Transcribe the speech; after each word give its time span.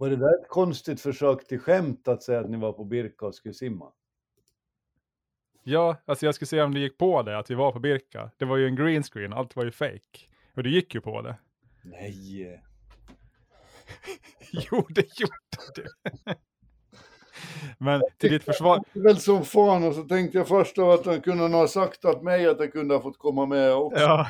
Var 0.00 0.10
det 0.10 0.16
där 0.16 0.40
ett 0.40 0.48
konstigt 0.48 1.00
försök 1.00 1.46
till 1.46 1.58
skämt 1.58 2.08
att 2.08 2.22
säga 2.22 2.40
att 2.40 2.50
ni 2.50 2.56
var 2.56 2.72
på 2.72 2.84
Birka 2.84 3.26
och 3.26 3.34
skulle 3.34 3.54
simma? 3.54 3.92
Ja, 5.62 5.96
alltså 6.04 6.26
jag 6.26 6.34
skulle 6.34 6.46
se 6.46 6.62
om 6.62 6.74
det 6.74 6.80
gick 6.80 6.98
på 6.98 7.22
det, 7.22 7.38
att 7.38 7.50
vi 7.50 7.54
var 7.54 7.72
på 7.72 7.78
Birka. 7.78 8.30
Det 8.36 8.44
var 8.44 8.56
ju 8.56 8.66
en 8.66 8.76
green 8.76 9.02
screen, 9.02 9.32
allt 9.32 9.56
var 9.56 9.64
ju 9.64 9.70
fake. 9.70 10.18
Och 10.54 10.62
det 10.62 10.70
gick 10.70 10.94
ju 10.94 11.00
på 11.00 11.22
det. 11.22 11.38
Nej. 11.82 12.62
jo, 14.52 14.86
det 14.88 15.20
gjorde 15.20 15.84
det. 16.24 16.36
Men 17.78 18.02
till 18.18 18.30
ditt 18.30 18.44
försvar. 18.44 18.82
Är 18.94 19.00
väl 19.00 19.18
som 19.18 19.44
fan 19.44 19.84
och 19.84 19.94
så 19.94 20.02
tänkte 20.02 20.38
jag 20.38 20.48
först 20.48 20.76
då 20.76 20.92
att 20.92 21.06
han 21.06 21.20
kunde 21.20 21.56
ha 21.56 21.68
sagt 21.68 22.04
åt 22.04 22.22
mig 22.22 22.46
att 22.46 22.60
jag 22.60 22.72
kunde 22.72 22.94
ha 22.94 23.02
fått 23.02 23.18
komma 23.18 23.46
med 23.46 23.72
också. 23.72 24.00
Ja. 24.00 24.28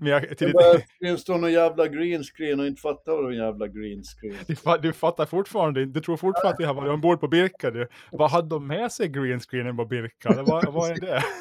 Men 0.00 0.12
jag, 0.12 0.38
till 0.38 0.52
Det 0.52 0.84
ditt, 1.00 1.20
står 1.20 1.38
någon 1.38 1.52
jävla 1.52 1.88
green 1.88 2.22
screen 2.22 2.60
och 2.60 2.66
inte 2.66 2.80
fattar 2.80 3.12
vad 3.12 3.32
en 3.32 3.38
jävla 3.38 3.68
green 3.68 4.02
screen. 4.02 4.36
du, 4.46 4.78
du 4.82 4.92
fattar 4.92 5.26
fortfarande 5.26 5.86
du 5.86 6.00
tror 6.00 6.16
fortfarande 6.16 6.54
att 6.54 6.60
vi 6.60 6.64
har 6.64 6.74
varit 6.74 6.90
ombord 6.90 7.20
på 7.20 7.28
Birka 7.28 7.70
du. 7.70 7.88
Vad 8.12 8.30
hade 8.30 8.48
de 8.48 8.66
med 8.66 8.92
sig 8.92 9.08
green 9.08 9.40
screenen 9.40 9.76
på 9.76 9.84
Birka? 9.84 10.42
Vad, 10.42 10.72
vad 10.72 10.90
är 10.90 11.00
det? 11.00 11.22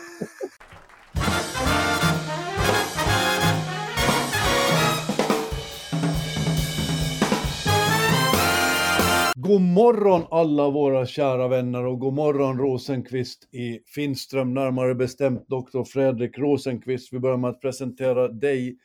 God 9.44 9.62
morgon 9.62 10.24
alla 10.32 10.70
våra 10.70 11.06
kära 11.06 11.48
vänner 11.48 11.86
och 11.86 12.00
god 12.00 12.14
morgon 12.14 12.58
Rosenqvist 12.58 13.54
i 13.54 13.80
Finström, 13.86 14.54
närmare 14.54 14.96
bestämt 14.96 15.48
doktor 15.48 15.84
Fredrik 15.84 16.38
Rosenqvist. 16.38 17.14
Vi 17.14 17.20
börjar 17.20 17.38
med 17.38 17.50
att 17.50 17.62
presentera 17.62 18.28
dig 18.28 18.78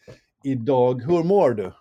idag. 0.45 1.03
Hur 1.03 1.25
mår 1.25 1.51
du? 1.51 1.73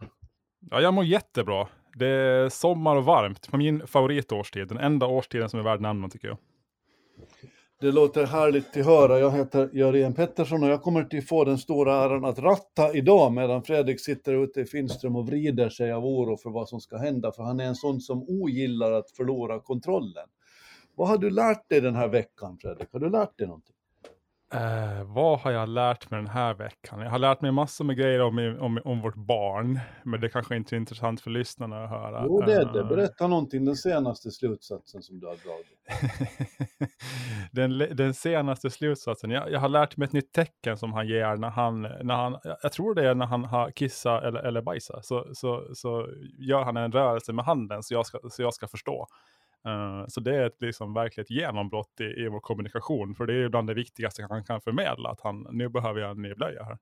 Ja, 0.72 0.82
jag 0.82 0.94
mår 0.94 1.06
jättebra. 1.06 1.68
Det 1.94 2.08
är 2.08 2.50
sommar 2.50 2.96
och 2.96 3.06
varmt, 3.06 3.52
på 3.52 3.58
min 3.58 3.88
favoritårstid. 3.88 4.68
Den 4.68 4.78
enda 4.78 5.06
årstiden 5.06 5.50
som 5.50 5.60
är 5.60 5.64
värd 5.64 5.82
namnet 5.82 6.12
tycker 6.12 6.28
jag. 6.28 6.38
Det 7.82 7.92
låter 7.92 8.26
härligt 8.26 8.78
att 8.78 8.86
höra. 8.86 9.20
Jag 9.20 9.32
heter 9.32 9.70
Jörgen 9.74 10.14
Pettersson 10.14 10.64
och 10.64 10.70
jag 10.70 10.82
kommer 10.82 11.02
att 11.02 11.28
få 11.28 11.44
den 11.44 11.58
stora 11.58 11.96
äran 11.96 12.26
att 12.26 12.40
ratta 12.40 12.94
idag 12.94 13.34
medan 13.34 13.64
Fredrik 13.64 14.02
sitter 14.02 14.44
ute 14.44 14.62
i 14.62 14.66
Finström 14.66 15.16
och 15.16 15.28
vrider 15.28 15.70
sig 15.70 15.92
av 15.92 16.06
oro 16.06 16.38
för 16.38 16.50
vad 16.50 16.70
som 16.70 16.80
ska 16.80 16.98
hända, 16.98 17.32
för 17.32 17.44
han 17.44 17.60
är 17.60 17.66
en 17.66 17.76
sån 17.76 18.02
som 18.02 18.24
ogillar 18.28 18.92
att 18.92 19.12
förlora 19.12 19.60
kontrollen. 19.60 20.28
Vad 20.96 21.08
har 21.08 21.18
du 21.18 21.30
lärt 21.30 21.70
dig 21.70 21.82
den 21.82 21.96
här 21.96 22.08
veckan, 22.08 22.58
Fredrik? 22.62 22.88
Har 22.92 23.00
du 23.00 23.10
lärt 23.10 23.38
dig 23.38 23.48
någonting? 23.48 23.75
Eh, 24.54 25.04
vad 25.04 25.40
har 25.40 25.52
jag 25.52 25.70
lärt 25.70 26.12
mig 26.12 26.20
den 26.20 26.30
här 26.30 26.54
veckan? 26.54 27.00
Jag 27.00 27.10
har 27.10 27.20
lärt 27.20 27.42
mig 27.42 27.52
massor 27.52 27.86
med 27.86 27.98
grejer 27.98 28.22
om, 28.22 28.58
om, 28.60 28.80
om 28.86 29.02
vårt 29.02 29.16
barn, 29.16 29.80
men 30.04 30.22
det 30.22 30.30
kanske 30.30 30.56
inte 30.56 30.76
är 30.76 30.78
intressant 30.78 31.22
för 31.22 31.30
lyssnarna 31.30 31.84
att 31.84 31.90
höra. 31.90 32.24
Jo, 32.26 32.42
det 32.42 32.54
är 32.54 32.74
det. 32.74 32.80
Eh, 32.80 32.88
Berätta 32.88 33.28
någonting, 33.28 33.66
den 33.66 33.76
senaste 33.76 34.32
slutsatsen 34.32 35.02
som 35.02 35.20
du 35.20 35.28
har 35.28 35.36
dragit. 35.36 36.92
den, 37.52 37.98
den 37.98 38.14
senaste 38.14 38.70
slutsatsen, 38.70 39.32
jag, 39.32 39.52
jag 39.52 39.60
har 39.60 39.70
lärt 39.70 39.98
mig 39.98 40.06
ett 40.06 40.14
nytt 40.14 40.34
tecken 40.34 40.78
som 40.78 40.94
han 40.94 41.08
ger 41.08 41.36
när 41.36 41.50
han, 41.50 41.82
när 41.82 42.16
han 42.16 42.38
jag 42.64 42.72
tror 42.72 42.96
det 42.96 43.10
är 43.10 43.16
när 43.16 43.26
han 43.26 43.44
har 43.44 43.72
kissa 43.72 44.22
eller, 44.28 44.40
eller 44.40 44.62
bajsa, 44.62 45.02
så, 45.02 45.26
så, 45.34 45.68
så 45.74 46.08
gör 46.40 46.64
han 46.64 46.78
en 46.78 46.92
rörelse 46.92 47.34
med 47.34 47.46
handen 47.46 47.84
så 47.84 47.94
jag 47.94 48.06
ska, 48.06 48.20
så 48.30 48.42
jag 48.42 48.54
ska 48.54 48.68
förstå. 48.68 49.08
Eh, 49.66 50.06
så 50.08 50.20
det 50.20 50.36
är 50.36 50.46
ett 50.46 50.62
liksom 50.62 50.94
verkligen 50.94 51.24
ett 51.26 51.32
genombrott 51.32 52.00
i, 52.00 52.04
i 52.04 52.28
vår 52.28 52.40
kommunikation, 52.40 53.16
för 53.16 53.26
det 53.26 53.34
är 53.34 53.50
bland 53.50 53.68
det 53.68 53.74
viktigaste 53.74 54.28
han 54.30 54.44
kan 54.44 54.62
förmedla, 54.62 55.10
att 55.10 55.22
han, 55.22 55.48
nu 55.52 55.70
behöver 55.70 56.00
jag 56.02 56.12
en 56.12 56.22
ny 56.22 56.34
blöja 56.34 56.64
här. 56.64 56.78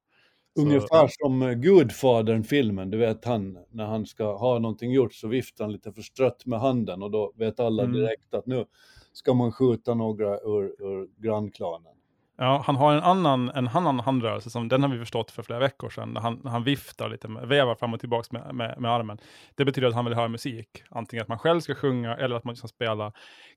Så- 0.56 0.62
Ungefär 0.62 1.08
som 1.12 1.42
eh, 1.42 1.52
Gudfadern-filmen, 1.54 2.90
du 2.90 2.98
vet 2.98 3.26
han, 3.26 3.58
när 3.70 3.86
han 3.86 4.06
ska 4.06 4.38
ha 4.38 4.60
någonting 4.60 4.92
gjort 4.92 5.14
så 5.14 5.28
viftar 5.28 5.64
han 5.64 5.72
lite 5.72 5.94
förstrött 5.94 6.46
med 6.46 6.60
handen 6.60 7.04
och 7.04 7.12
då 7.12 7.34
vet 7.36 7.60
alla 7.60 7.84
Mm. 7.84 7.96
direkt 7.96 8.34
att 8.34 8.46
nu 8.46 8.66
ska 9.14 9.34
man 9.34 9.52
skjuta 9.52 9.94
några 9.94 10.40
ur, 10.40 10.64
ur 10.80 11.22
grannklanen. 11.22 11.94
Ja, 12.38 12.64
han 12.66 12.76
har 12.76 12.94
en 12.94 13.04
annan, 13.04 13.50
en 13.50 13.68
annan 13.68 14.00
handrörelse, 14.00 14.50
som, 14.50 14.68
den 14.68 14.84
har 14.84 14.90
vi 14.90 15.00
förstått 15.00 15.32
för 15.32 15.44
flera 15.44 15.60
veckor 15.60 15.90
sedan, 15.90 16.14
när 16.14 16.22
han, 16.22 16.42
när 16.44 16.52
han 16.52 16.64
viftar 16.64 17.10
lite, 17.10 17.28
med, 17.28 17.48
vevar 17.48 17.76
fram 17.76 17.94
och 17.94 18.00
tillbaka 18.00 18.28
med, 18.32 18.56
med, 18.56 18.82
med 18.82 18.92
armen. 18.92 19.18
Det 19.56 19.66
betyder 19.66 19.88
att 19.88 19.94
han 19.94 20.06
vill 20.06 20.14
höra 20.14 20.28
musik, 20.28 20.84
antingen 20.90 21.22
att 21.22 21.30
man 21.30 21.40
själv 21.40 21.60
ska 21.60 21.76
sjunga 21.76 22.16
eller 22.16 22.36
att 22.36 22.44
man 22.44 22.56
ska 22.56 22.68
spela 22.68 23.12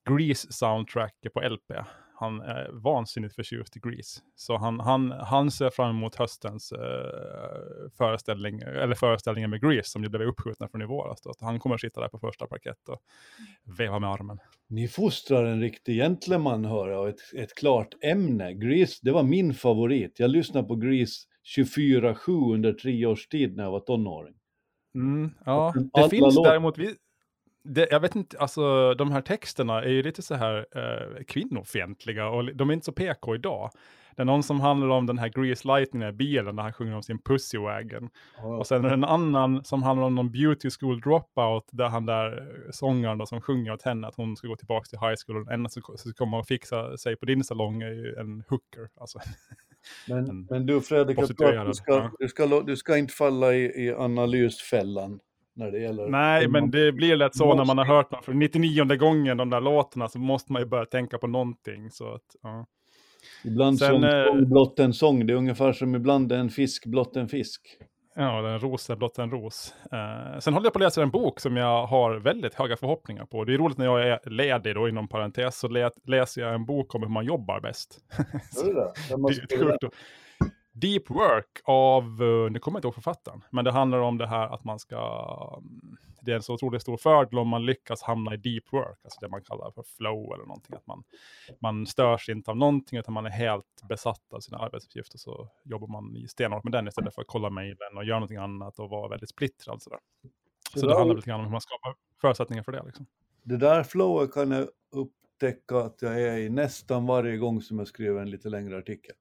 Grease-soundtracket 0.04 1.32
på 1.34 1.40
LP. 1.40 1.72
Han 2.18 2.40
är 2.40 2.70
vansinnigt 2.72 3.34
förtjust 3.34 3.76
i 3.76 3.80
Grease. 3.80 4.20
Så 4.34 4.56
han, 4.56 4.80
han, 4.80 5.10
han 5.10 5.50
ser 5.50 5.70
fram 5.70 5.96
emot 5.96 6.14
höstens 6.14 6.72
eh, 6.72 6.78
föreställning, 7.98 8.60
eller 8.60 8.94
föreställningen 8.94 9.50
med 9.50 9.60
Grease, 9.60 9.90
som 9.90 10.02
ju 10.02 10.08
blev 10.08 10.22
uppskjutna 10.22 10.68
från 10.68 10.82
i 10.82 10.86
våras. 10.86 11.20
Då. 11.22 11.34
Så 11.34 11.44
Han 11.44 11.60
kommer 11.60 11.74
att 11.74 11.80
sitta 11.80 12.00
där 12.00 12.08
på 12.08 12.18
första 12.18 12.46
parkett 12.46 12.88
och 12.88 12.98
veva 13.78 13.98
med 13.98 14.10
armen. 14.10 14.38
Ni 14.68 14.88
fostrar 14.88 15.44
en 15.44 15.60
riktig 15.60 15.96
gentleman 15.96 16.64
hör 16.64 16.88
jag, 16.88 17.00
och 17.00 17.08
ett, 17.08 17.20
ett 17.36 17.54
klart 17.54 17.88
ämne. 18.04 18.54
Grease, 18.54 18.98
det 19.02 19.12
var 19.12 19.22
min 19.22 19.54
favorit. 19.54 20.20
Jag 20.20 20.30
lyssnade 20.30 20.68
på 20.68 20.76
Grease 20.76 21.26
24-7 21.56 22.54
under 22.54 22.72
tre 22.72 23.06
års 23.06 23.28
tid 23.28 23.56
när 23.56 23.64
jag 23.64 23.70
var 23.70 23.80
tonåring. 23.80 24.34
Mm, 24.94 25.30
ja, 25.44 25.72
det 25.74 26.00
alla 26.00 26.08
finns 26.08 26.42
däremot, 26.42 26.78
vi, 26.78 26.94
det, 27.66 27.88
jag 27.90 28.00
vet 28.00 28.16
inte, 28.16 28.38
alltså 28.38 28.94
de 28.94 29.12
här 29.12 29.20
texterna 29.20 29.82
är 29.82 29.88
ju 29.88 30.02
lite 30.02 30.22
så 30.22 30.34
här 30.34 30.66
eh, 30.76 31.24
kvinnofientliga 31.24 32.28
och 32.28 32.54
de 32.54 32.70
är 32.70 32.74
inte 32.74 32.84
så 32.84 32.92
PK 32.92 33.34
idag. 33.34 33.70
Det 34.16 34.22
är 34.22 34.26
någon 34.26 34.42
som 34.42 34.60
handlar 34.60 34.88
om 34.88 35.06
den 35.06 35.18
här 35.18 35.28
Grease 35.28 35.68
Lightning 35.68 36.02
i 36.02 36.12
bilen 36.12 36.56
när 36.56 36.62
han 36.62 36.72
sjunger 36.72 36.94
om 36.94 37.02
sin 37.02 37.18
Pussy 37.18 37.58
Wagon. 37.58 38.10
Och 38.42 38.66
sen 38.66 38.84
är 38.84 38.88
det 38.88 38.94
en 38.94 39.04
annan 39.04 39.64
som 39.64 39.82
handlar 39.82 40.06
om 40.06 40.14
någon 40.14 40.30
beauty 40.30 40.70
school 40.70 41.00
dropout 41.00 41.68
där 41.72 41.88
han 41.88 42.06
där 42.06 42.38
eh, 42.38 42.70
sångaren 42.70 43.18
då, 43.18 43.26
som 43.26 43.40
sjunger 43.40 43.72
åt 43.72 43.82
henne 43.82 44.06
att 44.06 44.14
hon 44.16 44.36
ska 44.36 44.48
gå 44.48 44.56
tillbaka 44.56 44.84
till 44.84 44.98
high 44.98 45.14
school 45.26 45.36
och 45.36 45.44
den 45.44 45.54
enda 45.54 45.68
som 45.68 45.82
komma 46.16 46.38
och 46.38 46.46
fixa 46.46 46.96
sig 46.96 47.16
på 47.16 47.26
din 47.26 47.44
salong 47.44 47.82
är 47.82 47.92
ju 47.92 48.14
en 48.14 48.44
hooker. 48.48 48.88
Alltså. 49.00 49.18
Men, 50.08 50.30
En 50.30 50.46
men 50.50 50.66
du 50.66 50.80
Fredrik, 50.80 51.18
jag 51.18 51.36
tror 51.36 51.56
att 51.56 51.66
du 51.66 51.74
ska, 51.74 52.10
du, 52.18 52.28
ska, 52.28 52.60
du 52.60 52.76
ska 52.76 52.96
inte 52.96 53.14
falla 53.14 53.54
i, 53.54 53.86
i 53.86 53.94
analysfällan 53.94 55.20
när 55.56 55.70
det 55.70 55.78
gäller... 55.78 56.08
Nej, 56.08 56.48
men 56.48 56.70
det 56.70 56.92
blir 56.92 57.16
lätt 57.16 57.36
så 57.36 57.54
när 57.54 57.64
man 57.64 57.78
har 57.78 57.84
hört 57.84 58.10
dem 58.10 58.22
för 58.22 58.34
99 58.34 58.84
gången 58.84 59.36
de 59.36 59.50
där 59.50 59.60
låtarna 59.60 60.08
så 60.08 60.18
måste 60.18 60.52
man 60.52 60.62
ju 60.62 60.66
börja 60.66 60.84
tänka 60.84 61.18
på 61.18 61.26
någonting. 61.26 61.90
Så 61.90 62.14
att, 62.14 62.36
ja. 62.42 62.66
Ibland 63.44 63.78
Sen, 63.78 64.04
eh, 64.04 64.24
sång 64.24 64.48
blott 64.48 64.78
en 64.78 64.92
sång, 64.92 65.26
det 65.26 65.32
är 65.32 65.36
ungefär 65.36 65.72
som 65.72 65.94
ibland 65.94 66.32
en 66.32 66.50
fisk 66.50 66.86
blott 66.86 67.16
en 67.16 67.28
fisk. 67.28 67.78
Ja, 68.18 68.42
den 68.42 68.60
ros 68.60 68.90
är 68.90 68.96
blott 68.96 69.18
en 69.18 69.30
ros. 69.30 69.74
Eh, 69.92 70.38
sen 70.38 70.54
håller 70.54 70.66
jag 70.66 70.72
på 70.72 70.78
att 70.78 70.82
läsa 70.82 71.02
en 71.02 71.10
bok 71.10 71.40
som 71.40 71.56
jag 71.56 71.86
har 71.86 72.16
väldigt 72.16 72.54
höga 72.54 72.76
förhoppningar 72.76 73.24
på. 73.24 73.44
Det 73.44 73.54
är 73.54 73.58
roligt 73.58 73.78
när 73.78 73.84
jag 73.84 74.08
är 74.08 74.30
ledig 74.30 74.74
då, 74.74 74.88
inom 74.88 75.08
parentes, 75.08 75.58
så 75.58 75.68
lä 75.68 75.90
läser 76.06 76.42
jag 76.42 76.54
en 76.54 76.66
bok 76.66 76.94
om 76.94 77.02
hur 77.02 77.08
man 77.08 77.24
jobbar 77.24 77.60
bäst. 77.60 77.98
Det? 78.64 78.92
Det 79.10 79.16
måste 79.16 79.54
är 79.54 79.58
sjukt. 79.58 79.96
Deep 80.80 81.10
Work 81.10 81.60
av, 81.64 82.02
eh, 82.04 82.50
nu 82.50 82.58
kommer 82.58 82.76
jag 82.76 82.78
inte 82.78 82.86
ihåg 82.86 82.94
författaren, 82.94 83.44
men 83.50 83.64
det 83.64 83.72
handlar 83.72 83.98
om 83.98 84.18
det 84.18 84.26
här 84.26 84.48
att 84.48 84.64
man 84.64 84.78
ska, 84.78 84.98
mm, 85.58 85.96
det 86.20 86.32
är 86.32 86.36
en 86.36 86.42
så 86.42 86.54
otroligt 86.54 86.82
stor 86.82 86.96
fördel 86.96 87.38
om 87.38 87.48
man 87.48 87.66
lyckas 87.66 88.02
hamna 88.02 88.34
i 88.34 88.36
deep 88.36 88.72
work, 88.72 88.98
alltså 89.04 89.20
det 89.20 89.28
man 89.28 89.42
kallar 89.42 89.70
för 89.70 89.82
flow 89.82 90.34
eller 90.34 90.44
någonting, 90.44 90.76
att 90.76 90.86
man, 90.86 91.04
man 91.60 91.86
störs 91.86 92.28
inte 92.28 92.50
av 92.50 92.56
någonting 92.56 92.98
utan 92.98 93.14
man 93.14 93.26
är 93.26 93.30
helt 93.30 93.82
besatt 93.88 94.32
av 94.32 94.40
sina 94.40 94.58
arbetsuppgifter 94.58 95.18
så 95.18 95.48
jobbar 95.64 95.88
man 95.88 96.16
i 96.16 96.28
stenhårt 96.28 96.64
med 96.64 96.72
den 96.72 96.88
istället 96.88 97.14
för 97.14 97.22
att 97.22 97.28
kolla 97.28 97.50
mejlen 97.50 97.96
och 97.96 98.04
göra 98.04 98.18
någonting 98.18 98.38
annat 98.38 98.78
och 98.78 98.90
vara 98.90 99.08
väldigt 99.08 99.30
splittrad 99.30 99.82
sådär. 99.82 99.98
Så 100.74 100.80
Det 100.80 100.86
det 100.86 100.98
handlar 100.98 101.16
lite 101.16 101.30
grann 101.30 101.40
om 101.40 101.46
hur 101.46 101.52
man 101.52 101.60
skapar 101.60 101.94
förutsättningar 102.20 102.62
för 102.62 102.72
det 102.72 102.82
liksom. 102.86 103.06
Det 103.42 103.56
där 103.56 103.82
flowet 103.82 104.32
kan 104.32 104.50
jag 104.50 104.68
upptäcka 104.90 105.78
att 105.78 106.02
jag 106.02 106.22
är 106.22 106.38
i 106.38 106.48
nästan 106.48 107.06
varje 107.06 107.36
gång 107.36 107.62
som 107.62 107.78
jag 107.78 107.88
skriver 107.88 108.20
en 108.20 108.30
lite 108.30 108.48
längre 108.48 108.78
artikel. 108.78 109.14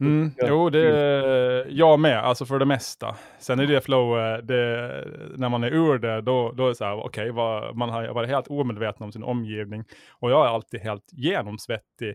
Mm, 0.00 0.30
jo, 0.42 0.70
det 0.70 1.66
jag 1.68 2.00
med, 2.00 2.18
alltså 2.18 2.46
för 2.46 2.58
det 2.58 2.64
mesta. 2.64 3.16
Sen 3.38 3.60
är 3.60 3.66
det 3.66 3.80
flow, 3.80 4.18
eh, 4.18 4.38
det, 4.38 5.04
när 5.36 5.48
man 5.48 5.64
är 5.64 5.70
ur 5.74 5.98
det, 5.98 6.20
då, 6.20 6.52
då 6.52 6.64
är 6.64 6.68
det 6.68 6.74
så 6.74 6.84
här, 6.84 6.94
okej, 7.06 7.30
vad- 7.30 7.76
man 7.76 7.88
har 7.90 8.08
varit 8.08 8.30
helt 8.30 8.48
omedveten 8.48 9.02
om 9.04 9.12
sin 9.12 9.22
omgivning. 9.22 9.84
Och 10.10 10.30
jag 10.30 10.44
är 10.46 10.48
alltid 10.48 10.80
helt 10.80 11.04
genomsvettig 11.12 12.14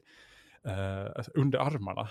eh, 0.65 1.05
alltså 1.15 1.31
under 1.35 1.59
armarna. 1.59 2.07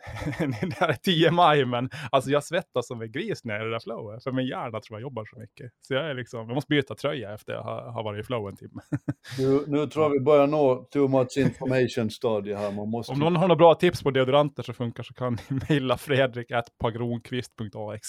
det 0.38 0.74
här 0.74 0.88
är 0.88 0.94
10 0.94 1.30
maj, 1.30 1.64
men 1.64 1.90
alltså 2.10 2.30
jag 2.30 2.44
svettas 2.44 2.86
som 2.86 3.02
en 3.02 3.12
gris 3.12 3.44
när 3.44 3.54
jag 3.54 3.62
är 3.62 3.66
i 3.66 3.68
det 3.68 3.74
där 3.74 3.80
flowet. 3.80 4.22
För 4.22 4.32
min 4.32 4.46
hjärna 4.46 4.80
tror 4.80 4.98
jag 4.98 5.02
jobbar 5.02 5.24
så 5.24 5.38
mycket. 5.38 5.70
Så 5.88 5.94
jag 5.94 6.10
är 6.10 6.14
liksom, 6.14 6.48
jag 6.48 6.54
måste 6.54 6.68
byta 6.68 6.94
tröja 6.94 7.34
efter 7.34 7.52
jag 7.52 7.62
har, 7.62 7.92
har 7.92 8.02
varit 8.02 8.20
i 8.20 8.22
flow 8.26 8.48
en 8.48 8.56
timme. 8.56 8.80
Nu, 9.38 9.64
nu 9.66 9.86
tror 9.86 10.04
jag 10.04 10.10
vi 10.10 10.20
börjar 10.20 10.46
nå 10.46 10.88
too 10.90 11.08
much 11.08 11.36
information 11.36 12.10
stadie 12.10 12.56
här. 12.56 12.72
Man 12.72 12.88
måste... 12.88 13.12
Om 13.12 13.18
någon 13.18 13.36
har 13.36 13.48
några 13.48 13.58
bra 13.58 13.74
tips 13.74 14.02
på 14.02 14.10
deodoranter 14.10 14.62
som 14.62 14.74
funkar 14.74 15.02
så 15.02 15.14
kan 15.14 15.32
ni 15.32 15.38
mejla 15.68 15.96
fredrik.pagronqvist.ax. 15.96 18.08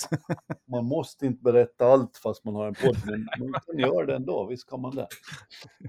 Man 0.71 0.85
måste 0.85 1.25
inte 1.25 1.43
berätta 1.43 1.85
allt 1.85 2.19
fast 2.23 2.45
man 2.45 2.55
har 2.55 2.67
en 2.67 2.73
podd, 2.73 2.97
men 3.05 3.27
man 3.51 3.61
kan 3.65 3.79
göra 3.79 4.05
det 4.05 4.15
ändå, 4.15 4.47
visst 4.49 4.69
kan 4.69 4.81
man 4.81 4.95
det. 4.95 5.07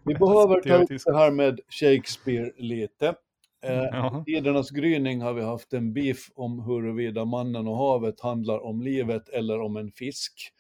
Vi 0.05 0.15
behöver 0.15 0.61
ta 0.61 0.75
upp 0.75 0.89
det 1.05 1.17
här 1.17 1.31
med 1.31 1.61
Shakespeare 1.69 2.53
lite. 2.57 3.15
Eh, 3.63 4.25
tidernas 4.25 4.71
gryning 4.71 5.21
har 5.21 5.33
vi 5.33 5.43
haft 5.43 5.73
en 5.73 5.93
beef 5.93 6.31
om 6.35 6.61
huruvida 6.61 7.25
mannen 7.25 7.67
och 7.69 7.77
havet 7.77 8.21
handlar 8.21 8.65
om 8.65 8.83
livet 8.83 9.29
eller 9.29 9.61
om 9.61 9.77
en 9.77 9.93
fisk. 9.93 10.53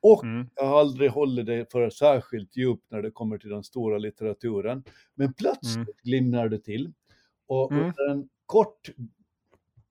Och 0.00 0.24
Mm. 0.24 0.48
jag 0.54 0.64
har 0.66 0.80
aldrig 0.80 1.10
hållit 1.10 1.46
det 1.46 1.72
för 1.72 1.90
särskilt 1.90 2.56
djupt 2.56 2.90
när 2.90 3.02
det 3.02 3.10
kommer 3.10 3.38
till 3.38 3.50
den 3.50 3.64
stora 3.64 3.98
litteraturen. 3.98 4.84
Men 5.14 5.32
plötsligt 5.34 5.76
Mm. 5.76 5.94
glimnar 6.02 6.48
det 6.48 6.58
till. 6.58 6.92
Och 7.46 7.72
Mm. 7.72 7.84
under 7.84 8.10
en 8.10 8.28
kort 8.46 8.90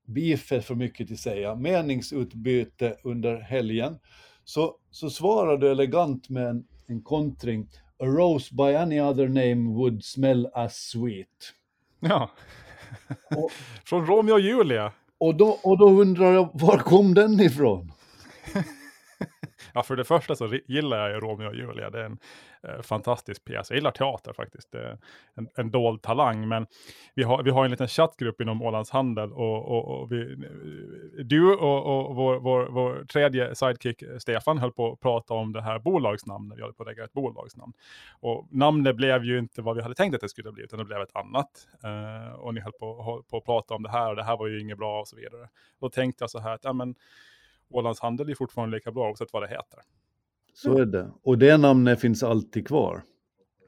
beef 0.06 0.52
är 0.52 0.62
för 0.62 0.76
mycket 0.76 1.12
att 1.12 1.20
säga, 1.20 1.56
meningsutbyte 1.56 2.98
under 3.04 3.40
helgen, 3.40 4.00
så, 4.44 4.76
så 4.92 5.10
svarar 5.10 5.58
du 5.58 5.72
elegant 5.72 6.30
med 6.30 6.48
en, 6.48 6.68
en 6.88 7.02
kontring. 7.02 7.70
A 8.00 8.06
rose 8.06 8.56
by 8.56 8.76
any 8.76 9.00
other 9.02 9.28
name 9.28 9.70
would 9.70 10.04
smell 10.04 10.50
as 10.54 10.76
sweet. 10.76 11.54
Ja. 12.10 12.30
Och- 13.36 13.52
Från 13.86 14.06
Romeo 14.06 14.34
och 14.34 14.40
Julia. 14.40 14.92
Och 15.18 15.36
då, 15.36 15.60
och 15.64 15.78
då 15.78 15.90
undrar 16.02 16.32
jag, 16.34 16.50
var 16.54 16.78
kom 16.78 17.14
den 17.14 17.40
ifrån? 17.40 17.92
Ja, 19.74 19.84
för 19.84 19.96
det 19.96 20.04
första 20.04 20.36
så 20.36 20.58
gillar 20.66 20.98
jag 20.98 21.10
ju 21.10 21.20
Romeo 21.20 21.48
och 21.48 21.56
Julia. 21.56 21.90
Det 21.90 22.00
är 22.00 22.06
en 22.06 22.18
eh, 22.64 22.82
fantastisk 22.82 23.46
pjäs. 23.46 23.70
Jag 23.70 23.78
gillar 23.78 23.92
teater 23.92 24.34
faktiskt. 24.34 24.72
Det 24.72 24.80
är 24.80 24.98
en, 25.36 25.48
en 25.56 25.72
dold 25.72 26.02
talang. 26.02 26.48
Men 26.48 26.68
vi 27.16 27.24
har, 27.24 27.44
vi 27.44 27.52
har 27.52 27.66
en 27.66 27.72
liten 27.72 27.88
chattgrupp 27.88 28.42
inom 28.42 28.62
Ålands 28.62 28.92
Handel 28.92 29.34
och, 29.34 29.66
och, 29.66 30.02
och 30.02 30.12
vi, 30.12 30.36
du 31.24 31.54
och, 31.54 32.08
och 32.08 32.16
vår, 32.16 32.40
vår, 32.40 32.66
vår 32.66 33.06
tredje 33.06 33.56
sidekick 33.56 34.04
Stefan 34.20 34.58
höll 34.58 34.72
på 34.72 34.92
att 34.92 35.00
prata 35.00 35.34
om 35.34 35.54
det 35.54 35.62
här 35.62 35.80
bolagsnamnet. 35.80 36.58
Vi 36.58 36.62
höll 36.62 36.74
på 36.74 36.84
att 36.84 36.88
lägga 36.88 37.04
ett 37.04 37.14
bolagsnamn. 37.14 37.74
Och 38.20 38.48
namnet 38.52 38.96
blev 38.96 39.24
ju 39.24 39.40
inte 39.40 39.62
vad 39.62 39.76
vi 39.76 39.82
hade 39.82 39.96
tänkt 39.96 40.16
att 40.16 40.22
det 40.22 40.30
skulle 40.30 40.52
bli, 40.52 40.64
utan 40.64 40.80
det 40.80 40.86
blev 40.86 41.02
ett 41.02 41.16
annat. 41.16 41.68
Eh, 41.84 42.34
och 42.34 42.54
ni 42.54 42.62
höll 42.62 42.74
på, 42.74 43.04
höll 43.04 43.24
på 43.24 43.38
att 43.38 43.46
prata 43.46 43.74
om 43.74 43.84
det 43.84 43.90
här 43.90 44.10
och 44.10 44.16
det 44.16 44.24
här 44.24 44.38
var 44.38 44.48
ju 44.48 44.62
inget 44.62 44.78
bra 44.78 45.00
och 45.00 45.08
så 45.08 45.16
vidare. 45.16 45.50
Då 45.80 45.90
tänkte 45.90 46.24
jag 46.24 46.30
så 46.30 46.40
här 46.40 46.54
att, 46.54 46.64
ja 46.64 46.74
men 46.74 46.96
Ålands 47.74 48.00
Handel 48.00 48.30
är 48.30 48.36
fortfarande 48.36 48.78
lika 48.78 48.92
bra 48.92 49.08
oavsett 49.08 49.34
vad 49.34 49.44
det 49.44 49.48
heter. 49.48 49.80
Så 50.54 50.78
är 50.78 50.86
det. 50.86 51.12
Och 51.24 51.38
det 51.38 51.58
namnet 51.58 52.02
finns 52.02 52.24
alltid 52.24 52.68
kvar. 52.68 53.02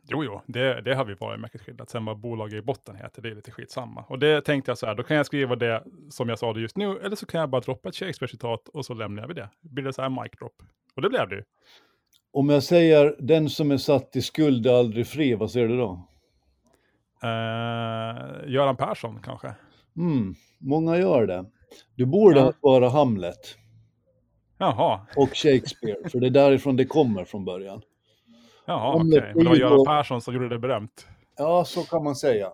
Jo, 0.08 0.24
jo, 0.24 0.42
det, 0.46 0.82
det 0.82 0.96
har 0.96 1.06
vi 1.06 1.14
varit 1.14 1.40
mycket 1.42 1.62
skildat. 1.62 1.90
Sen 1.90 2.06
vad 2.06 2.20
bolaget 2.20 2.54
i 2.54 2.62
botten 2.62 2.96
heter, 2.96 3.22
det 3.22 3.30
är 3.30 3.36
lite 3.36 3.52
skitsamma. 3.52 4.04
Och 4.08 4.20
det 4.20 4.42
tänkte 4.42 4.72
jag 4.72 4.78
så 4.78 4.86
här, 4.86 4.96
då 4.96 5.04
kan 5.04 5.18
jag 5.18 5.26
skriva 5.26 5.56
det 5.56 5.84
som 6.10 6.30
jag 6.30 6.40
sa 6.40 6.54
det 6.54 6.60
just 6.62 6.78
nu, 6.78 6.98
eller 7.00 7.16
så 7.16 7.26
kan 7.26 7.40
jag 7.40 7.50
bara 7.50 7.62
droppa 7.62 7.90
ett 7.90 7.96
Shakespeare-citat 7.96 8.68
och 8.70 8.86
så 8.86 8.94
lämnar 8.94 9.28
vi 9.28 9.34
det. 9.34 9.50
Blir 9.62 9.84
det 9.84 9.94
så 9.94 10.02
här 10.02 10.10
mic 10.10 10.32
drop? 10.40 10.54
Och 10.96 11.02
det 11.02 11.10
blev 11.10 11.30
det 11.30 11.36
ju. 11.36 11.44
Om 12.34 12.50
jag 12.50 12.64
säger 12.64 13.16
den 13.20 13.50
som 13.50 13.72
är 13.72 13.78
satt 13.78 14.16
i 14.16 14.22
skuld 14.22 14.68
är 14.68 14.74
aldrig 14.80 15.08
fri, 15.08 15.36
vad 15.36 15.52
säger 15.52 15.68
du 15.68 15.78
då? 15.78 16.08
Uh, 17.24 18.50
Göran 18.54 18.78
Persson 18.78 19.20
kanske? 19.24 19.56
Mm, 19.98 20.36
många 20.60 20.98
gör 20.98 21.28
det. 21.28 21.46
Du 21.96 22.06
borde 22.06 22.40
Ja. 22.40 22.54
vara 22.62 22.90
Hamlet 22.90 23.58
Jaha, 24.58 25.00
och 25.16 25.30
Shakespeare, 25.34 26.10
för 26.10 26.20
det 26.20 26.28
är 26.28 26.32
därifrån 26.32 26.76
det 26.76 26.86
kommer 26.86 27.26
från 27.26 27.46
början. 27.46 27.82
jaha, 28.66 28.96
okej. 28.96 29.10
det 29.10 29.32
Men 29.36 29.44
det 29.44 29.50
var 29.50 29.56
Göran 29.56 29.86
Persson 29.86 30.22
som 30.22 30.34
gjorde 30.34 30.50
det 30.50 30.60
berömt. 30.60 31.08
Ja, 31.38 31.66
så 31.66 31.84
kan 31.84 32.04
man 32.04 32.16
säga. 32.16 32.52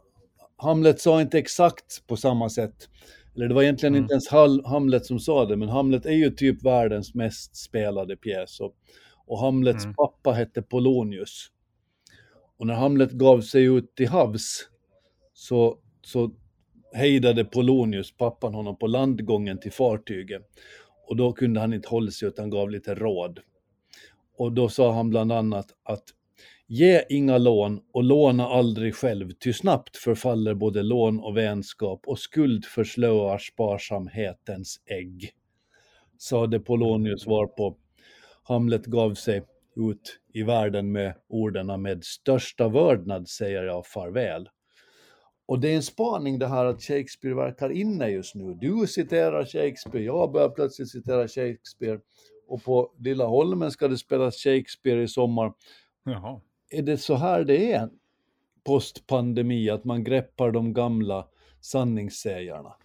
Hamlet 0.58 1.02
sa 1.02 1.22
inte 1.22 1.40
exakt 1.40 2.08
på 2.08 2.18
samma 2.18 2.50
sätt. 2.50 2.90
Eller 3.36 3.48
det 3.48 3.54
var 3.54 3.64
egentligen 3.64 3.94
Mm. 3.96 4.04
inte 4.04 4.14
ens 4.14 4.30
Hamlet 4.66 5.06
som 5.06 5.20
sa 5.20 5.46
det, 5.46 5.56
men 5.58 5.70
Hamlet 5.70 6.06
är 6.06 6.12
ju 6.14 6.30
typ 6.30 6.64
världens 6.66 7.14
mest 7.16 7.56
spelade 7.56 8.18
pjäs. 8.18 8.60
Och, 8.60 8.76
och 9.28 9.40
Hamlets 9.40 9.84
Mm. 9.84 9.96
pappa 9.96 10.32
hette 10.32 10.62
Polonius. 10.62 11.48
Och 12.58 12.68
när 12.68 12.74
Hamlet 12.74 13.12
gav 13.12 13.42
sig 13.42 13.64
ut 13.64 13.96
till 13.96 14.08
havs 14.08 14.70
så, 15.34 15.78
så 16.02 16.32
hejdade 16.94 17.46
Polonius, 17.46 18.18
pappan, 18.18 18.54
honom 18.54 18.78
på 18.78 18.88
landgången 18.88 19.60
till 19.60 19.72
fartyget. 19.72 20.42
Och 21.12 21.18
då 21.18 21.34
kunde 21.34 21.60
han 21.60 21.74
inte 21.74 21.90
hålla 21.90 22.12
sig 22.12 22.28
utan 22.28 22.50
gav 22.50 22.70
lite 22.70 22.96
råd. 22.96 23.40
Och 24.38 24.52
då 24.52 24.70
sa 24.70 24.94
han 24.94 25.10
bland 25.10 25.32
annat 25.32 25.66
att 25.84 26.04
Ge 26.68 27.04
inga 27.10 27.38
lån 27.38 27.82
och 27.94 28.04
låna 28.04 28.48
aldrig 28.48 28.96
själv, 28.96 29.32
ty 29.32 29.54
snabbt 29.54 29.98
förfaller 29.98 30.54
både 30.54 30.84
lån 30.84 31.20
och 31.20 31.38
vänskap 31.38 32.02
och 32.08 32.20
skuld 32.20 32.66
förslöar 32.66 33.38
sparsamhetens 33.38 34.82
ägg. 34.86 35.32
Sade 36.18 36.60
Polonius 36.60 37.28
varpå 37.28 37.78
Hamlet 38.44 38.86
gav 38.86 39.14
sig 39.14 39.44
ut 39.76 40.20
i 40.34 40.44
världen 40.44 40.92
med 40.92 41.14
orden 41.30 41.82
med 41.82 42.04
största 42.04 42.70
vördnad 42.70 43.30
säger 43.30 43.64
jag 43.64 43.86
farväl. 43.86 44.50
Och 45.52 45.60
det 45.60 45.70
är 45.70 45.76
en 45.76 45.84
spaning 45.84 46.40
det 46.40 46.48
här 46.48 46.66
att 46.66 46.84
Shakespeare 46.84 47.36
verkar 47.36 47.70
inne 47.70 48.08
just 48.08 48.36
nu. 48.36 48.54
Du 48.54 48.88
citerar 48.88 49.46
Shakespeare, 49.46 50.04
jag 50.06 50.32
börjar 50.32 50.50
plötsligt 50.50 50.92
citera 50.92 51.28
Shakespeare. 51.28 52.00
Och 52.48 52.64
på 52.64 52.92
Lilla 53.00 53.26
Holmen 53.26 53.72
ska 53.72 53.88
det 53.88 53.98
spelas 53.98 54.36
Shakespeare 54.36 55.04
i 55.04 55.08
sommar. 55.08 55.54
Jaha. 56.04 56.42
Är 56.70 56.82
det 56.82 56.98
så 56.98 57.16
här 57.16 57.44
det 57.44 57.74
är 57.74 57.90
postpandemi, 58.64 59.70
att 59.70 59.84
man 59.84 60.04
greppar 60.04 60.52
de 60.52 60.74
gamla 60.74 61.28
sanningssägarna? 61.62 62.76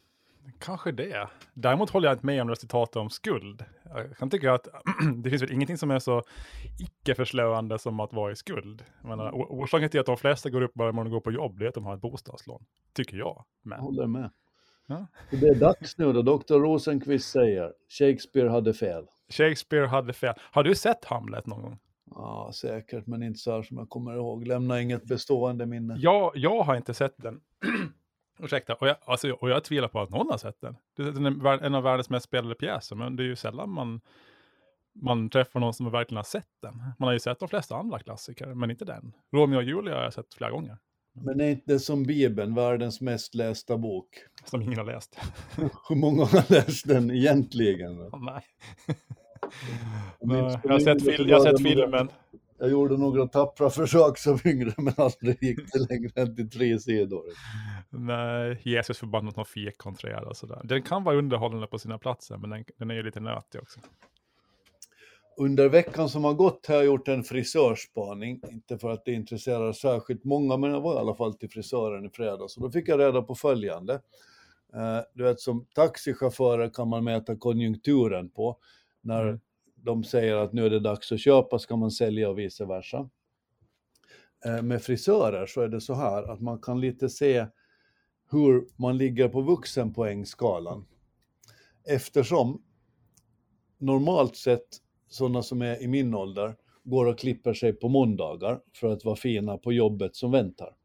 Kanske 0.58 0.93
det. 0.93 1.28
Däremot 1.54 1.90
håller 1.90 2.08
jag 2.08 2.14
inte 2.14 2.26
med 2.26 2.43
om 2.43 2.48
resultatet 2.48 2.96
om 2.96 3.10
skuld. 3.10 3.64
Jag 3.84 4.16
kan 4.16 4.31
tycka 4.31 4.54
att 4.54 4.69
det 5.22 5.31
finns 5.31 5.43
väl 5.43 5.52
ingenting 5.52 5.78
som 5.78 5.90
är 5.90 5.98
så 5.98 6.22
icke-förslöande 6.78 7.78
som 7.78 8.00
att 8.00 8.12
vara 8.12 8.32
i 8.32 8.37
skuld. 8.37 8.84
Jag 9.00 9.08
menar, 9.08 9.31
or- 9.31 9.46
orsaken 9.50 9.88
till 9.88 10.00
att 10.00 10.06
de 10.06 10.16
flesta 10.16 10.50
går 10.50 10.62
upp 10.62 10.75
bara 10.75 10.93
när 10.93 11.04
de 11.04 11.10
går 11.10 11.20
på 11.20 11.32
jobb, 11.32 11.58
det 11.58 11.64
är 11.64 11.69
att 11.69 11.75
de 11.75 11.84
har 11.84 11.94
ett 11.94 12.00
bostadslån. 12.00 12.64
Tycker 12.93 13.16
jag. 13.16 13.26
Jag 13.26 13.44
Men 13.62 13.81
håller 13.81 14.06
med. 14.06 14.31
Ja. 14.87 15.06
Det 15.31 15.48
är 15.48 15.54
dags 15.54 15.98
nu 15.98 16.12
då, 16.12 16.22
Dr. 16.22 16.54
Rosenqvist 16.54 17.31
säger, 17.31 17.72
Shakespeare 17.99 18.49
hade 18.49 18.75
fel. 18.75 19.06
Shakespeare 19.28 19.87
hade 19.87 20.12
fel. 20.12 20.34
Har 20.38 20.62
du 20.62 20.75
sett 20.75 21.04
Hamlet 21.04 21.46
någon 21.46 21.62
gång? 21.62 21.78
Ja, 22.10 22.50
säkert, 22.54 23.06
men 23.06 23.22
inte 23.22 23.38
så 23.38 23.52
här 23.52 23.62
som 23.62 23.78
jag 23.78 23.88
kommer 23.88 24.14
ihåg. 24.14 24.46
Lämna 24.46 24.81
inget 24.81 25.04
bestående 25.04 25.66
minne. 25.66 25.96
Jag, 25.99 26.32
jag 26.34 26.62
har 26.62 26.76
inte 26.76 26.94
sett 26.94 27.14
den. 27.16 27.40
Ursäkta, 28.38 28.74
och 28.74 28.88
jag, 28.88 28.96
alltså, 29.04 29.30
och 29.32 29.50
jag 29.50 29.64
tvivlar 29.64 29.88
på 29.88 30.00
att 30.00 30.10
någon 30.10 30.30
har 30.30 30.38
sett 30.38 30.60
den. 30.60 30.76
Det 30.96 31.02
är 31.02 31.62
en 31.64 31.74
av 31.74 31.82
världens 31.82 32.10
mest 32.10 32.26
spelade 32.26 32.54
pjäser, 32.54 32.96
men 32.96 33.16
det 33.16 33.22
är 33.22 33.24
ju 33.26 33.36
sällan 33.36 33.70
man, 33.70 34.00
man 34.94 35.30
träffar 35.30 35.60
någon 35.60 35.74
som 35.74 35.90
verkligen 35.90 36.16
har 36.16 36.24
sett 36.24 36.48
den. 36.62 36.76
Man 36.98 37.06
har 37.06 37.12
ju 37.12 37.18
sett 37.20 37.38
de 37.38 37.48
flesta 37.48 37.76
andra 37.76 37.98
klassiker, 37.98 38.46
men 38.46 38.70
inte 38.70 38.84
den. 38.84 39.12
Romeo 39.32 39.56
och 39.56 39.62
Julia 39.64 39.94
har 39.94 40.02
jag 40.02 40.12
sett 40.12 40.34
flera 40.34 40.50
gånger, 40.50 40.76
Men 41.12 41.40
är 41.40 41.50
inte 41.50 41.78
som 41.78 42.02
Bibeln, 42.02 42.54
världens 42.54 43.00
mest 43.00 43.34
lästa 43.34 43.76
bok? 43.78 44.08
som 44.44 44.62
ingen 44.62 44.78
har 44.78 44.84
läst. 44.86 45.18
Hur 45.88 45.96
många 45.96 46.24
har 46.24 46.52
läst 46.52 46.88
den 46.88 47.10
egentligen? 47.10 47.96
Minns 47.98 48.12
Nej, 50.20 50.60
jag 50.62 50.70
har 50.72 50.80
sett, 50.80 51.04
fil- 51.04 51.28
jag 51.28 51.38
har 51.38 51.44
sett 51.46 51.62
filmen. 51.62 52.08
Jag 52.58 52.70
gjorde 52.70 52.96
några 52.96 53.26
tappra 53.26 53.70
försök 53.70 54.18
som 54.18 54.38
yngre, 54.44 54.75
men 54.76 54.94
aldrig 54.96 55.42
gick 55.42 55.72
det 55.72 55.78
längre 55.90 56.10
än 56.14 56.36
till 56.36 56.50
tre 56.50 56.78
sidor. 56.78 57.22
Nej, 57.90 58.60
Jesus 58.64 58.98
förbannat 58.98 59.36
någon 59.36 59.44
fikonträd 59.46 60.25
och 60.25 60.36
sådär. 60.36 60.60
Den 60.64 60.82
kan 60.82 61.04
vara 61.04 61.16
underhållande 61.16 61.66
på 61.66 61.78
sina 61.78 61.98
platser, 61.98 62.36
men 62.36 62.50
den, 62.50 62.64
den 62.76 62.90
är 62.90 62.94
ju 62.94 63.02
lite 63.02 63.20
nötig 63.20 63.60
också. 63.62 63.80
Under 65.38 65.68
veckan 65.68 66.08
som 66.08 66.25
har 66.25 66.34
gått 66.34 66.66
har 66.66 66.75
jag 66.75 66.84
gjort 66.84 67.08
en 67.08 67.25
frisörspaning, 67.25 68.40
inte 68.50 68.78
för 68.78 68.90
att 68.90 69.04
det 69.04 69.12
intresserar 69.12 69.72
särskilt 69.72 70.25
många, 70.25 70.56
men 70.56 70.70
jag 70.70 70.80
var 70.80 70.94
i 70.94 70.98
alla 70.98 71.14
fall 71.14 71.34
till 71.34 71.50
frisören 71.50 72.06
i 72.06 72.10
fredags 72.10 72.56
och 72.56 72.62
då 72.62 72.70
fick 72.70 72.88
jag 72.88 73.00
reda 73.00 73.22
på 73.22 73.34
följande. 73.34 73.94
Eh, 74.75 74.98
Du 75.14 75.25
vet, 75.25 75.40
som 75.40 75.66
taxichaufförer 75.75 76.70
kan 76.75 76.88
man 76.88 77.04
mäta 77.04 77.36
konjunkturen 77.36 78.28
på. 78.28 78.56
När 79.00 79.22
Mm. 79.22 79.40
De 79.87 80.05
säger 80.05 80.37
att 80.37 80.52
nu 80.52 80.66
är 80.66 80.71
det 80.71 80.81
dags 80.81 81.12
att 81.12 81.21
köpa 81.21 81.59
ska 81.59 81.76
man 81.76 81.90
sälja 81.90 82.28
och 82.31 82.38
vice 82.38 82.64
versa. 82.64 83.11
Eh, 84.45 84.62
Med 84.62 84.83
frisörer 84.83 85.47
så 85.47 85.61
är 85.61 85.69
det 85.69 85.81
så 85.81 85.95
här 85.95 86.23
att 86.33 86.40
man 86.40 86.59
kan 86.61 86.81
lite 86.81 87.09
se 87.09 87.47
hur 88.31 88.66
man 88.76 88.99
ligger 88.99 89.28
på 89.28 89.40
vuxenpoängskalan. 89.40 90.87
Eftersom 91.85 92.62
normalt 93.78 94.37
sett 94.37 94.66
sådana 95.09 95.43
som 95.43 95.62
är 95.62 95.83
i 95.83 95.88
min 95.88 96.14
ålder 96.14 96.57
går 96.85 97.07
och 97.07 97.19
klipper 97.19 97.55
sig 97.55 97.73
på 97.73 97.88
måndagar 97.88 98.61
för 98.75 98.93
att 98.93 99.05
vara 99.05 99.16
fina 99.16 99.59
på 99.59 99.73
jobbet 99.73 100.16
som 100.16 100.31
väntar. 100.31 100.76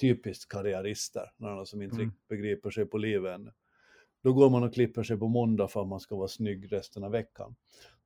Typiskt 0.00 0.52
karriärister, 0.52 1.32
några 1.36 1.64
som 1.64 1.82
inte 1.82 1.96
Mm. 1.96 2.12
begriper 2.28 2.70
sig 2.70 2.86
på 2.86 2.98
livet 2.98 3.34
ännu. 3.34 3.52
Då 4.22 4.32
går 4.32 4.50
man 4.50 4.62
och 4.62 4.74
klipper 4.74 5.02
sig 5.02 5.16
på 5.16 5.28
måndag 5.28 5.68
för 5.68 5.82
att 5.82 5.88
man 5.88 6.00
ska 6.00 6.16
vara 6.16 6.28
snygg 6.28 6.72
resten 6.72 7.04
av 7.04 7.10
veckan. 7.10 7.54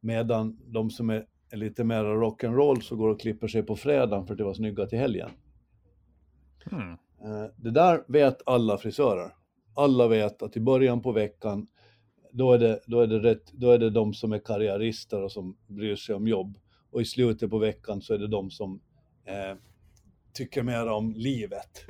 Medan 0.00 0.58
de 0.66 0.90
som 0.90 1.10
är, 1.10 1.26
lite 1.52 1.84
mer 1.84 2.04
rock'n'roll 2.04 2.80
så 2.80 2.96
går 2.96 3.08
och 3.08 3.20
klipper 3.20 3.48
sig 3.48 3.62
på 3.62 3.76
fredagen 3.76 4.26
för 4.26 4.34
att 4.34 4.40
vara 4.40 4.54
snygga 4.54 4.86
till 4.86 4.98
helgen. 4.98 5.30
Eh, 7.24 7.44
Det 7.56 7.70
där 7.70 8.04
vet 8.08 8.42
alla 8.46 8.78
frisörer. 8.78 9.34
Alla 9.74 10.08
vet 10.08 10.42
att 10.42 10.56
i 10.56 10.60
början 10.60 11.02
på 11.02 11.12
veckan, 11.12 11.66
då 12.32 12.52
är 12.52 12.58
det, 12.58 12.80
då 12.86 13.00
är 13.00 13.06
det, 13.06 13.18
rätt, 13.18 13.52
då 13.52 13.70
är 13.70 13.78
det 13.78 13.90
de 13.90 14.14
som 14.14 14.32
är 14.32 14.38
karriärister 14.38 15.22
och 15.22 15.32
som 15.32 15.56
bryr 15.66 15.96
sig 15.96 16.14
om 16.14 16.28
jobb. 16.28 16.58
Och 16.90 17.00
i 17.02 17.04
slutet 17.04 17.50
på 17.50 17.58
veckan 17.58 18.02
så 18.02 18.14
är 18.14 18.18
det 18.18 18.28
de 18.28 18.50
som 18.50 18.80
eh, 19.24 19.56
tycker 20.32 20.62
mer 20.62 20.86
om 20.86 21.14
livet. 21.16 21.86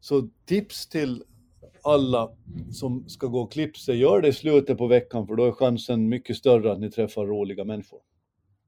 Så 0.00 0.28
tips 0.44 0.86
till 0.88 1.24
alla 1.82 2.30
som 2.72 3.08
ska 3.08 3.26
gå 3.26 3.40
och 3.40 3.52
klippa 3.52 3.78
sig, 3.78 3.96
gör 3.98 4.20
det 4.20 4.28
i 4.28 4.32
slutet 4.32 4.78
på 4.78 4.86
veckan 4.86 5.26
för 5.26 5.34
då 5.36 5.44
är 5.46 5.52
chansen 5.52 6.08
mycket 6.08 6.36
större 6.36 6.72
att 6.72 6.80
ni 6.80 6.90
träffar 6.90 7.26
roliga 7.26 7.64
människor. 7.64 8.00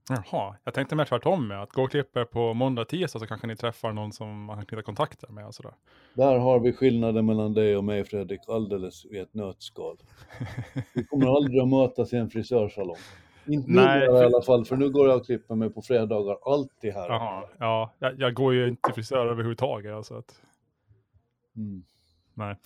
Jaha, 0.09 0.57
jag 0.65 0.75
tänkte 0.75 0.97
mer 0.97 1.05
tvärtom 1.05 1.49
med 1.49 1.63
att 1.63 1.71
gå 1.73 1.83
och 1.83 1.91
klippa 1.91 2.25
på 2.25 2.55
måndag, 2.55 2.85
tisdag 2.85 3.19
så 3.19 3.27
kanske 3.27 3.47
ni 3.47 3.57
träffar 3.57 3.93
någon 3.93 4.13
som 4.13 4.45
man 4.45 4.57
kan 4.57 4.67
knyta 4.67 4.83
kontakter 4.83 5.29
med 5.29 5.47
och 5.47 5.55
sådär. 5.55 5.73
Där 6.15 6.39
har 6.39 6.61
vi 6.61 6.73
skillnaden 6.73 7.27
mellan 7.27 7.55
dig 7.55 7.77
och 7.77 7.85
mig 7.85 8.05
Fredrik, 8.05 8.41
alldeles 8.49 9.05
i 9.05 9.19
ett 9.19 9.35
nötskal. 9.35 9.97
Vi 10.95 11.05
kommer 11.05 11.37
aldrig 11.37 11.61
att 11.61 11.69
mötas 11.69 12.13
i 12.13 12.17
en 12.17 12.31
frisörsalong. 12.31 12.97
Inte 13.47 13.71
nu 13.71 13.77
Nej, 13.77 14.03
i 14.03 14.07
för- 14.07 14.25
alla 14.25 14.43
fall, 14.43 14.65
för 14.65 14.77
nu 14.77 14.91
går 14.91 15.09
jag 15.09 15.17
och 15.17 15.27
klipper 15.27 15.55
mig 15.55 15.71
på 15.71 15.83
fredagar, 15.83 16.37
alltid 16.43 16.93
här. 16.95 17.09
Jaha, 17.09 17.45
ja, 17.59 17.95
jag, 17.99 18.21
jag 18.21 18.35
går 18.35 18.55
ju 18.55 18.69
inte 18.69 18.83
till 18.83 18.95
frisör 18.95 19.27
överhuvudtaget. 19.27 19.93
Alltså 19.95 20.15
att, 20.15 20.41
Mm. 21.57 21.83
Nej. 22.41 22.57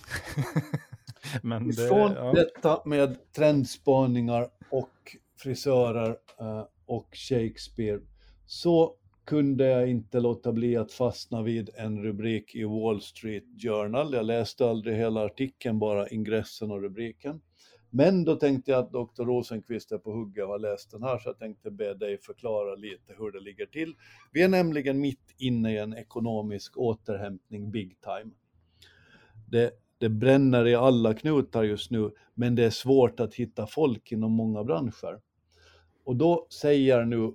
Men 1.43 1.69
det, 1.69 1.88
Från 1.88 2.12
ja. 2.12 2.33
detta 2.33 2.83
med 2.85 3.33
trendspaningar 3.33 4.49
och 4.71 5.16
frisörer 5.38 6.16
eh, 6.40 6.64
och 6.87 7.09
Shakespeare 7.12 8.00
så 8.47 8.95
kunde 9.25 9.66
jag 9.66 9.90
inte 9.90 10.21
låta 10.21 10.52
bli 10.52 10.76
att 10.76 10.93
fastna 10.93 11.43
vid 11.43 11.71
en 11.75 12.02
rubrik 12.02 12.54
i 12.54 12.64
Wall 12.64 13.00
Street 13.00 13.45
Journal. 13.62 14.14
Jag 14.14 14.26
läste 14.26 14.69
aldrig 14.69 14.97
hela 14.97 15.25
artikeln, 15.25 15.78
bara 15.78 16.09
ingressen 16.09 16.71
och 16.71 16.83
rubriken. 16.83 17.40
Men 17.90 18.25
då 18.25 18.37
tänkte 18.37 18.71
jag 18.71 18.85
att 18.85 18.93
Dr. 18.93 19.25
Rosenqvist 19.25 19.93
är 19.93 19.99
på 19.99 20.12
hugget 20.12 20.45
och 20.45 20.50
har 20.50 20.59
läst 20.59 20.90
den 20.90 21.02
här, 21.02 21.19
så 21.19 21.28
jag 21.28 21.38
tänkte 21.38 21.71
be 21.71 21.95
dig 21.95 22.19
förklara 22.19 22.75
lite 22.75 23.14
hur 23.19 23.33
det 23.33 23.40
ligger 23.40 23.66
till. 23.66 23.95
Vi 24.33 24.43
är 24.43 24.49
nämligen 24.49 25.00
mitt 25.00 25.35
inne 25.38 25.73
i 25.73 25.78
en 25.78 25.97
ekonomisk 25.97 26.78
återhämtning 26.78 27.71
big 27.71 27.97
time. 28.00 28.31
Det, 29.55 29.71
det 29.99 30.09
bränner 30.09 30.67
i 30.67 30.75
alla 30.75 31.15
knutar 31.15 31.63
just 31.63 31.91
nu, 31.91 32.11
men 32.35 32.55
det 32.55 32.65
är 32.65 32.71
svårt 32.71 33.21
att 33.21 33.35
hitta 33.35 33.67
folk 33.67 34.13
inom 34.13 34.33
många 34.33 34.65
branscher. 34.65 35.21
Och 36.05 36.17
då 36.17 36.47
säger 36.51 37.05
nu 37.05 37.33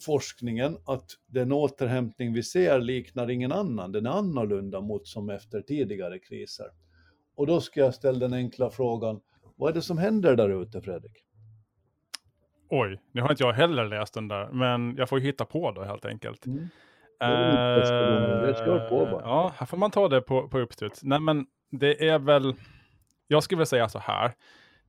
forskningen 0.00 0.78
att 0.84 1.10
den 1.26 1.52
återhämtning 1.52 2.32
vi 2.32 2.42
ser 2.42 2.80
liknar 2.80 3.30
ingen 3.30 3.52
annan, 3.52 3.92
den 3.92 4.06
är 4.06 4.10
annorlunda 4.10 4.80
mot 4.80 5.06
som 5.06 5.30
efter 5.30 5.60
tidigare 5.60 6.18
kriser. 6.18 6.66
Och 7.34 7.46
då 7.46 7.60
ska 7.60 7.80
jag 7.80 7.94
ställa 7.94 8.18
den 8.18 8.32
enkla 8.32 8.70
frågan, 8.70 9.20
vad 9.56 9.70
är 9.70 9.74
det 9.74 9.82
som 9.82 9.98
händer 9.98 10.36
där 10.36 10.62
ute 10.62 10.80
Fredrik? 10.80 11.24
Oj, 12.68 13.00
nu 13.12 13.20
har 13.20 13.30
inte 13.30 13.42
jag 13.42 13.52
heller 13.52 13.84
läst 13.84 14.14
den 14.14 14.28
där, 14.28 14.52
men 14.52 14.96
jag 14.96 15.08
får 15.08 15.18
ju 15.18 15.24
hitta 15.24 15.44
på 15.44 15.72
då 15.72 15.82
helt 15.82 16.04
enkelt. 16.04 16.46
Mm. 16.46 16.68
Det 17.18 18.54
kör 18.58 18.88
på 18.88 19.06
bara. 19.06 19.22
Ja, 19.22 19.52
här 19.56 19.66
får 19.66 19.76
man 19.76 19.90
ta 19.90 20.08
det 20.08 20.20
på, 20.20 20.48
på 20.48 20.58
uppstuds. 20.58 21.02
Nej, 21.02 21.20
men 21.20 21.46
det 21.70 22.08
är 22.08 22.18
väl, 22.18 22.54
jag 23.26 23.42
skulle 23.42 23.56
vilja 23.56 23.66
säga 23.66 23.88
så 23.88 23.98
här. 23.98 24.26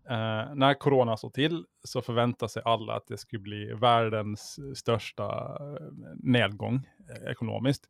Eh, 0.10 0.56
när 0.56 0.74
corona 0.74 1.18
slog 1.18 1.34
till 1.34 1.66
så 1.84 2.02
förväntade 2.02 2.50
sig 2.50 2.62
alla 2.66 2.94
att 2.94 3.08
det 3.08 3.18
skulle 3.18 3.42
bli 3.42 3.74
världens 3.74 4.60
största 4.76 5.58
eh, 5.60 5.88
nedgång 6.16 6.90
eh, 7.10 7.32
ekonomiskt. 7.32 7.88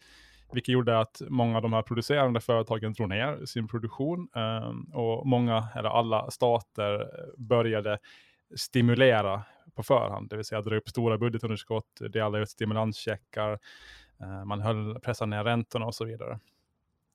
Vilket 0.54 0.74
gjorde 0.74 1.00
att 1.00 1.22
många 1.30 1.56
av 1.56 1.62
de 1.62 1.74
här 1.74 1.82
producerande 1.82 2.40
företagen 2.40 2.94
drog 2.94 3.10
ner 3.10 3.46
sin 3.46 3.68
produktion 3.68 4.28
eh, 4.36 4.98
och 4.98 5.28
många, 5.28 5.68
eller 5.76 5.90
alla 5.90 6.32
stater 6.32 7.08
började 7.38 8.00
stimulera 8.56 9.44
på 9.76 9.84
förhand, 9.84 10.30
det 10.30 10.36
vill 10.36 10.46
säga 10.46 10.62
dra 10.62 10.76
upp 10.76 10.90
stora 10.90 11.18
budgetunderskott, 11.18 12.02
dela 12.10 12.40
ut 12.40 12.50
stimulanscheckar, 12.50 13.52
eh, 13.52 13.58
Eh, 14.22 14.46
man 14.46 14.62
höll, 14.62 15.00
pressade 15.00 15.30
ner 15.30 15.44
räntorna 15.44 15.86
och 15.86 15.96
så 15.96 16.06
vidare. 16.06 16.40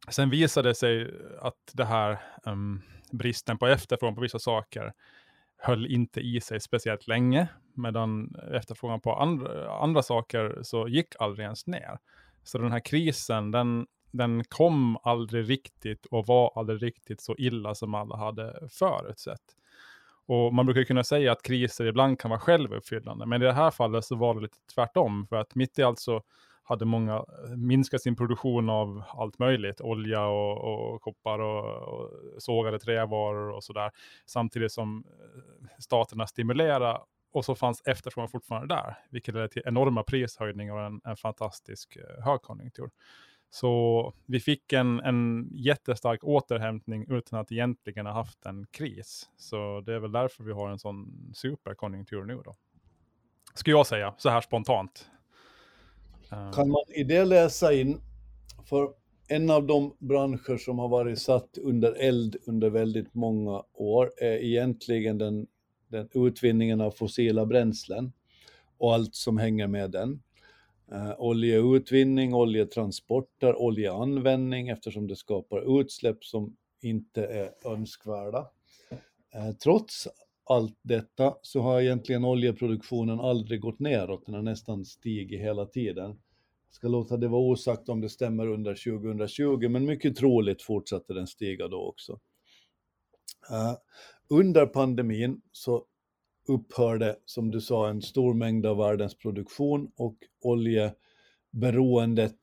Sen 0.08 0.30
visade 0.30 0.68
det 0.68 0.74
sig 0.74 1.14
att 1.40 1.72
det 1.72 1.84
här 1.84 2.18
um, 2.44 2.82
bristen 3.12 3.58
på 3.58 3.66
efterfrågan 3.66 4.14
på 4.14 4.20
vissa 4.20 4.38
saker 4.38 4.92
höll 5.58 5.86
inte 5.86 6.20
i 6.20 6.40
sig 6.40 6.60
speciellt 6.60 7.06
länge, 7.06 7.48
medan 7.74 8.36
efterfrågan 8.52 9.00
på 9.00 9.14
andra, 9.14 9.70
andra 9.70 10.02
saker 10.02 10.58
så 10.62 10.88
gick 10.88 11.14
aldrig 11.18 11.44
ens 11.44 11.66
ner. 11.66 11.98
Så 12.42 12.58
den 12.58 12.72
här 12.72 12.80
krisen, 12.80 13.50
den, 13.50 13.86
den 14.10 14.44
kom 14.44 14.98
aldrig 15.02 15.50
riktigt 15.50 16.06
och 16.06 16.26
var 16.26 16.52
aldrig 16.56 16.82
riktigt 16.82 17.20
så 17.20 17.34
illa 17.38 17.74
som 17.74 17.94
alla 17.94 18.16
hade 18.16 18.68
förutsett. 18.70 19.42
Och 20.26 20.54
man 20.54 20.66
brukar 20.66 20.84
kunna 20.84 21.04
säga 21.04 21.32
att 21.32 21.42
kriser 21.42 21.86
ibland 21.86 22.20
kan 22.20 22.30
vara 22.30 22.40
självuppfyllande, 22.40 23.26
men 23.26 23.42
i 23.42 23.44
det 23.44 23.52
här 23.52 23.70
fallet 23.70 24.04
så 24.04 24.16
var 24.16 24.34
det 24.34 24.40
lite 24.40 24.58
tvärtom, 24.74 25.26
för 25.26 25.36
att 25.36 25.54
mitt 25.54 25.78
i 25.78 25.82
allt 25.82 25.98
så 25.98 26.22
hade 26.68 26.84
många 26.84 27.24
minskat 27.56 28.02
sin 28.02 28.16
produktion 28.16 28.70
av 28.70 29.02
allt 29.08 29.38
möjligt, 29.38 29.80
olja 29.80 30.26
och, 30.26 30.94
och 30.94 31.02
koppar 31.02 31.38
och, 31.38 31.88
och 31.88 32.10
sågade 32.38 32.78
trävaror 32.78 33.50
och 33.50 33.64
sådär, 33.64 33.90
samtidigt 34.26 34.72
som 34.72 35.04
eh, 35.06 35.68
staterna 35.78 36.26
stimulerade 36.26 36.98
och 37.32 37.44
så 37.44 37.54
fanns 37.54 37.82
efterfrågan 37.86 38.28
fortfarande 38.28 38.74
där, 38.74 38.98
vilket 39.10 39.34
ledde 39.34 39.48
till 39.48 39.62
enorma 39.64 40.02
prishöjningar 40.02 40.74
och 40.74 40.82
en, 40.82 41.00
en 41.04 41.16
fantastisk 41.16 41.96
eh, 41.96 42.24
högkonjunktur. 42.24 42.90
Så 43.50 44.12
vi 44.26 44.40
fick 44.40 44.72
en, 44.72 45.00
en 45.00 45.48
jättestark 45.52 46.24
återhämtning 46.24 47.06
utan 47.08 47.40
att 47.40 47.52
egentligen 47.52 48.06
ha 48.06 48.12
haft 48.12 48.46
en 48.46 48.66
kris. 48.66 49.30
Så 49.36 49.80
det 49.86 49.94
är 49.94 49.98
väl 49.98 50.12
därför 50.12 50.44
vi 50.44 50.52
har 50.52 50.70
en 50.70 50.78
sån 50.78 51.30
superkonjunktur 51.34 52.24
nu 52.24 52.42
då. 52.44 52.56
Skulle 53.54 53.76
jag 53.76 53.86
säga, 53.86 54.14
så 54.18 54.28
här 54.28 54.40
spontant. 54.40 55.10
Kan 56.30 56.68
man 56.68 56.84
i 56.88 57.04
det 57.04 57.24
läsa 57.24 57.72
in, 57.72 58.00
för 58.64 58.88
en 59.28 59.50
av 59.50 59.66
de 59.66 59.96
branscher 59.98 60.56
som 60.56 60.78
har 60.78 60.88
varit 60.88 61.18
satt 61.18 61.58
under 61.58 61.92
eld 61.92 62.36
under 62.46 62.70
väldigt 62.70 63.14
många 63.14 63.62
år 63.74 64.12
är 64.16 64.44
egentligen 64.44 65.18
den, 65.18 65.46
den 65.88 66.08
utvinningen 66.14 66.80
av 66.80 66.90
fossila 66.90 67.46
bränslen 67.46 68.12
och 68.78 68.94
allt 68.94 69.14
som 69.14 69.38
hänger 69.38 69.66
med 69.66 69.90
den. 69.90 70.22
Uh, 70.92 71.14
oljeutvinning, 71.18 72.34
oljetransporter, 72.34 73.62
oljeanvändning 73.62 74.68
eftersom 74.68 75.06
det 75.06 75.16
skapar 75.16 75.80
utsläpp 75.80 76.24
som 76.24 76.56
inte 76.80 77.26
är 77.26 77.50
önskvärda. 77.64 78.46
Uh, 79.36 79.52
trots 79.62 80.08
allt 80.48 80.78
detta 80.82 81.34
så 81.42 81.60
har 81.60 81.80
egentligen 81.80 82.24
oljeproduktionen 82.24 83.20
aldrig 83.20 83.60
gått 83.60 83.78
neråt, 83.78 84.26
den 84.26 84.34
har 84.34 84.42
nästan 84.42 84.84
stigit 84.84 85.40
hela 85.40 85.66
tiden. 85.66 86.10
Jag 86.68 86.74
ska 86.74 86.88
låta 86.88 87.16
det 87.16 87.28
vara 87.28 87.42
osagt 87.42 87.88
om 87.88 88.00
det 88.00 88.08
stämmer 88.08 88.46
under 88.46 89.00
2020, 89.00 89.68
men 89.68 89.84
mycket 89.84 90.16
troligt 90.16 90.62
fortsatte 90.62 91.14
den 91.14 91.26
stiga 91.26 91.68
då 91.68 91.88
också. 91.88 92.12
Uh, 93.50 93.74
under 94.28 94.66
pandemin 94.66 95.40
så 95.52 95.84
upphörde, 96.48 97.16
som 97.24 97.50
du 97.50 97.60
sa, 97.60 97.88
en 97.88 98.02
stor 98.02 98.34
mängd 98.34 98.66
av 98.66 98.76
världens 98.76 99.14
produktion 99.14 99.90
och 99.96 100.16
oljeberoendet 100.40 102.38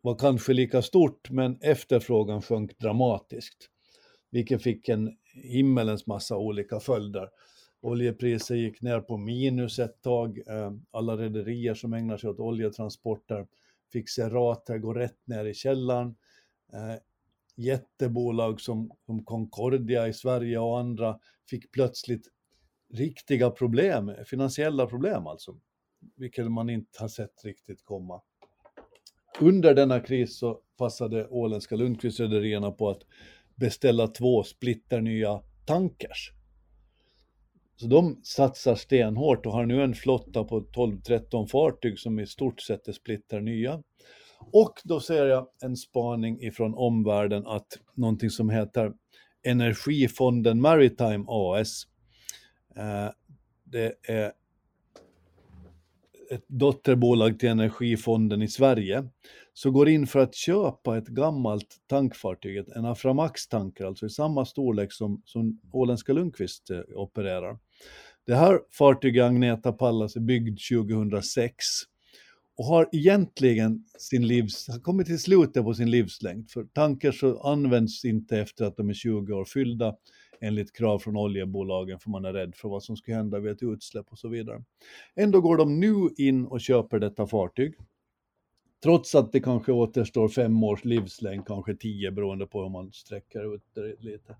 var 0.00 0.14
kanske 0.14 0.52
lika 0.52 0.82
stort, 0.82 1.30
men 1.30 1.58
efterfrågan 1.60 2.42
sjönk 2.42 2.78
dramatiskt, 2.78 3.70
vilket 4.30 4.62
fick 4.62 4.88
en 4.88 5.16
himmelens 5.42 6.06
massa 6.06 6.36
olika 6.36 6.80
följder. 6.80 7.30
Oljepriser 7.80 8.54
gick 8.54 8.82
ner 8.82 9.00
på 9.00 9.16
minus 9.16 9.78
ett 9.78 10.02
tag. 10.02 10.38
Eh, 10.46 10.72
alla 10.90 11.16
rederier 11.16 11.74
som 11.74 11.92
ägnar 11.92 12.16
sig 12.16 12.30
åt 12.30 12.40
oljetransporter 12.40 13.46
fick 13.92 14.08
se 14.08 14.28
rater 14.28 14.78
gå 14.78 14.94
rätt 14.94 15.26
ner 15.26 15.44
i 15.44 15.54
källaren. 15.54 16.16
Eh, 16.72 17.00
jättebolag 17.56 18.60
som, 18.60 18.90
som 19.06 19.24
Concordia 19.24 20.08
i 20.08 20.12
Sverige 20.12 20.58
och 20.58 20.78
andra 20.78 21.18
fick 21.50 21.72
plötsligt 21.72 22.28
riktiga 22.94 23.50
problem, 23.50 24.12
finansiella 24.26 24.86
problem 24.86 25.26
alltså, 25.26 25.56
vilket 26.16 26.50
man 26.50 26.70
inte 26.70 27.00
har 27.00 27.08
sett 27.08 27.44
riktigt 27.44 27.84
komma. 27.84 28.20
Under 29.40 29.74
denna 29.74 30.00
kris 30.00 30.38
så 30.38 30.60
passade 30.78 31.28
åländska 31.28 31.76
Lundqvistrederierna 31.76 32.70
på 32.70 32.90
att 32.90 33.02
beställa 33.58 34.06
två 34.06 34.42
splitternya 34.42 35.42
tankers. 35.64 36.32
Så 37.76 37.86
de 37.86 38.20
satsar 38.22 38.74
stenhårt 38.74 39.46
och 39.46 39.52
har 39.52 39.66
nu 39.66 39.82
en 39.82 39.94
flotta 39.94 40.44
på 40.44 40.60
12-13 40.60 41.46
fartyg 41.46 41.98
som 41.98 42.20
i 42.20 42.26
stort 42.26 42.60
sett 42.60 42.88
är 42.88 42.92
splitternya. 42.92 43.82
Och 44.38 44.72
då 44.84 45.00
ser 45.00 45.26
jag 45.26 45.48
en 45.62 45.76
spaning 45.76 46.42
ifrån 46.42 46.74
omvärlden 46.74 47.46
att 47.46 47.78
någonting 47.94 48.30
som 48.30 48.50
heter 48.50 48.92
Energifonden 49.42 50.60
Maritime 50.60 51.24
AS, 51.28 51.86
eh, 52.76 53.10
det 53.64 53.94
är 54.02 54.32
ett 56.30 56.44
dotterbolag 56.48 57.38
till 57.38 57.48
Energifonden 57.48 58.42
i 58.42 58.48
Sverige, 58.48 59.04
så 59.54 59.70
går 59.70 59.88
in 59.88 60.06
för 60.06 60.18
att 60.18 60.34
köpa 60.34 60.98
ett 60.98 61.08
gammalt 61.08 61.76
tankfartyg, 61.86 62.64
en 62.76 62.84
Aframax-tanker, 62.84 63.84
alltså 63.84 64.06
i 64.06 64.10
samma 64.10 64.44
storlek 64.44 64.92
som, 64.92 65.22
som 65.24 65.60
åländska 65.72 66.12
Lundqvist 66.12 66.70
eh, 66.70 66.80
opererar. 66.94 67.58
Det 68.26 68.34
här 68.34 68.60
fartyget 68.70 69.24
Agneta 69.24 69.72
Pallas 69.72 70.16
är 70.16 70.20
byggd 70.20 70.58
2006 70.72 71.64
och 72.56 72.64
har 72.64 72.88
egentligen 72.92 73.84
sin 73.98 74.26
livs, 74.26 74.68
har 74.68 74.80
kommit 74.80 75.06
till 75.06 75.18
slutet 75.18 75.62
på 75.62 75.74
sin 75.74 75.90
livslängd. 75.90 76.50
För 76.50 76.64
tankers 76.64 77.20
så 77.20 77.40
används 77.40 78.04
inte 78.04 78.38
efter 78.38 78.64
att 78.64 78.76
de 78.76 78.88
är 78.88 78.94
20 78.94 79.32
år 79.32 79.44
fyllda 79.44 79.94
enligt 80.40 80.76
krav 80.76 80.98
från 80.98 81.16
oljebolagen 81.16 81.98
för 81.98 82.10
man 82.10 82.24
är 82.24 82.32
rädd 82.32 82.54
för 82.54 82.68
vad 82.68 82.82
som 82.82 82.96
ska 82.96 83.14
hända 83.14 83.38
vid 83.38 83.52
ett 83.52 83.62
utsläpp 83.62 84.06
och 84.10 84.18
så 84.18 84.28
vidare. 84.28 84.64
Ändå 85.14 85.40
går 85.40 85.56
de 85.56 85.80
nu 85.80 85.94
in 86.16 86.46
och 86.46 86.60
köper 86.60 86.98
detta 86.98 87.26
fartyg. 87.26 87.74
Trots 88.82 89.14
att 89.14 89.32
det 89.32 89.40
kanske 89.40 89.72
återstår 89.72 90.28
fem 90.28 90.64
års 90.64 90.84
livslängd, 90.84 91.46
kanske 91.46 91.76
tio 91.76 92.10
beroende 92.10 92.46
på 92.46 92.62
hur 92.62 92.68
man 92.68 92.92
sträcker 92.92 93.54
ut 93.54 93.62
det 93.74 93.94
lite. 94.00 94.36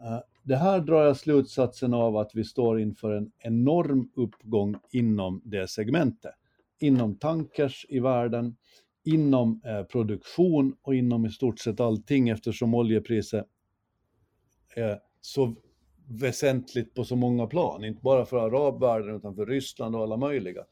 Eh, 0.00 0.20
det 0.42 0.56
här 0.56 0.80
drar 0.80 1.04
jag 1.04 1.16
slutsatsen 1.16 1.94
av 1.94 2.16
att 2.16 2.30
vi 2.34 2.44
står 2.44 2.80
inför 2.80 3.12
en 3.12 3.32
enorm 3.38 4.10
uppgång 4.16 4.76
inom 4.90 5.42
det 5.44 5.68
segmentet. 5.68 6.34
Inom 6.80 7.18
tankers 7.18 7.86
i 7.88 8.00
världen, 8.00 8.56
inom 9.04 9.60
eh, 9.64 9.82
produktion 9.82 10.76
och 10.82 10.94
inom 10.94 11.26
i 11.26 11.30
stort 11.30 11.58
sett 11.58 11.80
allting 11.80 12.28
eftersom 12.28 12.74
oljepriset 12.74 13.46
är 14.76 15.00
så 15.20 15.54
väsentligt 16.08 16.94
på 16.94 17.04
så 17.04 17.16
många 17.16 17.46
plan, 17.46 17.84
inte 17.84 18.02
bara 18.02 18.24
för 18.24 18.36
arabvärlden 18.36 19.16
utan 19.16 19.34
för 19.34 19.46
Ryssland 19.46 19.96
och 19.96 20.02
alla 20.02 20.16
möjliga. 20.16 20.64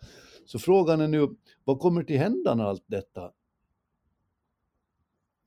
Så 0.47 0.59
frågan 0.59 1.01
är 1.01 1.09
nu, 1.09 1.29
vad 1.65 1.79
kommer 1.79 2.03
till 2.03 2.19
hända 2.19 2.55
när 2.55 2.65
allt 2.65 2.85
detta, 2.87 3.33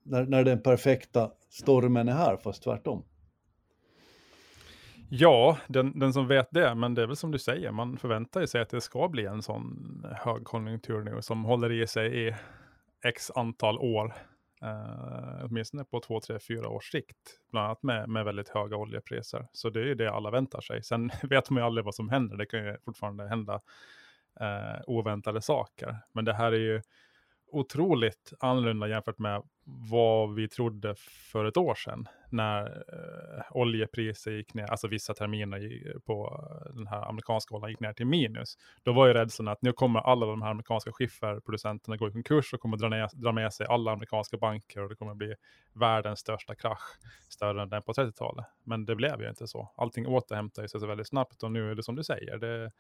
när, 0.04 0.26
när 0.26 0.44
den 0.44 0.62
perfekta 0.62 1.32
stormen 1.50 2.08
är 2.08 2.14
här, 2.14 2.38
fast 2.38 2.64
tvärtom? 2.64 3.06
Ja, 5.10 5.58
den, 5.68 6.00
den 6.00 6.14
som 6.14 6.28
vet 6.28 6.48
det, 6.52 6.76
men 6.76 6.96
det 6.96 7.02
är 7.02 7.08
väl 7.08 7.16
som 7.16 7.32
du 7.32 7.40
säger, 7.40 7.72
man 7.72 7.98
förväntar 7.98 8.46
sig 8.46 8.62
att 8.62 8.70
det 8.70 8.82
ska 8.82 9.08
bli 9.08 9.26
en 9.26 9.42
sån 9.42 10.06
högkonjunktur 10.18 11.02
nu 11.02 11.22
som 11.22 11.46
håller 11.46 11.72
i 11.72 11.88
sig 11.88 12.28
i 12.28 12.36
x 13.04 13.32
antal 13.36 13.78
år. 13.78 14.14
Uh, 14.64 15.46
åtminstone 15.46 15.84
på 15.84 16.00
två, 16.00 16.20
tre, 16.20 16.40
fyra 16.40 16.70
års 16.70 16.92
sikt. 16.92 17.40
Bland 17.52 17.66
annat 17.66 17.84
med, 17.84 18.10
med 18.10 18.26
väldigt 18.26 18.50
höga 18.50 18.78
oljepriser. 18.78 19.48
Så 19.52 19.70
det 19.70 19.80
är 19.80 19.86
ju 19.86 19.96
det 19.96 20.12
alla 20.12 20.32
väntar 20.32 20.62
sig. 20.62 20.84
Sen 20.84 21.12
vet 21.24 21.50
man 21.50 21.62
ju 21.62 21.66
aldrig 21.66 21.86
vad 21.86 21.96
som 21.96 22.10
händer. 22.10 22.38
Det 22.38 22.46
kan 22.46 22.66
ju 22.66 22.78
fortfarande 22.86 23.28
hända 23.28 23.54
uh, 24.42 24.82
oväntade 24.88 25.42
saker. 25.42 25.98
Men 26.12 26.26
det 26.26 26.34
här 26.34 26.52
är 26.52 26.60
ju 26.60 26.82
otroligt 27.52 28.34
annorlunda 28.40 28.88
jämfört 28.88 29.20
med 29.20 29.44
vad 29.92 30.36
vi 30.36 30.48
trodde 30.48 30.96
för 31.32 31.46
ett 31.46 31.58
år 31.58 31.76
sedan 31.76 32.08
när 32.34 32.66
eh, 32.66 33.44
oljepriset 33.52 34.34
gick 34.34 34.54
ner, 34.54 34.72
alltså 34.72 34.88
vissa 34.88 35.14
terminer 35.14 36.00
på 36.06 36.46
den 36.74 36.88
här 36.88 37.10
amerikanska 37.10 37.56
oljan 37.56 37.70
gick 37.70 37.80
ner 37.80 37.94
till 37.94 38.06
minus. 38.06 38.58
Då 38.84 38.94
var 38.94 39.08
ju 39.08 39.14
rädslan 39.14 39.48
att 39.48 39.62
nu 39.62 39.74
kommer 39.74 40.00
alla 40.00 40.26
de 40.26 40.42
här 40.42 40.50
amerikanska 40.50 40.92
skifferproducenterna 40.92 41.98
gå 41.98 42.08
i 42.08 42.12
konkurs 42.12 42.54
och 42.54 42.60
kommer 42.60 42.78
dra, 42.78 42.90
ner, 42.90 43.10
dra 43.14 43.32
med 43.32 43.54
sig 43.54 43.68
alla 43.70 43.92
amerikanska 43.92 44.38
banker 44.38 44.82
och 44.82 44.90
det 44.90 44.96
kommer 44.96 45.16
bli 45.16 45.34
världens 45.74 46.20
största 46.20 46.56
krasch, 46.56 47.00
större 47.30 47.62
än 47.62 47.70
den 47.70 47.82
på 47.82 47.94
30-talet. 47.94 48.46
Men 48.64 48.86
det 48.86 48.96
blev 48.96 49.22
ju 49.22 49.30
inte 49.30 49.48
så. 49.48 49.72
Allting 49.76 50.08
återhämtade 50.08 50.70
sig 50.70 50.80
så 50.80 50.88
väldigt 50.88 51.08
snabbt 51.08 51.44
och 51.44 51.52
nu 51.52 51.72
är 51.72 51.76
det 51.76 51.84
som 51.84 51.96
du 51.96 52.04
säger, 52.04 52.38
det 52.38 52.72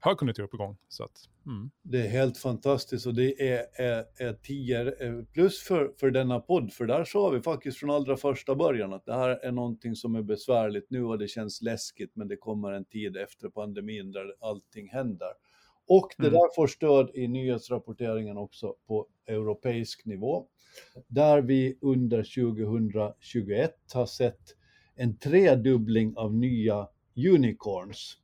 högkonjunktur 0.00 0.46
på 0.46 0.56
gång. 0.56 0.76
Så 0.88 1.04
att, 1.04 1.28
mm. 1.46 1.70
Det 1.82 1.98
är 1.98 2.08
helt 2.08 2.38
fantastiskt 2.38 3.06
och 3.06 3.14
det 3.14 3.48
är, 3.52 3.66
är, 3.74 4.04
är 4.16 4.32
tio 4.32 4.92
plus 5.32 5.62
för, 5.62 5.92
för 6.00 6.10
denna 6.10 6.40
podd, 6.40 6.72
för 6.72 6.86
där 6.86 7.04
sa 7.04 7.30
vi 7.30 7.40
faktiskt 7.40 7.78
från 7.78 7.90
allra 7.90 8.16
första 8.16 8.54
början 8.54 8.92
att 8.92 9.04
det 9.04 9.14
här 9.14 9.28
är 9.28 9.52
någonting 9.52 9.96
som 9.96 10.14
är 10.14 10.22
besvärligt 10.22 10.90
nu 10.90 11.04
och 11.04 11.18
det 11.18 11.28
känns 11.28 11.62
läskigt, 11.62 12.10
men 12.14 12.28
det 12.28 12.36
kommer 12.36 12.72
en 12.72 12.84
tid 12.84 13.16
efter 13.16 13.48
pandemin 13.48 14.12
där 14.12 14.34
allting 14.40 14.88
händer. 14.88 15.28
Och 15.88 16.14
det 16.18 16.26
mm. 16.26 16.32
där 16.32 16.54
får 16.54 16.66
stöd 16.66 17.10
i 17.14 17.28
nyhetsrapporteringen 17.28 18.36
också 18.36 18.74
på 18.86 19.06
europeisk 19.26 20.06
nivå, 20.06 20.46
där 21.08 21.42
vi 21.42 21.78
under 21.80 22.22
2021 22.22 23.74
har 23.94 24.06
sett 24.06 24.56
en 24.94 25.18
tredubbling 25.18 26.16
av 26.16 26.34
nya 26.34 26.88
unicorns 27.16 28.19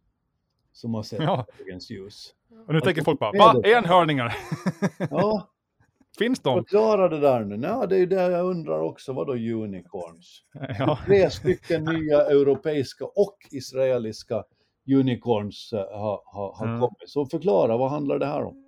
som 0.77 0.95
har 0.95 1.03
sett 1.03 1.21
ja. 1.21 1.47
dagens 1.59 1.91
ljus. 1.91 2.35
Och 2.67 2.75
nu 2.75 2.81
tänker 2.81 3.03
folk 3.03 3.21
bara, 3.21 3.33
va? 3.33 3.61
Enhörningar? 3.65 4.37
ja. 5.11 5.49
Finns 6.19 6.41
de? 6.41 6.65
Förklara 6.65 7.09
det 7.09 7.21
där 7.21 7.45
nu. 7.45 7.67
Ja, 7.67 7.87
det 7.87 7.99
är 7.99 8.07
det 8.07 8.23
jag 8.23 8.47
undrar 8.47 8.81
också. 8.81 9.13
Vadå 9.13 9.33
unicorns? 9.33 10.43
Ja. 10.79 10.99
Tre 11.07 11.31
stycken 11.31 11.85
nya 11.85 12.21
europeiska 12.21 13.05
och 13.05 13.37
israeliska 13.51 14.45
unicorns 14.89 15.71
har, 15.73 16.21
har, 16.25 16.55
har 16.55 16.67
mm. 16.67 16.81
kommit. 16.81 17.09
Så 17.09 17.27
förklara, 17.27 17.77
vad 17.77 17.91
handlar 17.91 18.19
det 18.19 18.27
här 18.27 18.45
om? 18.45 18.65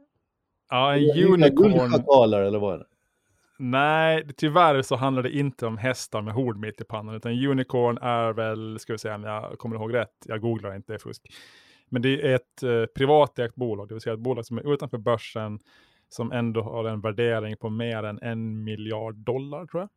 Ja, 0.70 0.94
en 0.96 1.32
unicorn. 1.32 2.34
eller 2.34 2.58
vad 2.58 2.74
är 2.74 2.78
det? 2.78 2.86
Nej, 3.58 4.28
tyvärr 4.36 4.82
så 4.82 4.96
handlar 4.96 5.22
det 5.22 5.30
inte 5.30 5.66
om 5.66 5.78
hästar 5.78 6.22
med 6.22 6.34
horn 6.34 6.60
mitt 6.60 6.80
i 6.80 6.84
pannan, 6.84 7.14
utan 7.14 7.32
unicorn 7.32 7.98
är 7.98 8.32
väl, 8.32 8.78
ska 8.78 8.92
vi 8.92 8.98
säga 8.98 9.14
om 9.14 9.24
jag 9.24 9.58
kommer 9.58 9.76
ihåg 9.76 9.94
rätt, 9.94 10.14
jag 10.24 10.40
googlar 10.40 10.76
inte, 10.76 10.92
det 10.92 10.96
är 10.96 10.98
fusk. 10.98 11.22
Men 11.90 12.02
det 12.02 12.30
är 12.30 12.34
ett 12.34 12.62
eh, 12.62 12.86
privatägt 12.86 13.54
bolag, 13.54 13.88
det 13.88 13.94
vill 13.94 14.00
säga 14.00 14.14
ett 14.14 14.20
bolag 14.20 14.46
som 14.46 14.58
är 14.58 14.72
utanför 14.72 14.98
börsen, 14.98 15.60
som 16.08 16.32
ändå 16.32 16.62
har 16.62 16.84
en 16.84 17.00
värdering 17.00 17.56
på 17.56 17.70
mer 17.70 18.02
än 18.02 18.18
en 18.22 18.64
miljard 18.64 19.14
dollar 19.14 19.66
tror 19.66 19.82
jag. 19.82 19.88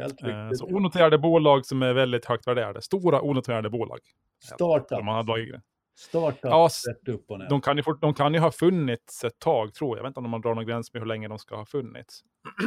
Helt 0.00 0.22
eh, 0.22 0.50
så 0.50 0.66
onoterade 0.66 1.18
bolag 1.18 1.66
som 1.66 1.82
är 1.82 1.92
väldigt 1.92 2.24
högt 2.24 2.46
värderade. 2.46 2.82
Stora 2.82 3.22
onoterade 3.22 3.70
bolag. 3.70 3.98
Startup. 4.42 5.04
Man 5.04 5.14
har 5.14 5.22
dragit 5.22 5.54
Startup 5.98 6.38
ja, 6.42 6.68
rätt 6.88 7.08
upp 7.08 7.30
och 7.30 7.38
ner. 7.38 7.48
De 7.48 7.60
kan, 7.60 7.76
ju, 7.76 7.82
de 8.00 8.14
kan 8.14 8.34
ju 8.34 8.40
ha 8.40 8.50
funnits 8.50 9.24
ett 9.24 9.38
tag 9.38 9.74
tror 9.74 9.90
jag. 9.90 9.98
Jag 9.98 10.02
vet 10.02 10.10
inte 10.10 10.20
om 10.20 10.30
man 10.30 10.40
drar 10.40 10.54
någon 10.54 10.66
gräns 10.66 10.92
med 10.92 11.02
hur 11.02 11.06
länge 11.06 11.28
de 11.28 11.38
ska 11.38 11.56
ha 11.56 11.66
funnits. 11.66 12.20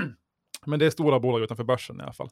Men 0.66 0.80
det 0.80 0.86
är 0.86 0.90
stora 0.90 1.20
bolag 1.20 1.42
utanför 1.42 1.64
börsen 1.64 2.00
i 2.00 2.04
alla 2.04 2.14
fall 2.14 2.30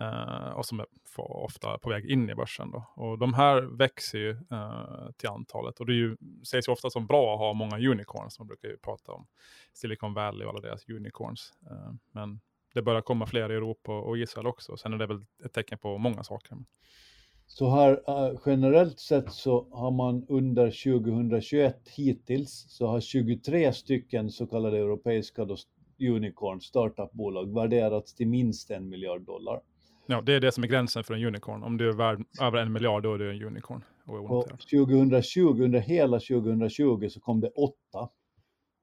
eh, 0.00 0.48
och 0.48 0.66
som 0.66 0.80
är 0.80 0.86
ofta 1.16 1.78
på 1.78 1.90
väg 1.90 2.10
in 2.10 2.30
i 2.30 2.34
börsen. 2.34 2.70
Då. 2.70 2.84
Och 2.94 3.18
de 3.18 3.34
här 3.34 3.62
växer 3.62 4.18
ju 4.18 4.30
eh, 4.30 5.10
till 5.16 5.28
antalet. 5.28 5.80
Och 5.80 5.86
det 5.86 5.94
ju, 5.94 6.16
sägs 6.42 6.68
ju 6.68 6.72
ofta 6.72 6.90
som 6.90 7.06
bra 7.06 7.34
att 7.34 7.38
ha 7.38 7.52
många 7.52 7.78
unicorns. 7.78 8.38
Man 8.38 8.48
brukar 8.48 8.68
ju 8.68 8.76
prata 8.76 9.12
om 9.12 9.26
Silicon 9.72 10.14
Valley 10.14 10.46
och 10.46 10.50
alla 10.50 10.60
deras 10.60 10.88
unicorns. 10.88 11.52
Eh, 11.70 11.92
men 12.12 12.40
det 12.74 12.82
börjar 12.82 13.00
komma 13.00 13.26
fler 13.26 13.52
i 13.52 13.54
Europa 13.54 13.92
och 13.92 14.18
Israel 14.18 14.46
också. 14.46 14.76
Sen 14.76 14.92
är 14.92 14.98
det 14.98 15.06
väl 15.06 15.24
ett 15.44 15.52
tecken 15.52 15.78
på 15.78 15.98
många 15.98 16.24
saker. 16.24 16.56
Så 17.46 17.70
här 17.70 18.02
eh, 18.08 18.38
generellt 18.46 19.00
sett 19.00 19.32
så 19.32 19.66
har 19.70 19.90
man 19.90 20.26
under 20.28 20.66
2021 20.66 21.88
hittills 21.88 22.66
så 22.68 22.86
har 22.86 23.00
23 23.00 23.72
stycken 23.72 24.30
så 24.30 24.46
kallade 24.46 24.78
europeiska 24.78 25.44
då, 25.44 25.56
unicorn 26.00 26.60
startupbolag 26.60 27.54
värderats 27.54 28.14
till 28.14 28.28
minst 28.28 28.70
en 28.70 28.88
miljard 28.88 29.22
dollar. 29.22 29.60
Ja, 30.06 30.20
det 30.20 30.32
är 30.32 30.40
det 30.40 30.52
som 30.52 30.64
är 30.64 30.68
gränsen 30.68 31.04
för 31.04 31.14
en 31.14 31.24
unicorn. 31.24 31.62
Om 31.62 31.76
du 31.76 31.88
är 31.88 31.92
värd 31.92 32.24
över 32.40 32.58
en 32.58 32.72
miljard, 32.72 33.02
då 33.02 33.14
är 33.14 33.18
du 33.18 33.30
en 33.30 33.42
unicorn. 33.42 33.84
Och, 34.04 34.38
och 34.38 34.48
2020, 34.48 35.62
under 35.62 35.80
hela 35.80 36.20
2020 36.20 37.08
så 37.08 37.20
kom 37.20 37.40
det 37.40 37.48
åtta. 37.48 38.08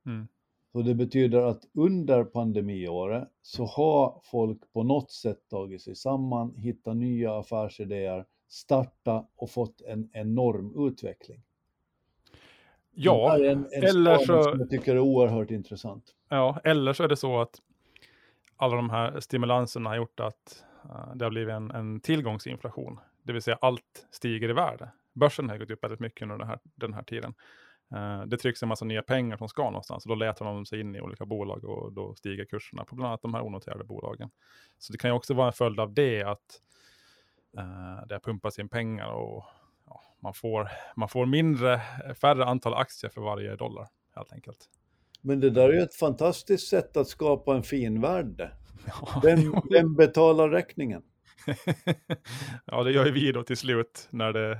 Mm. 0.06 0.28
Så 0.72 0.82
det 0.82 0.96
betyder 0.96 1.42
att 1.42 1.62
under 1.74 2.24
pandemiåret 2.24 3.28
så 3.42 3.66
har 3.66 4.22
folk 4.24 4.74
på 4.74 4.84
något 4.84 5.12
sätt 5.12 5.40
tagit 5.50 5.82
sig 5.82 5.96
samman, 5.96 6.56
hittat 6.56 6.98
nya 6.98 7.40
affärsidéer, 7.40 8.26
starta 8.50 9.26
och 9.36 9.52
fått 9.52 9.82
en 9.82 10.10
enorm 10.14 10.88
utveckling. 10.88 11.42
Ja, 12.94 13.38
en, 13.38 13.66
en 13.72 13.84
eller 13.84 14.18
så... 14.18 14.44
som 14.44 14.60
jag 14.60 14.70
tycker 14.70 14.96
är 14.96 15.00
oerhört 15.00 15.52
intressant. 15.52 16.04
Ja, 16.30 16.60
eller 16.64 16.94
så 16.94 17.04
är 17.04 17.08
det 17.08 17.16
så 17.16 17.42
att 17.42 17.62
alla 18.56 18.76
de 18.76 18.90
här 18.90 19.20
stimulanserna 19.20 19.90
har 19.90 19.98
gjort 19.98 20.20
att 20.20 20.64
Eh, 20.90 21.16
det 21.16 21.26
har 21.26 21.30
blivit 21.30 21.54
en, 21.54 21.72
en 21.72 22.00
tillgångsinflation, 22.00 23.00
det 23.24 23.34
vill 23.34 23.42
säga 23.42 23.58
allt 23.62 24.08
stiger 24.12 24.50
i 24.50 24.54
värde. 24.54 24.92
Börsen 25.14 25.50
har 25.50 25.58
gått 25.58 25.72
upp 25.72 25.84
väldigt 25.84 26.00
mycket 26.00 26.22
under 26.22 26.38
den 26.38 26.48
här, 26.48 26.60
den 26.64 26.94
här 26.94 27.04
tiden. 27.04 27.34
Eh, 27.96 28.24
det 28.26 28.38
trycks 28.38 28.64
en 28.64 28.70
massa 28.70 28.86
nya 28.86 29.02
pengar 29.02 29.38
som 29.38 29.50
ska 29.50 29.64
någonstans 29.64 30.06
och 30.06 30.10
då 30.10 30.16
letar 30.16 30.46
de 30.46 30.66
sig 30.66 30.80
in 30.80 30.96
i 30.96 31.02
olika 31.02 31.26
bolag 31.26 31.64
och 31.64 31.94
då 31.94 32.16
stiger 32.16 32.46
kurserna 32.46 32.86
på 32.86 32.96
bland 32.96 33.08
annat 33.08 33.22
de 33.22 33.34
här 33.34 33.42
onoterade 33.42 33.84
bolagen. 33.84 34.30
Så 34.78 34.94
det 34.94 34.98
kan 34.98 35.10
ju 35.10 35.16
också 35.16 35.34
vara 35.34 35.48
en 35.48 35.54
följd 35.54 35.80
av 35.80 35.94
det 35.94 36.24
att 36.24 36.62
det 37.54 38.06
det 38.10 38.20
pumpas 38.20 38.60
in 38.60 38.70
pengar 38.70 39.12
och 39.12 39.46
ja, 39.86 40.02
man, 40.20 40.34
får, 40.34 40.70
man 40.96 41.10
får 41.10 41.26
mindre, 41.26 41.82
färre 42.22 42.46
antal 42.46 42.74
aktier 42.74 43.12
för 43.12 43.22
varje 43.22 43.56
dollar 43.56 43.88
helt 44.16 44.34
enkelt. 44.34 44.70
Men 45.22 45.40
det 45.40 45.50
där 45.50 45.70
är 45.70 45.74
ju 45.74 45.82
ett 45.82 45.96
fantastiskt 45.96 46.68
sätt 46.68 46.98
att 46.98 47.08
skapa 47.08 47.56
en 47.56 47.64
fin 47.64 48.02
värld 48.02 48.52
vem, 49.24 49.62
vem 49.70 49.96
betalar 49.96 50.50
räkningen? 50.50 51.02
ja, 52.66 52.84
det 52.84 52.92
gör 52.92 53.06
ju 53.06 53.12
vi 53.12 53.32
då 53.32 53.44
till 53.44 53.58
slut 53.58 54.08
när 54.10 54.34
det, 54.34 54.60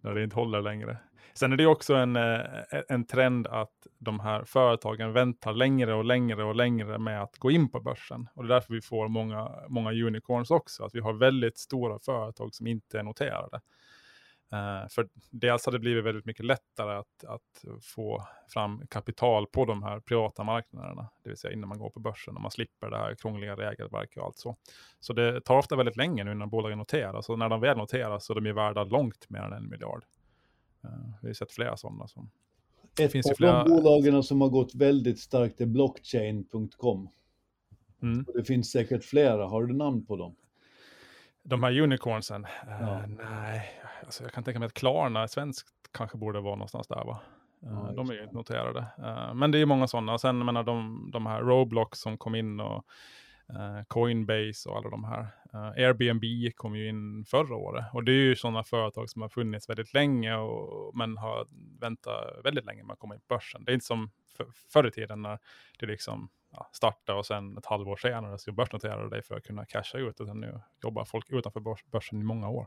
när 0.00 0.14
det 0.14 0.24
inte 0.24 0.36
håller 0.36 0.62
längre. 0.62 0.98
Sen 1.34 1.52
är 1.52 1.56
det 1.56 1.66
också 1.66 1.94
en, 1.94 2.16
eh, 2.16 2.40
en 2.88 3.06
trend 3.06 3.46
att 3.46 3.86
de 3.98 4.20
här 4.20 4.44
företagen 4.44 5.12
väntar 5.12 5.52
längre 5.52 5.94
och 5.94 6.04
längre 6.04 6.44
och 6.44 6.54
längre 6.54 6.98
med 6.98 7.22
att 7.22 7.38
gå 7.38 7.50
in 7.50 7.68
på 7.70 7.80
börsen. 7.80 8.28
Och 8.34 8.42
det 8.42 8.46
är 8.46 8.54
därför 8.54 8.74
vi 8.74 8.80
får 8.80 9.08
många, 9.08 9.50
många 9.68 9.90
unicorns 9.90 10.50
också, 10.50 10.84
att 10.84 10.94
vi 10.94 11.00
har 11.00 11.12
väldigt 11.12 11.58
stora 11.58 11.98
företag 11.98 12.54
som 12.54 12.66
inte 12.66 12.98
är 12.98 13.02
noterade. 13.02 13.60
Uh, 14.52 14.88
för 14.88 15.08
dels 15.30 15.66
har 15.66 15.72
det 15.72 15.78
blivit 15.78 16.04
väldigt 16.04 16.24
mycket 16.24 16.44
lättare 16.44 16.96
att, 16.96 17.24
att 17.26 17.82
få 17.82 18.26
fram 18.48 18.86
kapital 18.86 19.46
på 19.46 19.64
de 19.64 19.82
här 19.82 20.00
privata 20.00 20.44
marknaderna, 20.44 21.08
det 21.22 21.28
vill 21.28 21.38
säga 21.38 21.52
innan 21.52 21.68
man 21.68 21.78
går 21.78 21.90
på 21.90 22.00
börsen 22.00 22.36
och 22.36 22.42
man 22.42 22.50
slipper 22.50 22.90
det 22.90 22.96
här 22.96 23.14
krångliga 23.14 23.56
regelverket 23.56 24.16
och 24.16 24.24
allt 24.24 24.38
så. 24.38 24.56
Så 25.00 25.12
det 25.12 25.40
tar 25.40 25.58
ofta 25.58 25.76
väldigt 25.76 25.96
länge 25.96 26.24
nu 26.24 26.34
när 26.34 26.46
bolagen 26.46 26.78
noteras 26.78 27.28
och 27.28 27.38
när 27.38 27.48
de 27.48 27.60
väl 27.60 27.76
noteras 27.76 28.26
så 28.26 28.32
är 28.32 28.34
de 28.34 28.46
ju 28.46 28.52
värda 28.52 28.84
långt 28.84 29.30
mer 29.30 29.40
än 29.40 29.52
en 29.52 29.68
miljard. 29.68 30.04
Uh, 30.84 30.90
vi 31.22 31.28
har 31.28 31.34
sett 31.34 31.52
flera 31.52 31.76
sådana. 31.76 32.08
Som... 32.08 32.30
Ett 33.00 33.12
finns 33.12 33.30
av 33.30 33.34
flera... 33.34 33.64
de 33.64 33.70
bolagen 33.70 34.22
som 34.22 34.40
har 34.40 34.48
gått 34.48 34.74
väldigt 34.74 35.20
starkt 35.20 35.60
är 35.60 35.66
blockchain.com. 35.66 37.08
Mm. 38.02 38.24
Det 38.34 38.44
finns 38.44 38.70
säkert 38.70 39.04
flera, 39.04 39.46
har 39.46 39.64
du 39.64 39.74
namn 39.74 40.06
på 40.06 40.16
dem? 40.16 40.36
De 41.44 41.62
här 41.62 41.80
unicornsen? 41.80 42.46
Ja. 42.66 42.74
Uh, 42.74 43.06
nej, 43.06 43.80
alltså 44.04 44.22
jag 44.22 44.32
kan 44.32 44.44
tänka 44.44 44.58
mig 44.58 44.66
att 44.66 44.74
Klarna, 44.74 45.28
svenskt, 45.28 45.68
kanske 45.92 46.18
borde 46.18 46.40
vara 46.40 46.54
någonstans 46.54 46.86
där 46.86 47.04
va? 47.04 47.20
Uh, 47.62 47.84
ja, 47.86 47.92
de 47.96 48.10
är 48.10 48.14
ju 48.14 48.22
inte 48.22 48.34
noterade. 48.34 48.86
Uh, 48.98 49.34
men 49.34 49.50
det 49.50 49.58
är 49.58 49.66
många 49.66 49.86
sådana. 49.86 50.18
Sen 50.18 50.44
menar 50.44 50.62
de, 50.62 51.08
de 51.12 51.26
här 51.26 51.40
Roblox 51.40 51.98
som 51.98 52.18
kom 52.18 52.34
in 52.34 52.60
och 52.60 52.84
Coinbase 53.88 54.68
och 54.68 54.76
alla 54.76 54.90
de 54.90 55.04
här. 55.04 55.28
Airbnb 55.52 56.54
kom 56.54 56.76
ju 56.76 56.88
in 56.88 57.24
förra 57.24 57.56
året. 57.56 57.84
Och 57.92 58.04
det 58.04 58.12
är 58.12 58.24
ju 58.24 58.36
sådana 58.36 58.64
företag 58.64 59.10
som 59.10 59.22
har 59.22 59.28
funnits 59.28 59.68
väldigt 59.68 59.94
länge 59.94 60.36
och, 60.36 60.96
men 60.96 61.16
har 61.16 61.46
väntat 61.80 62.44
väldigt 62.44 62.64
länge 62.64 62.84
med 62.84 62.92
att 62.92 62.98
komma 62.98 63.14
in 63.14 63.20
på 63.20 63.34
börsen. 63.34 63.64
Det 63.64 63.72
är 63.72 63.74
inte 63.74 63.86
som 63.86 64.10
för, 64.36 64.46
förr 64.72 64.86
i 64.86 64.90
tiden 64.90 65.22
när 65.22 65.38
det 65.78 65.86
liksom 65.86 66.28
ja, 66.56 66.68
starta 66.72 67.14
och 67.14 67.26
sen 67.26 67.58
ett 67.58 67.66
halvår 67.66 67.96
senare 67.96 68.38
så 68.38 68.52
börsnoterar 68.52 69.10
dig 69.10 69.22
för 69.22 69.36
att 69.36 69.44
kunna 69.44 69.64
casha 69.64 69.98
ut. 69.98 70.20
Utan 70.20 70.40
nu 70.40 70.60
jobbar 70.82 71.04
folk 71.04 71.30
utanför 71.30 71.90
börsen 71.90 72.20
i 72.20 72.24
många 72.24 72.48
år. 72.48 72.66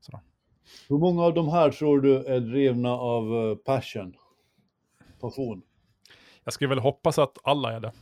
Sådär. 0.00 0.20
Hur 0.88 0.98
många 0.98 1.22
av 1.22 1.34
de 1.34 1.48
här 1.48 1.70
tror 1.70 2.00
du 2.00 2.16
är 2.16 2.40
drivna 2.40 2.92
av 2.92 3.32
uh, 3.32 3.56
passion? 3.56 4.14
Passion? 5.20 5.62
Jag 6.44 6.52
skulle 6.54 6.68
väl 6.68 6.78
hoppas 6.78 7.18
att 7.18 7.38
alla 7.42 7.72
är 7.72 7.80
det. 7.80 7.92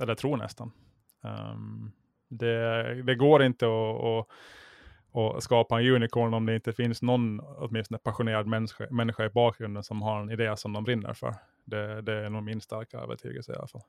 Eller 0.00 0.14
tror 0.14 0.36
nästan. 0.36 0.72
Um, 1.20 1.92
det, 2.28 3.02
det, 3.02 3.14
går 3.14 3.42
inte 3.42 3.66
att, 3.66 4.02
att, 4.02 5.36
att, 5.36 5.42
skapa 5.42 5.80
en 5.80 5.86
unicorn 5.86 6.34
om 6.34 6.46
det 6.46 6.54
inte 6.54 6.72
finns 6.72 7.02
någon 7.02 7.40
åtminstone 7.40 7.98
passionerad 7.98 8.46
människa, 8.46 8.86
människa 8.90 9.24
i 9.24 9.28
bakgrunden 9.28 9.82
som 9.82 10.02
har 10.02 10.20
en 10.20 10.30
idé 10.30 10.56
som 10.56 10.72
de 10.72 10.84
brinner 10.84 11.14
för. 11.14 11.34
Det, 11.64 12.02
det 12.02 12.12
är 12.12 12.30
nog 12.30 12.42
min 12.42 12.60
starka 12.60 12.98
övertygelse 12.98 13.52
i 13.52 13.56
alla 13.56 13.66
fall. 13.66 13.82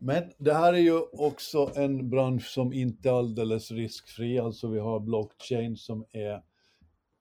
Men 0.00 0.32
det 0.38 0.54
här 0.54 0.72
är 0.72 0.78
ju 0.78 1.00
också 1.00 1.72
en 1.76 2.10
bransch 2.10 2.46
som 2.46 2.72
inte 2.72 3.08
är 3.08 3.12
alldeles 3.12 3.70
riskfri. 3.70 4.38
Alltså 4.38 4.68
vi 4.68 4.78
har 4.78 5.00
blockchain 5.00 5.76
som 5.76 6.04
är 6.12 6.42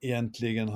egentligen 0.02 0.70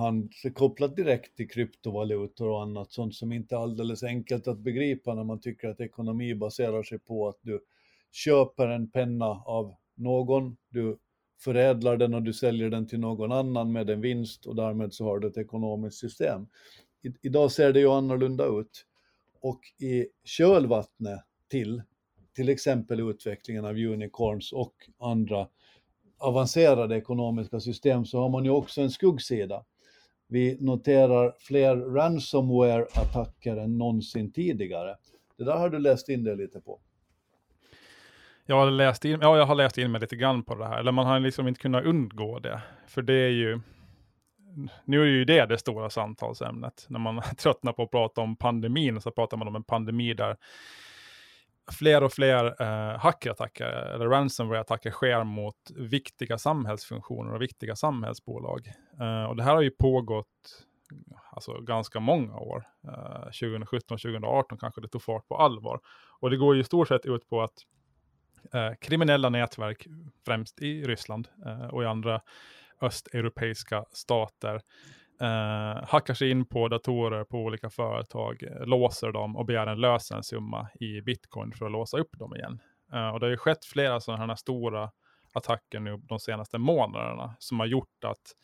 kopplat 0.53 0.95
direkt 0.95 1.37
till 1.37 1.49
kryptovalutor 1.49 2.49
och 2.49 2.61
annat 2.61 2.91
sånt 2.91 3.15
som 3.15 3.31
inte 3.31 3.55
är 3.55 3.59
alldeles 3.59 4.03
enkelt 4.03 4.47
att 4.47 4.59
begripa 4.59 5.15
när 5.15 5.23
man 5.23 5.39
tycker 5.39 5.69
att 5.69 5.79
ekonomi 5.79 6.35
baserar 6.35 6.83
sig 6.83 6.99
på 6.99 7.27
att 7.27 7.37
du 7.41 7.59
köper 8.11 8.67
en 8.67 8.91
penna 8.91 9.25
av 9.25 9.75
någon, 9.95 10.57
du 10.69 10.97
förädlar 11.39 11.97
den 11.97 12.13
och 12.13 12.23
du 12.23 12.33
säljer 12.33 12.69
den 12.69 12.87
till 12.87 12.99
någon 12.99 13.31
annan 13.31 13.71
med 13.71 13.89
en 13.89 14.01
vinst 14.01 14.45
och 14.45 14.55
därmed 14.55 14.93
så 14.93 15.05
har 15.05 15.19
du 15.19 15.27
ett 15.27 15.37
ekonomiskt 15.37 15.97
system. 15.97 16.47
I, 17.01 17.27
idag 17.27 17.51
ser 17.51 17.73
det 17.73 17.79
ju 17.79 17.89
annorlunda 17.89 18.45
ut. 18.45 18.85
Och 19.41 19.59
i 19.79 20.07
kölvattnet 20.23 21.19
till 21.49 21.81
till 22.39 22.49
exempel 22.49 22.99
utvecklingen 22.99 23.65
av 23.65 23.71
unicorns 23.71 24.51
och 24.51 24.73
andra 24.99 25.47
avancerade 26.17 26.97
ekonomiska 26.97 27.59
system 27.59 28.05
så 28.05 28.19
har 28.21 28.29
man 28.29 28.45
ju 28.45 28.51
också 28.51 28.81
en 28.81 28.89
skuggsida. 28.89 29.63
Vi 30.27 30.57
noterar 30.59 31.35
fler 31.39 31.75
ransomware-attacker 31.75 33.57
än 33.57 33.77
någonsin 33.77 34.31
tidigare. 34.31 34.95
Det 35.37 35.43
där 35.43 35.57
har 35.57 35.69
du 35.69 35.79
läst 35.79 36.09
in 36.09 36.23
dig 36.23 36.37
lite 36.37 36.61
på. 36.61 36.79
Jag 38.45 38.55
har, 38.55 38.71
läst 38.71 39.05
in, 39.05 39.19
ja, 39.21 39.37
jag 39.37 39.45
har 39.45 39.55
läst 39.55 39.77
in 39.77 39.91
mig 39.91 40.01
lite 40.01 40.15
grann 40.15 40.43
på 40.43 40.55
det 40.55 40.67
här, 40.67 40.79
eller 40.79 40.91
man 40.91 41.07
har 41.07 41.19
liksom 41.19 41.47
inte 41.47 41.61
kunnat 41.61 41.85
undgå 41.85 42.39
det. 42.39 42.61
För 42.87 43.01
det 43.01 43.13
är 43.13 43.29
ju, 43.29 43.59
nu 44.85 45.01
är 45.01 45.05
ju 45.05 45.25
det 45.25 45.45
det 45.45 45.57
stora 45.57 45.89
samtalsämnet. 45.89 46.85
När 46.89 46.99
man 46.99 47.21
tröttnar 47.37 47.73
på 47.73 47.83
att 47.83 47.91
prata 47.91 48.21
om 48.21 48.35
pandemin 48.35 49.01
så 49.01 49.11
pratar 49.11 49.37
man 49.37 49.47
om 49.47 49.55
en 49.55 49.63
pandemi 49.63 50.13
där 50.13 50.37
fler 51.73 52.03
och 52.03 52.13
fler 52.13 52.61
eh, 52.61 52.99
hackerattacker 52.99 53.65
eller 53.65 54.07
ransomware-attacker 54.07 54.91
sker 54.91 55.23
mot 55.23 55.55
viktiga 55.75 56.37
samhällsfunktioner 56.37 57.33
och 57.33 57.41
viktiga 57.41 57.75
samhällsbolag. 57.75 58.67
Eh, 58.99 59.23
och 59.23 59.35
det 59.35 59.43
här 59.43 59.55
har 59.55 59.61
ju 59.61 59.71
pågått 59.71 60.65
alltså, 61.31 61.61
ganska 61.61 61.99
många 61.99 62.37
år. 62.37 62.63
Eh, 62.87 63.23
2017, 63.23 63.97
2018 63.97 64.57
kanske 64.57 64.81
det 64.81 64.87
tog 64.87 65.03
fart 65.03 65.27
på 65.27 65.37
allvar. 65.37 65.79
Och 66.19 66.29
det 66.29 66.37
går 66.37 66.55
ju 66.55 66.61
i 66.61 66.63
stort 66.63 66.87
sett 66.87 67.05
ut 67.05 67.29
på 67.29 67.41
att 67.41 67.65
eh, 68.53 68.71
kriminella 68.81 69.29
nätverk, 69.29 69.87
främst 70.25 70.61
i 70.61 70.83
Ryssland 70.83 71.27
eh, 71.45 71.67
och 71.67 71.83
i 71.83 71.85
andra 71.85 72.21
östeuropeiska 72.81 73.85
stater, 73.91 74.61
eh, 75.21 75.83
hackar 75.87 76.13
sig 76.13 76.31
in 76.31 76.45
på 76.45 76.67
datorer 76.67 77.23
på 77.23 77.37
olika 77.37 77.69
företag, 77.69 78.43
eh, 78.43 78.65
låser 78.65 79.11
dem 79.11 79.35
och 79.35 79.45
begär 79.45 79.67
en 79.67 79.81
lösensumma 79.81 80.69
i 80.79 81.01
bitcoin 81.01 81.51
för 81.51 81.65
att 81.65 81.71
låsa 81.71 81.97
upp 81.97 82.19
dem 82.19 82.35
igen. 82.35 82.59
Eh, 82.93 83.09
och 83.09 83.19
det 83.19 83.25
har 83.25 83.31
ju 83.31 83.37
skett 83.37 83.65
flera 83.65 83.99
sådana 83.99 84.25
här 84.25 84.35
stora 84.35 84.91
attacker 85.33 85.79
nu 85.79 85.97
de 85.97 86.19
senaste 86.19 86.57
månaderna 86.57 87.35
som 87.39 87.59
har 87.59 87.67
gjort 87.67 88.03
att 88.03 88.35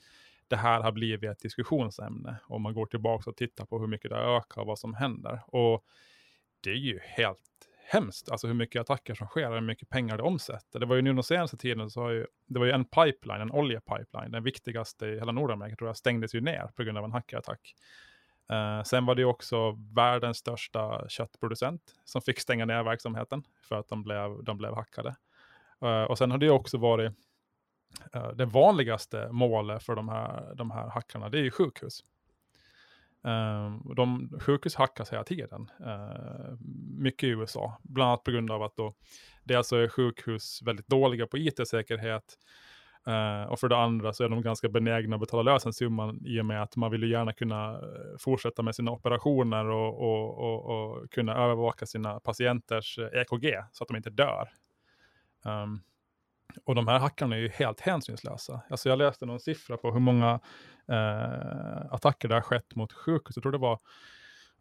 det 0.47 0.55
här 0.55 0.81
har 0.81 0.91
blivit 0.91 1.29
ett 1.29 1.39
diskussionsämne. 1.39 2.38
Om 2.47 2.61
man 2.61 2.73
går 2.73 2.85
tillbaka 2.85 3.29
och 3.29 3.38
tittar 3.38 3.65
på 3.65 3.79
hur 3.79 3.88
mycket 3.88 4.11
det 4.11 4.17
ökar 4.17 4.61
och 4.61 4.67
vad 4.67 4.79
som 4.79 4.93
händer. 4.93 5.41
Och 5.47 5.83
det 6.63 6.69
är 6.69 6.75
ju 6.75 6.99
helt 7.03 7.54
hemskt, 7.88 8.32
alltså 8.32 8.48
hur 8.48 8.54
mycket 8.54 8.82
attacker 8.82 9.15
som 9.15 9.28
sker 9.28 9.48
och 9.48 9.54
hur 9.54 9.62
mycket 9.62 9.89
pengar 9.89 10.17
det 10.17 10.24
omsätter. 10.24 10.80
Det 10.80 10.86
var 10.86 10.95
ju 10.95 11.02
nu 11.02 11.13
den 11.13 11.24
senaste 11.24 11.58
tiden 11.58 11.89
så 11.89 12.02
har 12.02 12.10
ju, 12.10 12.28
det 12.45 12.60
var 12.60 12.65
ju 12.65 12.71
en 12.71 12.86
pipeline, 12.86 13.41
en 13.41 13.52
oljepipeline, 13.52 14.32
den 14.32 14.43
viktigaste 14.43 15.06
i 15.06 15.19
hela 15.19 15.32
Nordamerika 15.32 15.76
tror 15.76 15.89
jag, 15.89 15.98
stängdes 15.98 16.36
ju 16.36 16.41
ner 16.41 16.71
på 16.76 16.84
grund 16.84 16.98
av 16.98 17.04
en 17.04 17.12
hackerattack. 17.12 17.76
Uh, 18.52 18.84
sen 18.84 19.06
var 19.06 19.15
det 19.15 19.21
ju 19.21 19.26
också 19.26 19.71
världens 19.95 20.38
största 20.38 21.10
köttproducent 21.10 21.82
som 22.06 22.21
fick 22.21 22.39
stänga 22.39 22.65
ner 22.65 22.84
verksamheten 22.84 23.43
för 23.62 23.76
att 23.76 23.88
de 23.88 24.04
blev, 24.04 24.43
de 24.43 24.58
blev 24.58 24.76
hackade. 24.76 25.15
Uh, 25.84 26.04
och 26.04 26.17
sen 26.17 26.32
har 26.32 26.38
det 26.38 26.45
ju 26.45 26.52
också 26.52 26.78
varit 26.78 27.12
uh, 28.15 28.30
det 28.30 28.45
vanligaste 28.45 29.30
målet 29.32 29.84
för 29.84 29.95
de 29.95 30.10
här, 30.10 30.56
de 30.56 30.71
här 30.71 30.89
hackarna, 30.89 31.30
det 31.30 31.39
är 31.39 31.43
ju 31.43 31.52
sjukhus. 31.52 32.04
Uh, 33.25 33.93
de 33.95 34.29
sjukhus 34.39 34.75
hackas 34.75 35.13
hela 35.13 35.23
tiden, 35.23 35.71
uh, 35.81 36.57
mycket 36.97 37.27
i 37.27 37.31
USA, 37.31 37.77
bland 37.83 38.09
annat 38.09 38.23
på 38.23 38.31
grund 38.31 38.51
av 38.51 38.63
att 38.63 38.75
då 38.75 38.93
dels 39.43 39.71
är 39.71 39.88
sjukhus 39.88 40.61
väldigt 40.65 40.88
dåliga 40.88 41.27
på 41.27 41.38
it-säkerhet 41.38 42.38
uh, 43.07 43.51
och 43.51 43.59
för 43.59 43.69
det 43.69 43.77
andra 43.77 44.13
så 44.13 44.23
är 44.23 44.29
de 44.29 44.41
ganska 44.41 44.69
benägna 44.69 45.15
att 45.15 45.19
betala 45.19 45.51
lösensumman 45.53 46.25
i 46.25 46.41
och 46.41 46.45
med 46.45 46.63
att 46.63 46.75
man 46.75 46.91
vill 46.91 47.03
ju 47.03 47.09
gärna 47.09 47.33
kunna 47.33 47.71
eh, 47.71 48.17
fortsätta 48.19 48.61
med 48.63 48.75
sina 48.75 48.91
operationer 48.91 49.65
och, 49.65 50.01
och, 50.01 50.38
och, 50.38 50.65
och 50.65 51.11
kunna 51.11 51.35
övervaka 51.35 51.85
sina 51.85 52.19
patienters 52.19 52.99
EKG 52.99 53.45
så 53.71 53.83
att 53.83 53.88
de 53.88 53.97
inte 53.97 54.09
dör. 54.09 54.49
Um, 55.45 55.81
och 56.63 56.75
de 56.75 56.88
här 56.88 56.99
hackarna 56.99 57.36
är 57.36 57.39
ju 57.39 57.49
helt 57.49 57.79
hänsynslösa. 57.79 58.62
Alltså 58.69 58.89
jag 58.89 58.97
läste 58.97 59.25
någon 59.25 59.39
siffra 59.39 59.77
på 59.77 59.91
hur 59.91 59.99
många 59.99 60.39
eh, 60.88 61.93
attacker 61.93 62.27
det 62.27 62.36
har 62.36 62.41
skett 62.41 62.75
mot 62.75 62.93
sjukhus. 62.93 63.36
Jag 63.36 63.43
tror 63.43 63.51
det 63.51 63.58
var 63.58 63.79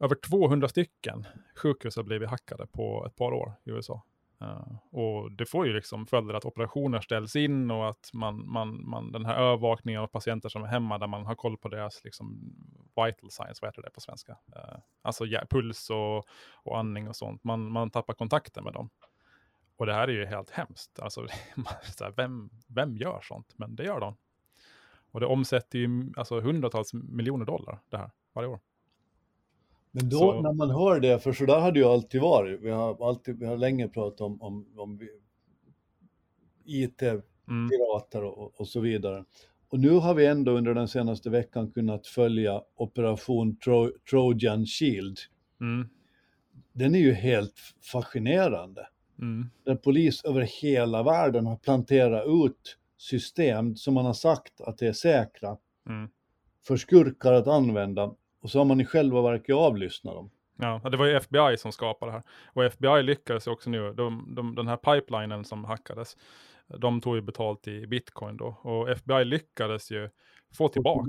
över 0.00 0.14
200 0.14 0.68
stycken 0.68 1.26
sjukhus 1.56 1.96
har 1.96 2.02
blivit 2.02 2.30
hackade 2.30 2.66
på 2.66 3.06
ett 3.06 3.16
par 3.16 3.32
år 3.32 3.52
i 3.64 3.70
USA. 3.70 4.02
Uh, 4.42 4.48
eh, 4.48 4.98
och 4.98 5.32
det 5.32 5.46
får 5.46 5.66
ju 5.66 5.72
liksom 5.72 6.06
följder 6.06 6.34
att 6.34 6.44
operationer 6.44 7.00
ställs 7.00 7.36
in 7.36 7.70
och 7.70 7.88
att 7.88 8.10
man, 8.12 8.52
man, 8.52 8.88
man, 8.88 9.12
den 9.12 9.24
här 9.24 9.36
övervakningen 9.36 10.00
av 10.00 10.06
patienter 10.06 10.48
som 10.48 10.62
är 10.62 10.66
hemma 10.66 10.98
där 10.98 11.06
man 11.06 11.26
har 11.26 11.34
koll 11.34 11.56
på 11.56 11.68
deras 11.68 12.04
liksom, 12.04 12.54
vital 12.96 13.30
signs, 13.30 13.62
vad 13.62 13.68
heter 13.68 13.82
det 13.82 13.90
på 13.90 14.00
svenska? 14.00 14.32
Uh, 14.32 14.78
alltså 15.02 15.26
ja, 15.26 15.42
puls 15.50 15.90
och, 15.90 16.24
och 16.52 16.78
andning 16.78 17.08
och 17.08 17.16
sånt. 17.16 17.44
Man, 17.44 17.72
man 17.72 17.90
tappar 17.90 18.14
kontakten 18.14 18.64
med 18.64 18.72
dem. 18.72 18.90
Och 19.76 19.86
det 19.86 19.92
här 19.92 20.08
är 20.08 20.12
ju 20.12 20.24
helt 20.24 20.50
hemskt. 20.50 21.00
Alltså, 21.00 21.26
vem, 22.16 22.50
vem 22.66 22.96
gör 22.96 23.20
sånt? 23.22 23.54
Men 23.56 23.76
det 23.76 23.84
gör 23.84 24.00
de. 24.00 24.16
Och 25.10 25.20
det 25.20 25.26
omsätter 25.26 25.78
ju 25.78 26.12
alltså, 26.16 26.40
hundratals 26.40 26.94
miljoner 26.94 27.44
dollar 27.44 27.78
det 27.88 27.96
här 27.96 28.10
varje 28.32 28.48
år. 28.48 28.60
Men 29.90 30.08
då 30.08 30.18
så... 30.18 30.40
när 30.40 30.52
man 30.52 30.70
hör 30.70 31.00
det, 31.00 31.18
för 31.18 31.32
så 31.32 31.46
där 31.46 31.60
har 31.60 31.72
det 31.72 31.78
ju 31.78 31.84
alltid 31.84 32.20
varit. 32.20 32.60
Vi 32.60 32.70
har, 32.70 33.08
alltid, 33.08 33.38
vi 33.38 33.46
har 33.46 33.56
länge 33.56 33.88
pratat 33.88 34.20
om, 34.20 34.42
om, 34.42 34.66
om 34.76 35.00
IT-pirater 36.64 38.18
mm. 38.18 38.30
och, 38.30 38.60
och, 38.60 38.68
så 38.68 38.80
vidare. 38.80 39.24
Och 39.68 39.80
nu 39.80 39.90
har 39.90 40.14
vi 40.14 40.26
ändå 40.26 40.52
under 40.52 40.74
den 40.74 40.88
senaste 40.88 41.30
veckan 41.30 41.70
kunnat 41.70 42.06
följa 42.06 42.62
operation 42.76 43.56
Tro 43.56 43.90
Trojan 44.10 44.66
Shield. 44.66 45.18
Mm. 45.60 45.88
Den 46.72 46.94
är 46.94 46.98
ju 46.98 47.12
helt 47.12 47.54
fascinerande. 47.92 48.86
Mm. 49.18 49.50
Där 49.64 49.74
polis 49.74 50.24
över 50.24 50.40
hela 50.40 51.02
världen 51.02 51.46
har 51.46 51.56
planterat 51.56 52.26
ut 52.26 52.78
system 52.96 53.76
som 53.76 53.94
man 53.94 54.04
har 54.04 54.12
sagt 54.12 54.60
att 54.60 54.78
det 54.78 54.86
är 54.86 54.92
säkra 54.92 55.56
Mm. 55.86 56.08
för 56.66 56.76
skurkar 56.76 57.32
att 57.32 57.46
använda 57.46 58.14
och 58.40 58.50
så 58.50 58.58
har 58.58 58.64
man 58.64 58.80
i 58.80 58.84
själva 58.84 59.22
verket 59.22 59.56
avlyssnat 59.56 60.14
dem. 60.14 60.30
Ja, 60.56 60.80
det 60.90 60.96
var 60.96 61.06
ju 61.06 61.16
FBI 61.16 61.56
som 61.58 61.72
skapade 61.72 62.12
det 62.12 62.16
här. 62.16 62.22
Och 62.46 62.64
FBI 62.64 63.02
lyckades 63.02 63.46
ju 63.46 63.50
också 63.50 63.70
nu, 63.70 63.92
de, 63.92 64.34
de, 64.34 64.54
den 64.54 64.68
här 64.68 64.76
pipelinen 64.76 65.44
som 65.44 65.64
hackades, 65.64 66.16
de 66.66 67.00
tog 67.00 67.14
ju 67.14 67.20
betalt 67.20 67.68
i 67.68 67.86
bitcoin 67.86 68.36
då. 68.36 68.46
Och 68.62 68.90
FBI 68.90 69.24
lyckades 69.24 69.90
ju 69.90 70.10
få 70.54 70.68
tillbaks 70.68 71.08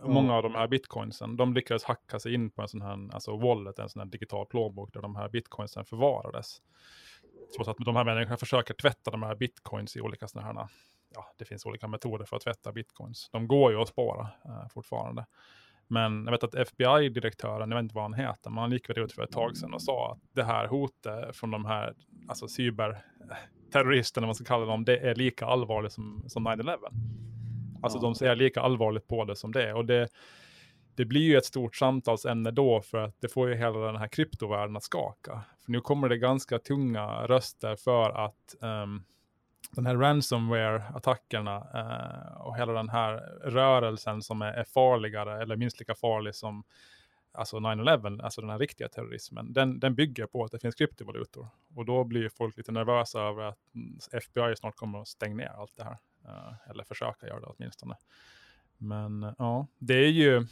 ja. 0.00 0.08
många 0.08 0.34
av 0.34 0.42
de 0.42 0.54
här 0.54 0.68
bitcoinsen. 0.68 1.36
De 1.36 1.54
lyckades 1.54 1.84
hacka 1.84 2.18
sig 2.18 2.34
in 2.34 2.50
på 2.50 2.62
en 2.62 2.68
sån 2.68 2.82
här, 2.82 3.14
alltså 3.14 3.36
wallet, 3.36 3.78
en 3.78 3.88
sån 3.88 4.00
här 4.00 4.06
digital 4.06 4.46
plånbok 4.46 4.92
där 4.92 5.02
de 5.02 5.16
här 5.16 5.28
bitcoinsen 5.28 5.84
förvarades. 5.84 6.62
Trots 7.56 7.68
att 7.68 7.76
de 7.78 7.96
här 7.96 8.04
människorna 8.04 8.36
försöker 8.36 8.74
tvätta 8.74 9.10
de 9.10 9.22
här 9.22 9.34
bitcoins 9.34 9.96
i 9.96 10.00
olika 10.00 10.28
såna 10.28 10.44
här, 10.44 10.68
ja, 11.14 11.26
det 11.38 11.44
finns 11.44 11.66
olika 11.66 11.88
metoder 11.88 12.24
för 12.24 12.36
att 12.36 12.42
tvätta 12.42 12.72
bitcoins. 12.72 13.28
De 13.32 13.48
går 13.48 13.72
ju 13.72 13.80
att 13.80 13.88
spåra 13.88 14.28
eh, 14.44 14.68
fortfarande. 14.74 15.26
Men 15.90 16.24
jag 16.24 16.32
vet 16.32 16.44
att 16.44 16.54
FBI-direktören, 16.54 17.70
jag 17.70 17.76
vet 17.76 17.82
inte 17.82 17.94
vad 17.94 18.04
han 18.04 18.14
heter, 18.14 18.50
men 18.50 18.58
han 18.58 18.72
gick 18.72 18.90
väl 18.90 18.98
ut 18.98 19.12
för 19.12 19.22
ett 19.22 19.32
tag 19.32 19.56
sedan 19.56 19.74
och 19.74 19.82
sa 19.82 20.12
att 20.12 20.18
det 20.34 20.44
här 20.44 20.66
hotet 20.66 21.36
från 21.36 21.50
de 21.50 21.64
här 21.64 21.94
alltså 22.28 22.48
cyberterroristerna, 22.48 24.24
vad 24.24 24.28
man 24.28 24.34
ska 24.34 24.44
kalla 24.44 24.66
dem, 24.66 24.84
det 24.84 24.98
är 24.98 25.14
lika 25.14 25.46
allvarligt 25.46 25.92
som, 25.92 26.24
som 26.26 26.48
9-11. 26.48 26.78
Alltså 27.82 27.98
Ja. 27.98 28.02
de 28.02 28.14
ser 28.14 28.36
lika 28.36 28.60
allvarligt 28.60 29.08
på 29.08 29.24
det 29.24 29.36
som 29.36 29.52
det 29.52 29.68
är. 29.68 29.74
Och 29.74 29.84
det, 29.84 30.08
det 30.94 31.04
blir 31.04 31.20
ju 31.22 31.36
ett 31.36 31.44
stort 31.44 31.76
samtalsämne 31.76 32.50
då 32.50 32.80
för 32.80 32.98
att 32.98 33.20
det 33.20 33.28
får 33.28 33.48
ju 33.48 33.54
hela 33.54 33.78
den 33.78 33.96
här 33.96 34.08
kryptovärlden 34.08 34.76
att 34.76 34.82
skaka. 34.82 35.42
För 35.68 35.72
nu 35.72 35.80
kommer 35.80 36.08
det 36.08 36.18
ganska 36.18 36.58
tunga 36.58 37.26
röster 37.26 37.76
för 37.76 38.10
att 38.10 38.54
um, 38.60 39.04
den 39.70 39.86
här 39.86 39.96
ransomware-attackerna 39.96 41.56
uh, 41.58 42.40
och 42.40 42.56
hela 42.56 42.72
den 42.72 42.88
här 42.88 43.14
rörelsen 43.44 44.22
som 44.22 44.42
är, 44.42 44.52
är 44.52 44.64
farligare 44.64 45.42
eller 45.42 45.56
minst 45.56 45.78
lika 45.78 45.94
farlig 45.94 46.34
som 46.34 46.64
alltså 47.32 47.56
9-11, 47.56 48.22
alltså 48.22 48.40
den 48.40 48.50
här 48.50 48.58
riktiga 48.58 48.88
terrorismen, 48.88 49.52
den, 49.52 49.80
den 49.80 49.94
bygger 49.94 50.26
på 50.26 50.44
att 50.44 50.52
det 50.52 50.58
finns 50.58 50.74
kryptovalutor. 50.74 51.48
Och 51.74 51.84
då 51.84 52.04
blir 52.04 52.28
folk 52.28 52.56
lite 52.56 52.72
nervösa 52.72 53.20
över 53.20 53.42
att 53.42 53.74
mm, 53.74 53.98
FBI 54.12 54.56
snart 54.56 54.76
kommer 54.76 55.00
att 55.00 55.08
stänga 55.08 55.34
ner 55.34 55.52
allt 55.58 55.76
det 55.76 55.84
här. 55.84 55.98
Uh, 56.24 56.70
eller 56.70 56.84
försöka 56.84 57.26
göra 57.26 57.40
det 57.40 57.46
åtminstone. 57.46 57.94
Men 58.78 59.22
ja, 59.22 59.34
ja, 59.38 59.66
det 59.78 59.94
är 59.94 60.10
ju, 60.10 60.46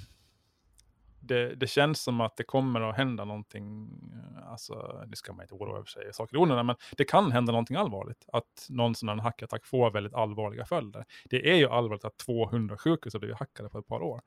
det, 1.27 1.55
det 1.55 1.67
känns 1.67 2.03
som 2.03 2.21
att 2.21 2.37
det 2.37 2.45
kommer 2.45 2.81
att 2.81 2.97
hända 2.97 3.25
någonting, 3.25 3.89
eh, 4.13 4.51
alltså 4.51 5.05
det 5.07 5.17
ska 5.17 5.33
man 5.33 5.43
inte 5.45 5.55
oroa 5.55 5.77
över 5.77 5.87
sig 5.87 6.15
saker 6.15 6.37
i 6.37 6.39
onödan, 6.39 6.67
men 6.67 6.77
det 6.97 7.05
kan 7.05 7.33
hända 7.33 7.53
någonting 7.53 7.77
allvarligt. 7.77 8.25
Att 8.33 8.67
någon 8.69 8.95
sån 8.95 9.09
här 9.09 9.17
hackattack 9.17 9.67
får 9.67 9.91
väldigt 9.91 10.15
allvarliga 10.15 10.65
följder. 10.65 11.05
Det 11.25 11.51
är 11.51 11.57
ju 11.57 11.69
allvarligt 11.69 12.05
att 12.05 12.17
200 12.17 12.79
sjukhus 12.79 13.13
har 13.13 13.21
blivit 13.21 13.39
hackade 13.39 13.69
på 13.69 13.79
ett 13.79 13.87
par 13.87 14.03
år. 14.03 14.21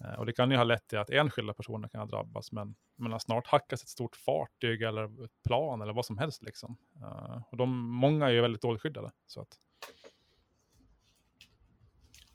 Eh, 0.00 0.14
och 0.14 0.26
det 0.26 0.32
kan 0.32 0.50
ju 0.50 0.56
ha 0.56 0.64
lett 0.64 0.88
till 0.88 0.98
att 0.98 1.10
enskilda 1.10 1.54
personer 1.54 1.88
kan 1.88 2.00
ha 2.00 2.06
drabbats, 2.06 2.52
men, 2.52 2.74
men 2.96 3.20
snart 3.20 3.46
hackas 3.46 3.82
ett 3.82 3.88
stort 3.88 4.16
fartyg 4.16 4.82
eller 4.82 5.24
ett 5.24 5.42
plan 5.44 5.82
eller 5.82 5.92
vad 5.92 6.06
som 6.06 6.18
helst. 6.18 6.42
Liksom. 6.42 6.76
Eh, 7.00 7.42
och 7.50 7.56
de, 7.56 7.78
många 7.78 8.26
är 8.26 8.30
ju 8.30 8.40
väldigt 8.40 8.62
dåligt 8.62 8.82
skyddade. 8.82 9.10
Så 9.26 9.40
att, 9.40 9.58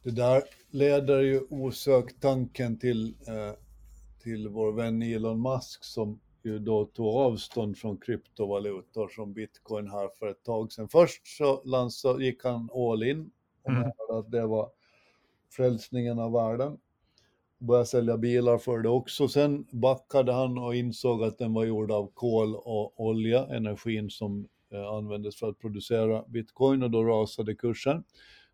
Det 0.07 0.11
där 0.11 0.43
leder 0.69 1.21
ju 1.21 1.41
osökt 1.49 2.21
tanken 2.21 2.79
till, 2.79 3.15
eh, 3.27 3.53
till 4.27 4.47
vår 4.49 4.71
vän 4.71 5.01
Elon 5.01 5.41
Musk 5.41 5.83
som 5.83 6.19
ju 6.43 6.59
då 6.59 6.85
tog 6.85 7.07
avstånd 7.07 7.77
från 7.77 7.97
kryptovalutor 7.97 9.07
som 9.07 9.33
bitcoin 9.33 9.87
här 9.87 10.09
för 10.19 10.27
ett 10.27 10.43
tag 10.43 10.71
sedan. 10.71 10.89
Först 10.89 11.27
så 11.27 11.61
lansa, 11.65 12.21
gick 12.21 12.43
han 12.43 12.69
all 12.73 13.03
in 13.03 13.31
och 13.63 13.69
Mm. 13.71 13.81
menade 13.81 14.19
att 14.19 14.31
det 14.31 14.47
var 14.47 14.69
frälsningen 15.51 16.19
av 16.19 16.31
världen. 16.31 16.77
Började 17.57 17.85
sälja 17.85 18.17
bilar 18.17 18.57
för 18.57 18.79
det 18.79 18.89
också. 18.89 19.27
Sen 19.27 19.65
backade 19.71 20.33
han 20.33 20.57
och 20.57 20.75
insåg 20.75 21.23
att 21.23 21.37
den 21.37 21.53
var 21.53 21.65
gjord 21.65 21.91
av 21.91 22.11
kol 22.13 22.55
och 22.55 23.01
olja, 23.01 23.45
energin 23.45 24.09
som 24.09 24.47
eh, 24.71 24.87
användes 24.87 25.35
för 25.35 25.49
att 25.49 25.59
producera 25.59 26.23
bitcoin 26.27 26.83
och 26.83 26.91
då 26.91 27.03
rasade 27.03 27.55
kursen. 27.55 28.03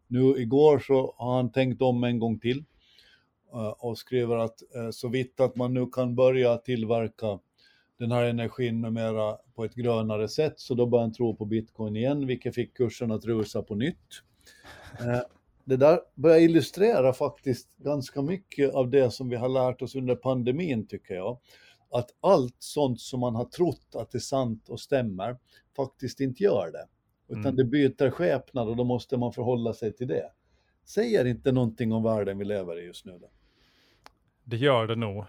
Nu 0.07 0.19
igår 0.21 0.79
så 0.79 1.13
har 1.17 1.36
han 1.36 1.51
tänkt 1.51 1.81
om 1.81 2.03
en 2.03 2.19
gång 2.19 2.39
till 2.39 2.63
och 3.61 3.97
skriver 3.97 4.37
att 4.37 4.75
eh, 4.75 4.89
så 4.89 5.07
vitt 5.07 5.39
att 5.39 5.55
man 5.55 5.73
nu 5.73 5.85
kan 5.87 6.15
börja 6.15 6.57
tillverka 6.57 7.39
den 7.99 8.11
här 8.11 8.23
energin 8.23 8.81
med 8.81 8.93
mera 8.93 9.37
på 9.55 9.65
ett 9.65 9.75
grönare 9.75 10.27
sätt 10.27 10.53
så 10.59 10.73
då 10.73 10.85
börjar 10.85 11.03
han 11.03 11.13
tro 11.13 11.35
på 11.35 11.45
bitcoin 11.45 11.95
igen 11.95 12.27
vilket 12.27 12.55
fick 12.55 12.73
kursen 12.77 13.11
att 13.11 13.25
rusa 13.25 13.63
på 13.63 13.75
nytt. 13.75 13.97
Eh, 14.99 15.21
Det 15.65 15.77
där 15.77 15.99
börjar 16.15 16.39
illustrera 16.39 17.13
faktiskt 17.13 17.69
ganska 17.77 18.21
mycket 18.21 18.73
av 18.73 18.89
det 18.89 19.11
som 19.11 19.29
vi 19.29 19.35
har 19.35 19.49
lärt 19.49 19.81
oss 19.81 19.95
under 19.95 20.15
pandemin 20.15 20.87
tycker 20.87 21.13
jag. 21.15 21.39
Att 21.91 22.09
allt 22.21 22.55
sånt 22.59 22.99
som 23.01 23.19
man 23.19 23.35
har 23.35 23.45
trott 23.45 23.95
att 23.95 24.15
är 24.15 24.19
sant 24.19 24.69
och 24.69 24.79
stämmer 24.79 25.37
faktiskt 25.75 26.19
inte 26.19 26.43
gör 26.43 26.71
det. 26.71 26.87
Utan 27.27 27.41
Mm. 27.45 27.55
det 27.55 27.63
byter 27.63 28.09
skepnad 28.09 28.69
och 28.69 28.75
då 28.75 28.83
måste 28.83 29.17
man 29.17 29.33
förhålla 29.33 29.73
sig 29.73 29.93
till 29.93 30.07
det. 30.07 30.31
Säger 30.85 31.25
inte 31.25 31.51
någonting 31.51 31.91
om 31.93 32.03
världen 32.03 32.37
vi 32.37 32.45
lever 32.45 32.79
i 32.79 32.85
just 32.85 33.05
nu 33.05 33.17
då? 33.21 33.29
Det 34.43 34.58
gör 34.58 34.88
det 34.88 34.95
nog. 34.95 35.25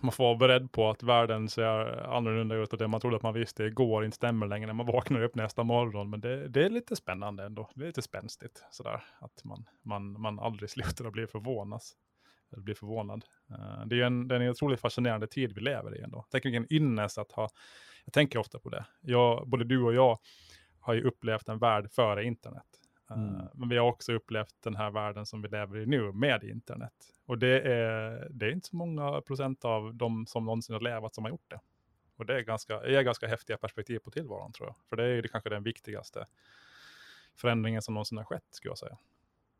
Man 0.00 0.12
får 0.12 0.24
vara 0.24 0.36
beredd 0.36 0.72
på 0.72 0.90
att 0.90 1.02
världen 1.02 1.48
ser 1.48 2.04
annorlunda 2.16 2.54
ut 2.54 2.72
och 2.72 2.78
det 2.78 2.88
man 2.88 3.00
trodde 3.00 3.16
att 3.16 3.22
man 3.22 3.34
visste 3.34 3.64
igår 3.64 4.04
inte 4.04 4.14
stämmer 4.14 4.46
längre 4.46 4.66
när 4.66 4.74
man 4.74 4.86
vaknar 4.92 5.22
upp 5.22 5.34
nästa 5.34 5.62
morgon. 5.62 6.10
Men 6.10 6.20
det, 6.20 6.48
det 6.48 6.64
är 6.64 6.70
lite 6.70 6.96
spännande 6.96 7.44
ändå. 7.44 7.68
Det 7.74 7.84
är 7.84 7.86
lite 7.86 8.02
spänstigt 8.02 8.64
sådär. 8.70 9.04
Att 9.18 9.44
man, 9.44 9.64
man, 9.82 10.20
man 10.20 10.38
aldrig 10.38 10.70
slutar 10.70 11.04
att 11.04 11.12
bli 11.12 11.26
förvånas. 11.26 11.96
Eller 12.52 12.62
bli 12.62 12.74
förvånad. 12.74 13.24
Eh, 13.50 13.86
det 13.86 13.94
är 13.94 13.96
ju 13.96 14.02
en, 14.02 14.28
det 14.28 14.34
är 14.36 14.40
en 14.40 14.50
otroligt 14.50 14.80
fascinerande 14.80 15.26
tid 15.26 15.52
vi 15.52 15.60
lever 15.60 15.98
i 15.98 16.00
ändå. 16.00 16.24
Tänk 16.30 16.44
vilken 16.44 16.72
ynnest 16.72 17.18
att 17.18 17.32
ha, 17.32 17.48
jag 18.04 18.12
tänker 18.12 18.38
ofta 18.38 18.58
på 18.58 18.68
det. 18.68 18.84
Jag, 19.00 19.48
både 19.48 19.64
du 19.64 19.82
och 19.82 19.94
jag 19.94 20.18
har 20.80 20.94
ju 20.94 21.02
upplevt 21.02 21.48
en 21.48 21.58
värld 21.58 21.90
före 21.90 22.24
internet. 22.24 22.66
Eh, 23.12 23.18
Mm. 23.34 23.46
Men 23.54 23.68
vi 23.68 23.78
har 23.78 23.88
också 23.88 24.12
upplevt 24.12 24.54
den 24.64 24.76
här 24.76 24.90
världen 24.90 25.26
som 25.26 25.42
vi 25.42 25.48
lever 25.48 25.78
i 25.78 25.86
nu 25.86 26.12
med 26.12 26.44
internet. 26.44 26.92
Och 27.26 27.38
det 27.38 27.60
är, 27.60 28.28
det 28.30 28.46
är 28.46 28.50
inte 28.50 28.68
så 28.68 28.76
många 28.76 29.20
procent 29.20 29.64
av 29.64 29.94
de 29.94 30.26
som 30.26 30.44
någonsin 30.44 30.72
har 30.74 30.80
levat 30.80 31.14
som 31.14 31.24
har 31.24 31.30
gjort 31.30 31.50
det. 31.50 31.60
Och 32.16 32.26
det 32.26 32.36
är 32.36 32.40
ganska, 32.40 32.80
är 32.80 33.02
ganska 33.02 33.26
häftiga 33.26 33.56
perspektiv 33.56 33.98
på 33.98 34.10
tillvaron 34.10 34.52
tror 34.52 34.68
jag. 34.68 34.76
För 34.88 34.96
det 34.96 35.02
är 35.04 35.08
ju 35.08 35.22
det 35.22 35.28
kanske 35.28 35.50
den 35.50 35.62
viktigaste 35.62 36.26
förändringen 37.36 37.82
som 37.82 37.94
någonsin 37.94 38.18
har 38.18 38.24
skett, 38.24 38.44
skulle 38.50 38.70
jag 38.70 38.78
säga. 38.78 38.96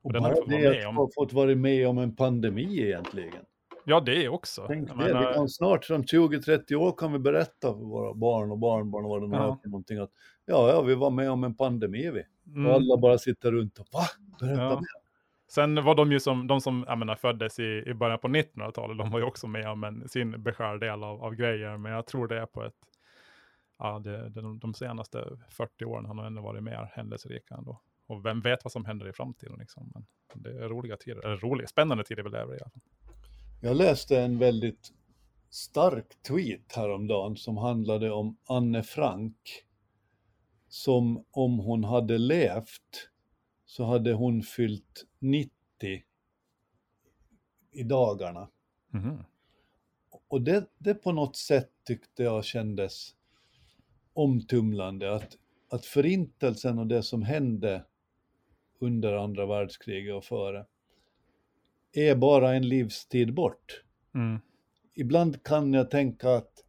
Och 0.03 0.13
den 0.13 0.23
har 0.23 0.35
bara 0.35 0.45
det 0.47 0.71
med 0.73 0.81
att 0.81 0.87
om. 0.87 0.97
ha 0.97 1.09
fått 1.15 1.33
vara 1.33 1.55
med 1.55 1.89
om 1.89 1.99
en 1.99 2.17
pandemi 2.17 2.81
egentligen. 2.83 3.45
Ja, 3.85 4.01
det 4.01 4.25
är 4.25 4.29
också. 4.29 4.65
Tänk 4.67 4.91
Jag 4.91 4.99
det, 4.99 5.05
menar, 5.05 5.47
snart, 5.47 5.91
om 5.91 6.03
20-30 6.03 6.75
år 6.75 6.93
kan 6.99 7.13
vi 7.13 7.19
berätta 7.19 7.69
för 7.75 7.85
våra 7.85 8.15
barn 8.15 8.51
och 8.51 8.59
barnbarn 8.59 9.05
och 9.05 9.11
vad 9.11 9.23
det 9.23 9.29
nu 9.29 9.37
Ja. 9.37 9.53
är 9.53 9.57
för 9.63 9.69
någonting. 9.69 9.99
Att, 9.99 10.11
ja, 10.47 10.69
ja, 10.69 10.83
vi 10.83 10.95
var 10.95 11.11
med 11.11 11.31
om 11.31 11.45
en 11.45 11.55
pandemi 11.55 12.11
vi. 12.11 12.23
Mm. 12.47 12.67
Och 12.67 12.73
alla 12.73 12.97
bara 12.97 13.19
sitter 13.19 13.53
runt 13.53 13.79
och 13.79 13.87
va? 13.93 14.05
Berätta 14.41 14.63
Ja. 14.63 14.77
mer. 14.77 15.03
Sen 15.49 15.85
var 15.85 15.95
de 15.95 16.13
ju 16.13 16.21
som, 16.21 16.47
de 16.47 16.61
som 16.61 16.85
jag 16.89 16.99
menar, 16.99 17.17
föddes 17.17 17.59
i, 17.59 17.85
i 17.87 17.95
början 17.95 18.19
på 18.19 18.29
1900-talet, 18.29 18.99
de 18.99 19.11
var 19.11 19.19
ju 19.19 19.25
också 19.25 19.47
med 19.47 19.69
om 19.69 19.85
en, 19.85 20.09
sin 20.09 20.43
beskärd 20.43 20.81
del 20.81 21.05
av, 21.05 21.25
av 21.25 21.35
grejer, 21.35 21.77
men 21.77 21.93
jag 21.93 22.07
tror 22.07 22.29
det 22.29 22.39
är 22.39 22.47
på 22.47 22.65
ett, 22.65 22.75
ja, 23.79 23.99
det, 23.99 24.29
de, 24.29 24.59
de 24.59 24.75
senaste 24.75 25.25
40 25.49 25.85
åren 25.85 26.05
har 26.07 26.15
nog 26.15 26.27
ändå 26.27 26.43
varit 26.43 26.63
mer 26.63 26.91
händelserika 26.93 27.55
ändå. 27.55 27.81
Och 28.07 28.27
vem 28.27 28.41
vet 28.41 28.65
vad 28.65 28.73
som 28.73 28.85
händer 28.85 29.09
i 29.09 29.13
framtiden 29.13 29.57
liksom. 29.59 29.93
Men 29.95 30.07
det 30.43 30.65
är 30.65 30.69
roliga 30.69 30.97
tider, 30.97 31.27
eller 31.27 31.37
roliga, 31.37 31.67
spännande 31.69 32.05
tider 32.05 32.23
vi 32.23 32.31
lever 32.31 32.55
i 32.55 32.61
alla 32.61 32.71
fall. 32.71 32.83
Jag 33.61 33.77
läste 33.77 34.21
en 34.21 34.39
väldigt 34.39 34.93
stark 35.51 36.23
tweet 36.29 36.73
häromdagen 36.77 37.37
som 37.37 37.57
handlade 37.57 38.11
om 38.11 38.37
Anne 38.49 38.83
Frank. 38.83 39.37
Som 40.73 41.25
om 41.31 41.59
hon 41.59 41.85
hade 41.85 42.19
levt 42.19 43.11
så 43.65 43.85
hade 43.85 44.13
hon 44.13 44.43
fyllt 44.43 45.07
90 45.19 45.51
i 47.73 47.83
dagarna. 47.83 48.49
Mhm. 48.91 49.25
Och 50.29 50.43
det, 50.43 50.67
det 50.79 50.95
på 50.95 51.13
något 51.13 51.37
sätt 51.37 51.71
tyckte 51.85 52.23
jag 52.23 52.45
kändes 52.45 53.15
omtumlande. 54.13 55.15
Att, 55.15 55.37
att 55.69 55.85
förintelsen 55.85 56.79
och 56.79 56.87
det 56.87 57.03
som 57.03 57.23
hände 57.23 57.85
under 58.79 59.13
andra 59.13 59.47
världskriget 59.47 60.15
och 60.15 60.25
före 60.25 60.67
är 61.93 62.15
bara 62.17 62.55
en 62.55 62.69
livstid 62.69 63.35
bort. 63.35 63.85
Mm. 64.15 64.41
Ibland 64.95 65.43
kan 65.43 65.75
jag 65.75 65.91
tänka 65.91 66.31
att 66.31 66.65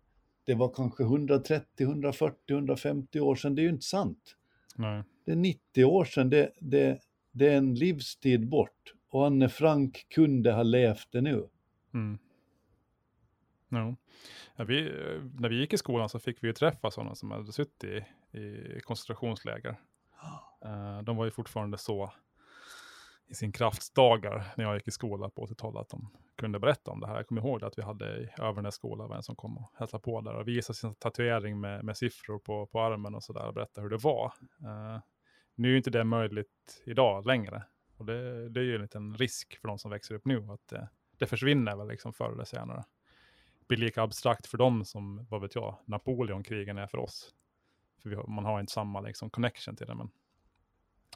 det 0.46 0.54
var 0.54 0.70
kanske 0.70 1.04
130, 1.04 1.84
140, 1.86 2.56
150 2.56 3.20
år 3.20 3.36
sedan. 3.36 3.56
Det 3.56 3.62
är 3.62 3.64
ju 3.64 3.70
inte 3.70 3.86
sant. 3.86 4.36
Nej. 4.76 5.04
Det 5.26 5.32
är 5.32 5.36
90 5.36 5.86
år 5.86 6.06
sedan. 6.06 6.30
Det, 6.30 6.52
det, 6.60 7.00
det 7.32 7.48
är 7.48 7.58
en 7.58 7.76
livstid 7.76 8.50
bort. 8.50 8.94
Och 9.10 9.26
Anne 9.26 9.50
Frank 9.50 10.06
kunde 10.10 10.52
ha 10.52 10.64
levt 10.64 11.12
det 11.12 11.22
nu. 11.22 11.50
Mm. 11.94 12.18
Ja. 13.70 13.96
Ja, 14.56 14.64
vi, 14.64 14.84
när 15.40 15.50
vi 15.50 15.60
gick 15.60 15.74
i 15.74 15.78
skolan 15.78 16.10
så 16.10 16.20
fick 16.20 16.44
vi 16.44 16.48
ju 16.48 16.54
träffa 16.54 16.92
sådana 16.92 17.16
som 17.16 17.32
hade 17.32 17.52
suttit 17.52 17.84
i, 17.84 18.38
i 18.38 18.80
koncentrationsläger. 18.84 19.76
Eh, 20.66 21.02
de 21.02 21.18
var 21.18 21.26
ju 21.26 21.32
fortfarande 21.32 21.78
så, 21.78 22.14
i 23.28 23.34
sin 23.34 23.52
kraftsdagar 23.52 24.54
när 24.58 24.64
jag 24.64 24.76
gick 24.76 24.88
i 24.88 24.92
skolan 24.92 25.32
på 25.32 25.46
80-talet 25.46 25.82
att 25.82 25.90
de 25.90 26.10
kunde 26.36 26.60
berätta 26.60 26.92
om 26.92 27.00
det 27.00 27.08
här. 27.08 27.16
Jag 27.16 27.28
kommer 27.28 27.42
ihåg 27.42 27.64
att 27.64 27.78
vi 27.78 27.82
hade 27.82 28.06
i 28.06 28.30
Övernäs 28.42 28.76
skola 28.76 29.16
en 29.16 29.24
som 29.24 29.36
kom 29.36 29.58
och 29.58 29.72
hälsade 29.74 30.04
på 30.04 30.22
där 30.22 30.34
och 30.34 30.48
visade 30.48 30.78
sin 30.78 30.96
tatuering 30.96 31.60
med, 31.60 31.86
med 31.86 31.98
siffror 31.98 32.40
på, 32.40 32.68
på 32.68 32.82
armen 32.82 33.16
och 33.16 33.24
sådär 33.24 33.48
och 33.48 33.54
berättade 33.54 33.82
hur 33.82 33.90
det 33.90 34.04
var. 34.04 34.34
Uh, 34.64 35.00
nu 35.56 35.74
är 35.74 35.78
inte 35.78 35.90
det 35.90 36.04
möjligt 36.04 36.84
idag 36.86 37.26
längre. 37.26 37.64
Och 37.98 38.06
det, 38.06 38.50
det 38.50 38.60
är 38.60 38.64
ju 38.64 38.76
en 38.76 38.82
liten 38.82 39.16
risk 39.16 39.58
för 39.62 39.68
de 39.68 39.80
som 39.80 39.92
växer 39.92 40.16
upp 40.16 40.26
nu 40.26 40.48
att 40.52 40.68
det, 40.68 40.90
det 41.18 41.28
försvinner 41.28 41.76
väl 41.76 41.88
liksom 41.88 42.14
förr 42.14 42.32
eller 42.32 42.46
senare. 42.46 42.84
Det 43.60 43.68
blir 43.68 43.78
lika 43.78 44.02
abstrakt 44.02 44.48
för 44.48 44.58
dem 44.58 44.86
som, 44.86 45.26
vad 45.30 45.42
vet 45.42 45.56
jag, 45.56 45.78
Napoleonkrigen 45.86 46.78
är 46.78 46.88
för 46.88 46.98
oss. 46.98 47.34
För 48.02 48.10
har, 48.10 48.28
man 48.28 48.46
har 48.46 48.60
inte 48.60 48.74
samma 48.74 49.02
liksom, 49.02 49.30
connection 49.30 49.76
till 49.76 49.88
det. 49.88 49.96
Men, 49.96 50.10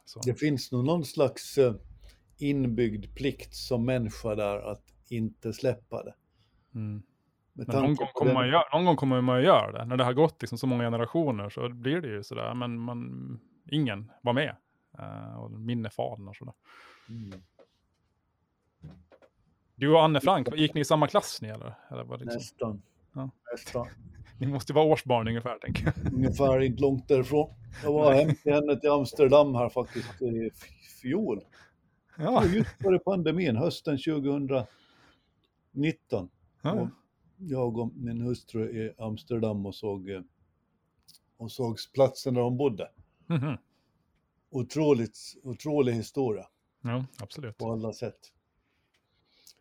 så. 0.05 0.19
Det 0.19 0.35
finns 0.35 0.71
nog 0.71 0.85
någon 0.85 1.05
slags 1.05 1.57
uh, 1.57 1.75
inbyggd 2.37 3.15
plikt 3.15 3.55
som 3.55 3.85
människa 3.85 4.35
där 4.35 4.71
att 4.71 4.83
inte 5.09 5.53
släppa 5.53 6.03
det. 6.03 6.13
Mm. 6.75 7.03
någon, 7.53 7.95
gång 7.95 8.07
kommer 8.13 8.33
man 8.33 8.47
gör, 8.47 8.73
någon 8.73 8.85
gång 8.85 8.95
kommer 8.95 9.21
man 9.21 9.43
göra 9.43 9.71
det. 9.71 9.85
När 9.85 9.97
det 9.97 10.03
har 10.03 10.13
gått 10.13 10.41
liksom 10.41 10.57
så 10.57 10.67
många 10.67 10.83
generationer 10.83 11.49
så 11.49 11.69
blir 11.69 12.01
det 12.01 12.07
ju 12.07 12.23
sådär. 12.23 12.53
Men 12.53 12.79
man, 12.79 13.39
ingen 13.71 14.11
var 14.21 14.33
med. 14.33 14.55
Uh, 14.99 15.39
och 15.39 15.51
minnefalen 15.51 16.27
och 16.27 16.35
sådär. 16.35 16.53
Mm. 17.09 17.41
Du 19.75 19.93
och 19.93 20.03
Anne 20.03 20.19
Frank, 20.19 20.55
gick 20.55 20.73
ni 20.73 20.81
i 20.81 20.85
samma 20.85 21.07
klass 21.07 21.41
ni 21.41 21.49
eller? 21.49 21.73
eller 21.91 22.03
var 22.03 22.17
det 22.17 22.23
liksom? 22.23 22.39
Nästan. 22.39 22.81
Ja. 23.13 23.29
Nästan. 23.51 23.87
Ni 24.39 24.47
måste 24.47 24.73
vara 24.73 24.85
årsbarn 24.85 25.27
ungefär, 25.27 25.57
tänker 25.59 25.85
jag. 25.85 26.13
Ungefär, 26.13 26.61
inte 26.61 26.81
långt 26.81 27.07
därifrån. 27.07 27.53
Jag 27.83 27.93
var 27.93 28.13
hem 28.13 28.35
till 28.35 28.53
henne 28.53 28.79
till 28.79 28.89
Amsterdam 28.89 29.55
här 29.55 29.69
faktiskt 29.69 30.21
i 30.21 30.51
fjol. 31.01 31.41
Ja. 32.17 32.45
Just 32.45 32.81
före 32.81 32.99
pandemin, 32.99 33.55
hösten 33.55 33.97
2019. 33.97 34.67
Ja. 36.61 36.71
Och 36.71 36.87
jag 37.37 37.77
och 37.77 37.91
min 37.95 38.21
hustru 38.21 38.69
i 38.69 38.93
Amsterdam 38.97 39.65
och 39.65 39.75
såg, 39.75 40.09
eh, 40.09 40.21
och 41.37 41.51
såg 41.51 41.77
platsen 41.93 42.33
där 42.33 42.41
de 42.41 42.57
bodde. 42.57 42.89
Mm 43.29 43.41
-hmm. 43.41 43.57
Otroligt, 44.49 45.17
otrolig 45.43 45.93
historia. 45.93 46.47
Ja, 46.81 47.05
absolut. 47.19 47.57
På 47.57 47.71
alla 47.71 47.93
sätt. 47.93 48.33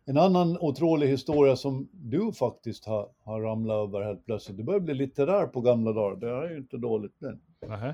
En 0.05 0.17
annan 0.17 0.57
otrolig 0.57 1.07
historia 1.07 1.55
som 1.55 1.89
du 1.91 2.31
faktiskt 2.31 2.85
har, 2.85 3.09
har 3.19 3.41
ramlat 3.41 3.87
över 3.87 4.01
helt 4.01 4.25
plötsligt. 4.25 4.57
Du 4.57 4.63
börjar 4.63 4.79
bli 4.79 4.93
litterär 4.93 5.47
på 5.47 5.61
gamla 5.61 5.93
dagar. 5.93 6.15
Det 6.15 6.29
är 6.29 6.49
ju 6.49 6.57
inte 6.57 6.77
dåligt. 6.77 7.23
Uh 7.23 7.91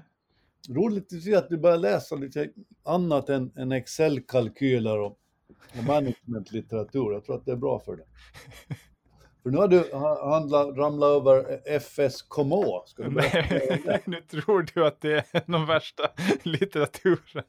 Roligt 0.69 1.13
att 1.13 1.21
se 1.21 1.35
att 1.35 1.49
du 1.49 1.57
börjar 1.57 1.77
läsa 1.77 2.15
lite 2.15 2.49
annat 2.83 3.29
än, 3.29 3.51
än 3.57 3.71
Excel-kalkyler 3.71 4.99
och, 4.99 5.17
och 5.77 5.83
managementlitteratur. 5.87 7.13
Jag 7.13 7.25
tror 7.25 7.35
att 7.35 7.45
det 7.45 7.51
är 7.51 7.55
bra 7.55 7.79
för 7.79 7.95
dig. 7.95 8.05
För 9.43 9.49
nu 9.49 9.57
har 9.57 9.67
du 9.67 9.89
handlat, 10.29 10.77
ramlat 10.77 11.09
över. 11.09 12.09
Ska 12.85 13.03
du 13.03 13.09
Nej, 13.09 14.01
nu 14.05 14.21
tror 14.21 14.65
du 14.73 14.87
att 14.87 15.01
det 15.01 15.17
är 15.33 15.51
den 15.51 15.65
värsta 15.65 16.03
litteraturen. 16.43 17.43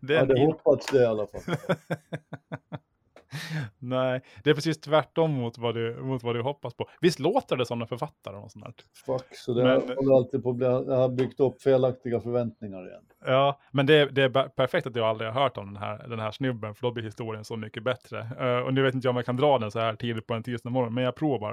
Det 0.00 0.12
jag 0.12 0.20
hade 0.20 0.44
hoppats 0.44 0.86
det 0.86 1.02
i 1.02 1.06
alla 1.06 1.26
fall. 1.26 1.40
Nej, 3.78 4.20
det 4.44 4.50
är 4.50 4.54
precis 4.54 4.80
tvärtom 4.80 5.32
mot 5.32 5.58
vad, 5.58 5.74
du, 5.74 5.96
mot 6.02 6.22
vad 6.22 6.36
du 6.36 6.42
hoppas 6.42 6.74
på. 6.74 6.88
Visst 7.00 7.18
låter 7.18 7.56
det 7.56 7.66
som 7.66 7.82
en 7.82 7.88
författare? 7.88 8.36
Och 8.36 8.50
sånt 8.50 8.64
där? 8.64 8.74
Fuck, 9.06 9.36
så 9.36 9.54
det 9.54 9.64
men, 9.64 9.96
håller 9.96 10.16
alltid 10.16 10.42
på 10.42 10.50
att 10.50 10.56
bli, 10.56 10.66
jag 10.66 10.96
har 10.96 11.08
byggt 11.08 11.40
upp 11.40 11.62
felaktiga 11.62 12.20
förväntningar 12.20 12.88
igen. 12.88 13.02
Ja, 13.26 13.60
men 13.70 13.86
det, 13.86 14.04
det 14.06 14.22
är 14.22 14.48
perfekt 14.48 14.86
att 14.86 14.96
jag 14.96 15.06
aldrig 15.06 15.30
har 15.30 15.42
hört 15.42 15.56
om 15.56 15.66
den 15.66 15.76
här, 15.76 16.08
den 16.08 16.20
här 16.20 16.30
snubben, 16.30 16.74
för 16.74 16.82
då 16.82 16.90
blir 16.90 17.04
historien 17.04 17.44
så 17.44 17.56
mycket 17.56 17.82
bättre. 17.82 18.26
Uh, 18.40 18.66
och 18.66 18.74
nu 18.74 18.82
vet 18.82 18.94
inte 18.94 19.06
jag 19.06 19.10
om 19.10 19.16
jag 19.16 19.26
kan 19.26 19.36
dra 19.36 19.58
den 19.58 19.70
så 19.70 19.78
här 19.78 19.94
tidigt 19.94 20.26
på 20.26 20.34
en 20.34 20.42
tisdag 20.42 20.70
morgon, 20.70 20.94
men 20.94 21.04
jag 21.04 21.14
provar. 21.14 21.52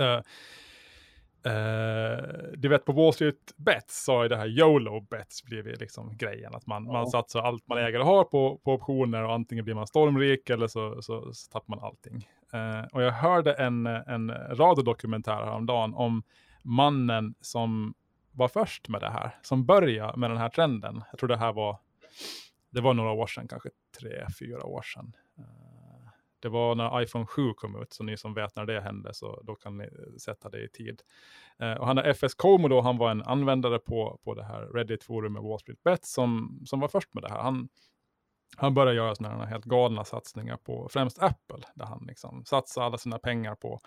uh, 0.00 0.20
Uh, 1.46 2.52
du 2.56 2.68
vet 2.68 2.84
på 2.84 2.92
Wall 2.92 3.12
Street 3.12 3.54
Bets 3.56 4.04
så 4.04 4.12
har 4.12 4.28
det 4.28 4.36
här 4.36 4.46
YOLO 4.46 5.00
Bets 5.00 5.44
blivit 5.44 5.80
liksom 5.80 6.16
grejen. 6.16 6.54
Att 6.54 6.66
man, 6.66 6.86
ja. 6.86 6.92
man 6.92 7.06
satsar 7.06 7.40
allt 7.40 7.68
man 7.68 7.78
äger 7.78 8.00
och 8.00 8.06
har 8.06 8.24
på, 8.24 8.60
på 8.64 8.72
optioner 8.72 9.24
och 9.24 9.34
antingen 9.34 9.64
blir 9.64 9.74
man 9.74 9.86
stormrik 9.86 10.50
eller 10.50 10.66
så, 10.66 11.02
så, 11.02 11.32
så 11.32 11.50
tappar 11.52 11.76
man 11.76 11.84
allting. 11.84 12.28
Uh, 12.54 12.86
och 12.92 13.02
jag 13.02 13.12
hörde 13.12 13.52
en, 13.52 13.86
en 13.86 14.30
radiodokumentär 14.30 15.44
häromdagen 15.44 15.94
om 15.94 16.22
mannen 16.62 17.34
som 17.40 17.94
var 18.32 18.48
först 18.48 18.88
med 18.88 19.00
det 19.00 19.10
här. 19.10 19.38
Som 19.42 19.66
började 19.66 20.18
med 20.18 20.30
den 20.30 20.38
här 20.38 20.48
trenden. 20.48 21.02
Jag 21.10 21.18
tror 21.18 21.28
det 21.28 21.36
här 21.36 21.52
var, 21.52 21.78
det 22.70 22.80
var 22.80 22.94
några 22.94 23.10
år 23.10 23.26
sedan, 23.26 23.48
kanske 23.48 23.68
tre, 24.00 24.26
fyra 24.38 24.66
år 24.66 24.82
sedan. 24.82 25.12
Uh, 25.38 25.75
det 26.40 26.48
var 26.48 26.74
när 26.74 27.02
iPhone 27.02 27.26
7 27.26 27.54
kom 27.54 27.82
ut, 27.82 27.92
så 27.92 28.04
ni 28.04 28.16
som 28.16 28.34
vet 28.34 28.56
när 28.56 28.66
det 28.66 28.80
hände, 28.80 29.14
så 29.14 29.42
då 29.42 29.54
kan 29.54 29.78
ni 29.78 29.84
eh, 29.84 30.16
sätta 30.18 30.48
det 30.48 30.64
i 30.64 30.68
tid. 30.68 31.02
Eh, 31.58 31.72
och 31.72 31.86
han 31.86 31.98
är 31.98 32.04
FS 32.04 32.34
Como 32.34 32.68
då, 32.68 32.80
han 32.80 32.98
var 32.98 33.10
en 33.10 33.22
användare 33.22 33.78
på, 33.78 34.20
på 34.24 34.34
det 34.34 34.44
här 34.44 34.66
Reddit-forumet 34.74 35.42
Wall 35.42 35.60
Street 35.60 35.82
Bet 35.82 36.04
som, 36.04 36.60
som 36.66 36.80
var 36.80 36.88
först 36.88 37.14
med 37.14 37.22
det 37.22 37.30
här. 37.30 37.42
Han, 37.42 37.68
han 38.56 38.74
började 38.74 38.96
göra 38.96 39.14
sådana 39.14 39.44
här 39.44 39.46
helt 39.46 39.64
galna 39.64 40.04
satsningar 40.04 40.56
på 40.56 40.88
främst 40.92 41.22
Apple, 41.22 41.66
där 41.74 41.86
han 41.86 42.04
liksom 42.06 42.44
satsade 42.44 42.86
alla 42.86 42.98
sina 42.98 43.18
pengar 43.18 43.54
på 43.54 43.80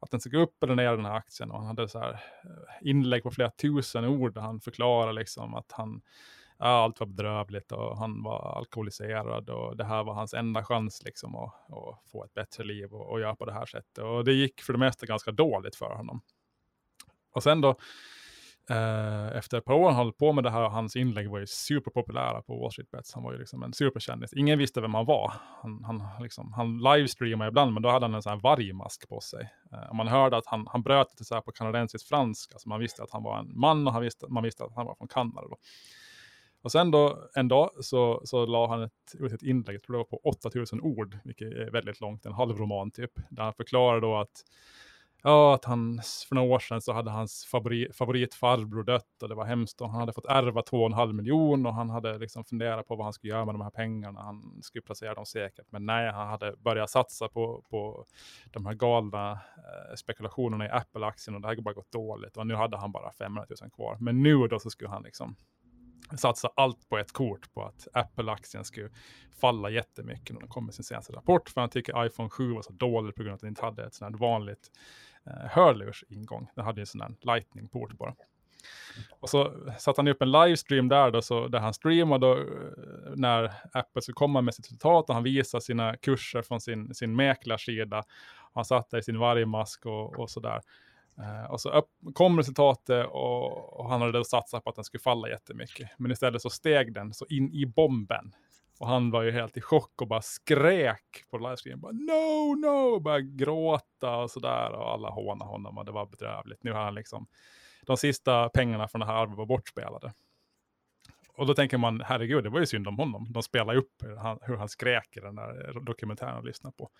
att 0.00 0.10
den 0.10 0.20
ska 0.20 0.30
gå 0.30 0.38
upp 0.38 0.62
eller 0.62 0.74
ner 0.74 0.96
den 0.96 1.04
här 1.04 1.14
aktien. 1.14 1.50
Och 1.50 1.58
han 1.58 1.66
hade 1.66 1.88
så 1.88 1.98
här 1.98 2.12
eh, 2.12 2.88
inlägg 2.88 3.22
på 3.22 3.30
flera 3.30 3.50
tusen 3.50 4.04
ord 4.04 4.34
där 4.34 4.40
han 4.40 4.60
förklarade 4.60 5.12
liksom 5.12 5.54
att 5.54 5.72
han 5.72 6.02
allt 6.56 7.00
var 7.00 7.06
bedrövligt 7.06 7.72
och 7.72 7.98
han 7.98 8.22
var 8.22 8.58
alkoholiserad 8.58 9.50
och 9.50 9.76
det 9.76 9.84
här 9.84 10.04
var 10.04 10.14
hans 10.14 10.34
enda 10.34 10.64
chans 10.64 11.02
liksom 11.04 11.36
att, 11.36 11.54
att 11.72 12.10
få 12.12 12.24
ett 12.24 12.34
bättre 12.34 12.64
liv 12.64 12.92
och, 12.92 13.10
och 13.10 13.20
göra 13.20 13.36
på 13.36 13.44
det 13.44 13.52
här 13.52 13.66
sättet. 13.66 13.98
Och 13.98 14.24
det 14.24 14.32
gick 14.32 14.62
för 14.62 14.72
det 14.72 14.78
mesta 14.78 15.06
ganska 15.06 15.32
dåligt 15.32 15.76
för 15.76 15.94
honom. 15.94 16.22
Och 17.34 17.42
sen 17.42 17.60
då, 17.60 17.68
eh, 18.70 19.36
efter 19.36 19.58
ett 19.58 19.64
par 19.64 19.74
år 19.74 19.86
han 19.86 19.94
höll 19.94 20.12
på 20.12 20.32
med 20.32 20.44
det 20.44 20.50
här, 20.50 20.68
hans 20.68 20.96
inlägg 20.96 21.30
var 21.30 21.38
ju 21.38 21.46
superpopulära 21.46 22.42
på 22.42 22.60
Wall 22.60 22.72
Street 22.72 22.90
Bets. 22.90 23.14
Han 23.14 23.22
var 23.22 23.32
ju 23.32 23.38
liksom 23.38 23.62
en 23.62 23.72
superkändis. 23.72 24.32
Ingen 24.32 24.58
visste 24.58 24.80
vem 24.80 24.94
han 24.94 25.06
var. 25.06 25.32
Han, 25.62 25.84
han, 25.84 26.22
liksom, 26.22 26.52
han 26.52 26.78
livestreamade 26.78 27.48
ibland, 27.48 27.72
men 27.72 27.82
då 27.82 27.88
hade 27.88 28.04
han 28.04 28.14
en 28.14 28.22
sån 28.22 28.32
här 28.32 28.40
vargmask 28.40 29.08
på 29.08 29.20
sig. 29.20 29.52
Eh, 29.72 29.94
man 29.94 30.08
hörde 30.08 30.36
att 30.36 30.46
han, 30.46 30.66
han 30.66 30.82
bröt 30.82 31.10
lite 31.10 31.24
så 31.24 31.34
här 31.34 31.42
på 31.42 31.52
kanadensisk 31.52 32.08
franska, 32.08 32.58
så 32.58 32.68
man 32.68 32.80
visste 32.80 33.02
att 33.02 33.10
han 33.10 33.22
var 33.22 33.38
en 33.38 33.60
man 33.60 33.86
och 33.86 33.92
han 33.92 34.02
visste, 34.02 34.26
man 34.28 34.42
visste 34.42 34.64
att 34.64 34.74
han 34.74 34.86
var 34.86 34.94
från 34.94 35.08
Kanada. 35.08 35.48
Då. 35.48 35.56
Och 36.62 36.72
sen 36.72 36.90
då 36.90 37.28
en 37.34 37.48
dag 37.48 37.70
så, 37.80 38.20
så 38.24 38.46
la 38.46 38.68
han 38.68 38.82
ett, 38.82 39.32
ett 39.32 39.42
inlägg, 39.42 39.74
jag 39.74 39.82
tror 39.82 39.94
det 39.94 39.98
var 39.98 40.04
på 40.04 40.20
8000 40.24 40.80
ord, 40.80 41.18
vilket 41.24 41.52
är 41.52 41.70
väldigt 41.70 42.00
långt, 42.00 42.26
en 42.26 42.32
halv 42.32 42.56
roman 42.58 42.90
typ, 42.90 43.10
där 43.30 43.42
han 43.42 43.54
förklarar 43.54 44.00
då 44.00 44.16
att 44.16 44.44
Ja, 45.24 45.54
att 45.54 45.64
han 45.64 46.00
för 46.28 46.34
några 46.34 46.54
år 46.54 46.58
sedan 46.58 46.80
så 46.80 46.92
hade 46.92 47.10
hans 47.10 47.46
favorit, 47.46 47.96
favoritfarbror 47.96 48.82
dött 48.82 49.22
och 49.22 49.28
det 49.28 49.34
var 49.34 49.44
hemskt 49.44 49.80
och 49.80 49.90
han 49.90 50.00
hade 50.00 50.12
fått 50.12 50.26
ärva 50.26 50.60
2,5 50.60 51.12
miljon 51.12 51.66
och 51.66 51.74
han 51.74 51.90
hade 51.90 52.18
liksom 52.18 52.44
funderat 52.44 52.86
på 52.88 52.96
vad 52.96 53.06
han 53.06 53.12
skulle 53.12 53.32
göra 53.32 53.44
med 53.44 53.54
de 53.54 53.60
här 53.60 53.70
pengarna. 53.70 54.22
Han 54.22 54.62
skulle 54.62 54.82
placera 54.82 55.14
dem 55.14 55.26
säkert, 55.26 55.66
men 55.70 55.86
nej, 55.86 56.12
han 56.12 56.28
hade 56.28 56.54
börjat 56.56 56.90
satsa 56.90 57.28
på, 57.28 57.64
på 57.70 58.04
de 58.52 58.66
här 58.66 58.74
galna 58.74 59.32
eh, 59.32 59.94
spekulationerna 59.96 60.66
i 60.66 60.70
Apple-aktien 60.70 61.34
och 61.34 61.40
det 61.40 61.48
hade 61.48 61.62
bara 61.62 61.74
gått 61.74 61.92
dåligt 61.92 62.36
och 62.36 62.46
nu 62.46 62.54
hade 62.54 62.76
han 62.76 62.92
bara 62.92 63.12
500 63.12 63.46
000 63.60 63.70
kvar. 63.70 63.96
Men 64.00 64.22
nu 64.22 64.48
då 64.48 64.58
så 64.58 64.70
skulle 64.70 64.90
han 64.90 65.02
liksom 65.02 65.36
satsa 66.18 66.50
allt 66.56 66.88
på 66.88 66.98
ett 66.98 67.12
kort 67.12 67.54
på 67.54 67.62
att 67.62 67.88
Apple-aktien 67.92 68.64
skulle 68.64 68.90
falla 69.40 69.70
jättemycket 69.70 70.34
när 70.34 70.40
de 70.40 70.48
kom 70.48 70.66
med 70.66 70.74
sin 70.74 70.84
senaste 70.84 71.12
rapport. 71.12 71.50
För 71.50 71.60
han 71.60 71.70
tycker 71.70 72.06
iPhone 72.06 72.30
7 72.30 72.52
var 72.52 72.62
så 72.62 72.72
dåligt 72.72 73.16
på 73.16 73.22
grund 73.22 73.32
av 73.32 73.34
att 73.34 73.40
den 73.40 73.48
inte 73.48 73.64
hade 73.64 73.84
ett 73.84 73.94
sånt 73.94 74.14
här 74.14 74.18
vanligt 74.18 74.70
eh, 75.26 75.50
hörlursingång. 75.50 76.48
Den 76.54 76.64
hade 76.64 76.80
ju 76.80 76.82
en 76.82 76.86
sån 76.86 77.00
här 77.00 77.14
lightning-port 77.20 77.92
bara. 77.92 78.14
Och 79.20 79.30
så 79.30 79.52
satte 79.78 79.98
han 79.98 80.08
upp 80.08 80.22
en 80.22 80.30
livestream 80.30 80.88
där, 80.88 81.10
då, 81.10 81.22
så, 81.22 81.48
där 81.48 81.58
han 81.58 81.74
streamade 81.74 82.26
då, 82.26 82.38
eh, 82.38 83.14
när 83.16 83.52
Apple 83.72 84.02
skulle 84.02 84.14
komma 84.14 84.40
med 84.40 84.54
sitt 84.54 84.66
resultat 84.66 85.08
och 85.08 85.14
han 85.14 85.24
visade 85.24 85.62
sina 85.62 85.96
kurser 85.96 86.42
från 86.42 86.60
sin, 86.60 86.94
sin 86.94 87.16
mäklarsida. 87.16 88.04
Han 88.54 88.64
satt 88.64 88.90
där 88.90 88.98
i 88.98 89.02
sin 89.02 89.18
vargmask 89.18 89.86
och, 89.86 90.18
och 90.18 90.30
sådär. 90.30 90.60
Uh, 91.18 91.50
och 91.50 91.60
så 91.60 91.70
upp, 91.70 91.88
kom 92.14 92.38
resultatet 92.38 93.06
och, 93.06 93.80
och, 93.80 93.88
han 93.88 94.00
hade 94.00 94.12
då 94.12 94.24
satsat 94.24 94.64
på 94.64 94.70
att 94.70 94.76
den 94.76 94.84
skulle 94.84 95.02
falla 95.02 95.28
jättemycket. 95.28 95.90
Men 95.98 96.10
istället 96.10 96.42
så 96.42 96.50
steg 96.50 96.94
den 96.94 97.14
så 97.14 97.26
in 97.26 97.52
i 97.52 97.66
bomben. 97.66 98.34
Och 98.78 98.88
han 98.88 99.10
var 99.10 99.22
ju 99.22 99.30
helt 99.30 99.56
i 99.56 99.60
chock 99.60 100.02
och 100.02 100.08
bara 100.08 100.22
skrek 100.22 101.24
på 101.30 101.38
livestreamen. 101.38 101.80
Bara, 101.80 101.92
no, 101.92 102.54
no! 102.54 102.94
Och 102.94 103.02
började 103.02 103.24
gråta 103.24 104.16
och 104.16 104.30
sådär. 104.30 104.72
Och 104.72 104.92
alla 104.92 105.10
hånade 105.10 105.50
honom 105.50 105.78
och 105.78 105.84
det 105.84 105.92
var 105.92 106.06
bedrövligt. 106.06 106.64
Nu 106.64 106.72
har 106.72 106.84
han 106.84 106.94
liksom, 106.94 107.26
de 107.86 107.96
sista 107.96 108.48
pengarna 108.48 108.88
från 108.88 109.00
det 109.00 109.06
här 109.06 109.14
arvet 109.14 109.36
var 109.36 109.46
bortspelade. 109.46 110.12
Och 111.36 111.46
då 111.46 111.54
tänker 111.54 111.78
man, 111.78 112.00
herregud, 112.00 112.44
det 112.44 112.50
var 112.50 112.60
ju 112.60 112.66
synd 112.66 112.88
om 112.88 112.98
honom. 112.98 113.32
De 113.32 113.42
spelade 113.42 113.78
upp 113.78 114.02
hur 114.02 114.16
han, 114.16 114.38
hur 114.42 114.56
han 114.56 114.68
skrek 114.68 115.16
i 115.16 115.20
den 115.20 115.34
där 115.34 115.80
dokumentären 115.80 116.36
och 116.36 116.44
lyssnade 116.44 116.76
på. 116.76 116.90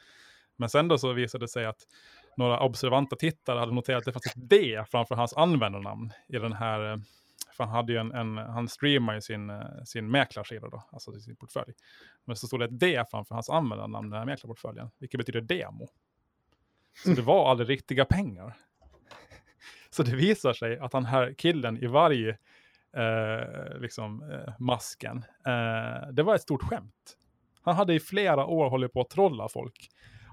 Men 0.56 0.68
sen 0.68 0.88
då 0.88 0.98
så 0.98 1.12
visade 1.12 1.44
det 1.44 1.48
sig 1.48 1.64
att 1.64 1.86
några 2.36 2.60
observanta 2.60 3.16
tittare 3.16 3.58
hade 3.58 3.72
noterat 3.72 3.98
att 3.98 4.04
det 4.04 4.12
fanns 4.12 4.26
ett 4.26 4.50
D 4.50 4.84
framför 4.90 5.14
hans 5.14 5.34
användarnamn 5.34 6.12
i 6.28 6.38
den 6.38 6.52
här 6.52 6.92
eh, 6.92 6.98
För 7.56 7.64
han, 7.64 7.72
hade 7.72 7.92
ju 7.92 7.98
en, 7.98 8.12
en, 8.12 8.36
han 8.36 8.68
streamar 8.68 9.14
ju 9.14 9.20
sin, 9.20 9.50
eh, 9.50 9.82
sin 9.84 10.10
mäklarsida 10.10 10.68
då, 10.68 10.82
alltså 10.92 11.12
sin 11.12 11.36
portfölj. 11.36 11.72
Men 12.24 12.36
så 12.36 12.46
stod 12.46 12.60
det 12.60 12.64
ett 12.64 12.80
D 12.80 13.04
framför 13.10 13.34
hans 13.34 13.50
användarnamn, 13.50 14.06
i 14.06 14.10
den 14.10 14.18
här 14.18 14.26
mäklarportföljen, 14.26 14.90
vilket 14.98 15.18
betyder 15.18 15.40
demo. 15.40 15.88
Så 17.04 17.10
det 17.10 17.22
var 17.22 17.50
aldrig 17.50 17.68
riktiga 17.68 18.04
pengar. 18.04 18.56
Så 19.90 20.02
det 20.02 20.16
visar 20.16 20.52
sig 20.52 20.78
att 20.78 20.92
den 20.92 21.04
här 21.04 21.34
killen 21.38 21.84
i 21.84 21.86
varje 21.86 22.38
eh, 22.96 23.78
liksom, 23.80 24.30
eh, 24.30 24.54
masken, 24.58 25.24
eh, 25.46 26.12
det 26.12 26.22
var 26.22 26.34
ett 26.34 26.42
stort 26.42 26.62
skämt. 26.62 27.16
Han 27.62 27.76
hade 27.76 27.94
i 27.94 28.00
flera 28.00 28.46
år 28.46 28.70
hållit 28.70 28.92
på 28.92 29.00
att 29.00 29.10
trolla 29.10 29.48
folk 29.48 29.88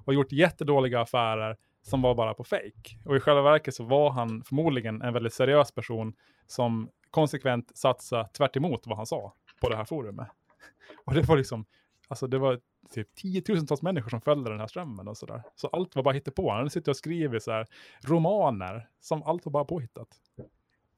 och 0.06 0.14
gjort 0.14 0.32
jättedåliga 0.32 1.02
affärer 1.02 1.58
som 1.82 2.02
var 2.02 2.16
bara 2.16 2.34
på 2.34 2.44
fake. 2.44 2.98
Och 3.06 3.16
i 3.16 3.20
själva 3.20 3.42
verket 3.42 3.76
så 3.76 3.84
var 3.84 4.10
han 4.10 4.44
förmodligen 4.44 5.02
en 5.02 5.14
väldigt 5.14 5.34
seriös 5.34 5.72
person 5.72 6.14
som 6.48 6.90
konsekvent 7.12 7.78
satsade 7.78 8.30
tvärt 8.30 8.58
vad 8.86 8.98
han 8.98 9.06
sa 9.06 9.34
på 9.62 9.70
det 9.70 9.76
här 9.76 9.86
forumet. 9.86 10.28
Och 11.06 11.14
det 11.14 11.22
var 11.22 11.38
liksom, 11.38 11.66
alltså 12.08 12.28
det 12.28 12.38
var 12.38 12.60
typ 12.90 13.16
tiotusentals 13.16 13.82
människor 13.82 14.10
som 14.10 14.22
följde 14.22 14.50
den 14.50 14.60
här 14.60 14.68
strömmen 14.68 15.08
och 15.08 15.18
sådär. 15.18 15.44
Så 15.56 15.68
allt 15.68 15.96
var 15.96 16.04
bara 16.04 16.14
hittepå. 16.14 16.52
Han 16.52 16.70
suttit 16.70 16.88
och 16.88 16.98
skrivit 16.98 17.44
så 17.44 17.52
här 17.52 17.68
romaner 18.08 18.90
som 19.00 19.24
allt 19.24 19.46
var 19.46 19.52
bara 19.52 19.66
påhittat. 19.66 20.08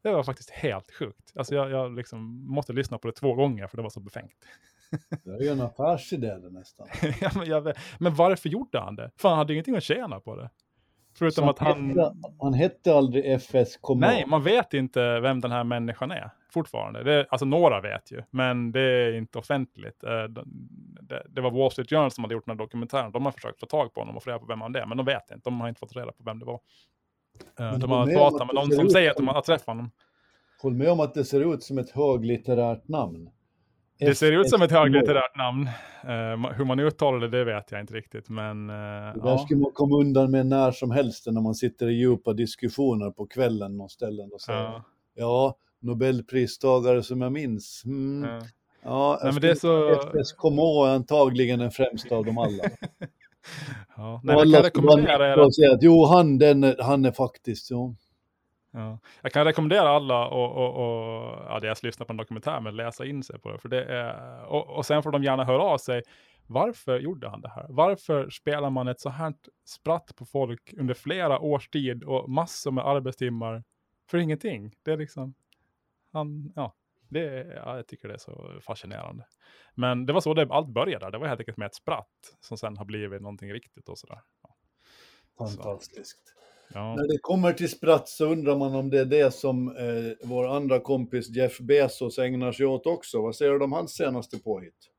Det 0.04 0.12
var 0.12 0.24
faktiskt 0.24 0.50
helt 0.50 0.92
sjukt. 0.92 1.32
Alltså 1.36 1.56
jag, 1.56 1.72
jag 1.72 1.96
liksom 1.96 2.46
måste 2.48 2.74
lyssna 2.74 2.98
på 2.98 3.08
det 3.08 3.14
två 3.14 3.34
gånger 3.34 3.68
för 3.68 3.78
det 3.78 3.84
var 3.84 3.90
så 3.90 4.00
befängt. 4.00 4.46
Det 5.24 5.32
är 5.32 5.42
ju 5.42 5.50
en 5.50 5.62
affärsidé 5.62 6.38
det 6.38 6.50
nästan. 6.50 6.88
ja, 7.46 7.62
men, 7.62 7.74
men 8.00 8.16
varför 8.16 8.50
gjorde 8.50 8.80
han 8.80 8.96
det? 8.96 9.12
För 9.16 9.30
han 9.30 9.38
hade 9.38 9.54
ingenting 9.54 9.76
att 9.76 9.84
tjäna 9.84 10.20
på 10.20 10.36
det. 10.36 10.50
Förutom 11.18 11.50
att 11.50 11.60
han... 11.60 11.90
Hette, 11.90 12.14
han 12.40 12.54
hette 12.54 12.96
aldrig 12.96 13.42
FS 13.42 13.78
Command. 13.78 14.14
Nej, 14.14 14.26
man 14.28 14.44
vet 14.44 14.74
inte 14.74 15.20
vem 15.20 15.40
den 15.40 15.52
här 15.52 15.64
människan 15.64 16.12
är 16.12 16.32
fortfarande. 16.52 17.04
Det, 17.04 17.28
alltså 17.30 17.46
några 17.46 17.82
vet 17.82 18.12
ju, 18.12 18.24
men 18.30 18.72
det 18.72 18.82
är 18.82 19.14
inte 19.14 19.38
offentligt. 19.38 20.04
Eh, 20.04 20.24
det, 21.02 21.24
det, 21.30 21.42
var 21.42 21.52
Wall 21.52 21.72
Street 21.72 21.90
Journal 21.90 22.12
som 22.12 22.24
hade 22.24 22.34
gjort 22.34 22.46
den 22.46 22.58
här 22.58 22.66
dokumentären. 22.66 23.12
De 23.12 23.26
har 23.26 23.32
försökt 23.32 23.60
få 23.60 23.66
tag 23.66 23.94
på 23.94 24.02
honom 24.02 24.18
och 24.18 24.24
få 24.24 24.30
reda 24.30 24.40
på 24.40 24.46
vem 24.46 24.62
han 24.62 24.76
är, 24.76 24.86
men 24.86 24.98
de 24.98 25.06
vet 25.06 25.32
inte. 25.32 25.50
De 25.50 25.62
har 25.62 25.70
inte 25.70 25.80
fått 25.80 25.96
reda 25.96 26.12
på 26.12 26.24
vem 26.24 26.40
det 26.40 26.46
var. 26.46 26.60
Eh, 27.60 27.80
de 27.80 27.92
har 27.92 28.08
pratat 28.08 28.48
med 28.48 28.56
någon 28.56 28.72
som 28.72 28.90
säger 28.90 29.12
att 29.12 29.18
de 29.18 29.28
har 29.28 29.42
träffat 29.42 29.68
honom. 29.68 29.92
Håll 30.62 30.74
med 30.74 30.92
om 30.92 31.00
att 31.00 31.14
det 31.14 31.26
ser 31.26 31.54
ut 31.54 31.64
som 31.64 31.78
ett 31.78 31.90
höglitterärt 31.90 32.88
namn. 32.88 33.30
Det 34.06 34.16
ser 34.16 34.32
ut 34.32 34.50
som 34.50 34.62
ett 34.62 34.72
höglitterärt 34.72 35.38
namn. 35.38 35.70
Uh, 36.06 36.52
hur 36.52 36.66
man 36.66 36.80
uttalar 36.80 37.20
det, 37.20 37.28
det 37.28 37.44
vet 37.44 37.72
jag 37.72 37.82
inte 37.82 37.94
riktigt. 37.94 38.30
Men, 38.30 38.70
uh, 38.70 38.76
det 39.14 39.22
där 39.22 39.30
ja. 39.30 39.38
skulle 39.38 39.60
man 39.60 39.72
komma 39.72 39.96
undan 39.96 40.32
med 40.32 40.46
när 40.46 40.72
som 40.72 40.92
helst 40.92 41.28
när 41.28 41.42
man 41.42 41.56
sitter 41.56 41.90
i 41.90 41.94
djupa 41.94 42.34
diskussioner 42.34 43.12
på 43.12 43.26
kvällen 43.26 43.78
någonstans 43.78 44.34
och 44.34 44.42
säger 44.42 44.60
ja. 44.60 44.84
ja, 45.16 45.56
Nobelpristagare 45.82 47.04
som 47.04 47.22
jag 47.22 47.32
minns. 47.32 47.84
Mm. 47.86 48.30
Ja, 48.30 48.42
ja 48.84 49.20
Nej, 49.24 49.34
men 49.34 49.42
det 49.42 49.50
är 49.50 49.56
så... 49.56 49.94
FS 49.94 50.34
Komo 50.34 50.86
är 50.86 50.96
antagligen 50.96 51.60
den 51.60 51.72
främsta 51.72 52.16
av 52.16 52.26
dem 52.26 52.38
alla. 52.38 52.64
ja. 53.98 54.22
Nej, 54.24 54.36
alla 54.36 54.64
rekommendera 54.64 55.34
er 55.34 55.38
att... 55.38 55.56
säga 55.56 55.72
att 55.72 55.84
jo, 55.84 56.06
han, 56.06 56.38
den, 56.38 56.76
han 56.80 57.06
är 57.06 57.12
faktiskt 57.12 57.66
så. 57.66 57.96
Ja. 58.72 59.00
Jag 59.22 59.32
kan 59.32 59.46
rekommendera 59.46 59.90
alla 59.90 60.28
och, 60.28 60.52
och, 60.52 60.76
och 60.76 61.46
ja, 61.50 61.60
dels 61.62 61.84
lyssna 61.84 62.06
på 62.06 62.14
en 62.14 62.18
dokumentär, 62.18 62.60
men 62.60 62.76
läsa 62.76 63.06
in 63.06 63.24
sig 63.24 63.40
på 63.40 63.52
det. 63.52 63.60
För 63.60 63.70
det 63.70 63.84
är, 63.86 64.44
och, 64.46 64.70
och 64.70 64.86
sen 64.86 65.04
får 65.04 65.12
de 65.12 65.24
gärna 65.24 65.46
höra 65.46 65.62
av 65.62 65.78
sig. 65.78 66.04
Varför 66.48 67.00
gjorde 67.00 67.30
han 67.30 67.42
det 67.42 67.50
här? 67.50 67.66
Varför 67.70 68.30
spelar 68.30 68.70
man 68.70 68.88
ett 68.88 69.00
så 69.00 69.10
här 69.10 69.34
spratt 69.66 70.16
på 70.16 70.26
folk 70.26 70.74
under 70.78 70.94
flera 70.94 71.40
års 71.40 71.70
tid 71.70 72.04
och 72.04 72.30
massor 72.30 72.72
med 72.72 72.88
arbetstimmar 72.88 73.64
för 74.10 74.18
ingenting? 74.18 74.76
Det 74.84 74.92
är 74.92 74.98
liksom, 74.98 75.34
han, 76.12 76.54
ja, 76.56 76.76
det, 77.10 77.54
ja, 77.56 77.76
jag 77.76 77.88
tycker 77.88 78.08
det 78.08 78.14
är 78.14 78.18
så 78.18 78.60
fascinerande. 78.62 79.26
Men 79.76 80.06
det 80.06 80.14
var 80.14 80.22
så 80.22 80.34
det 80.34 80.48
allt 80.50 80.68
började, 80.68 81.12
det 81.12 81.18
var 81.18 81.28
helt 81.28 81.40
enkelt 81.40 81.58
med 81.58 81.66
ett 81.66 81.76
spratt 81.76 82.38
som 82.40 82.58
sen 82.58 82.78
har 82.78 82.86
blivit 82.86 83.22
någonting 83.22 83.54
riktigt 83.54 83.90
och 83.90 83.98
sådär. 83.98 84.20
Ja. 84.44 84.56
Fantastiskt. 85.38 86.28
Så. 86.28 86.41
Ja. 86.74 86.96
När 86.96 87.08
det 87.08 87.18
kommer 87.22 87.54
till 87.54 87.70
spratt 87.70 88.10
så 88.10 88.26
undrar 88.26 88.58
man 88.58 88.76
om 88.76 88.90
det 88.90 89.00
är 89.00 89.06
det 89.06 89.34
som 89.34 89.68
eh, 89.68 90.28
vår 90.28 90.56
andra 90.56 90.80
kompis 90.80 91.30
Jeff 91.30 91.60
Bezos 91.60 92.20
ägnar 92.20 92.52
sig 92.52 92.66
åt 92.66 92.86
också. 92.86 93.22
Vad 93.22 93.36
säger 93.36 93.52
du 93.52 93.64
om 93.64 93.72
hans 93.72 93.92
senaste 93.92 94.40
påhitt? 94.40 94.92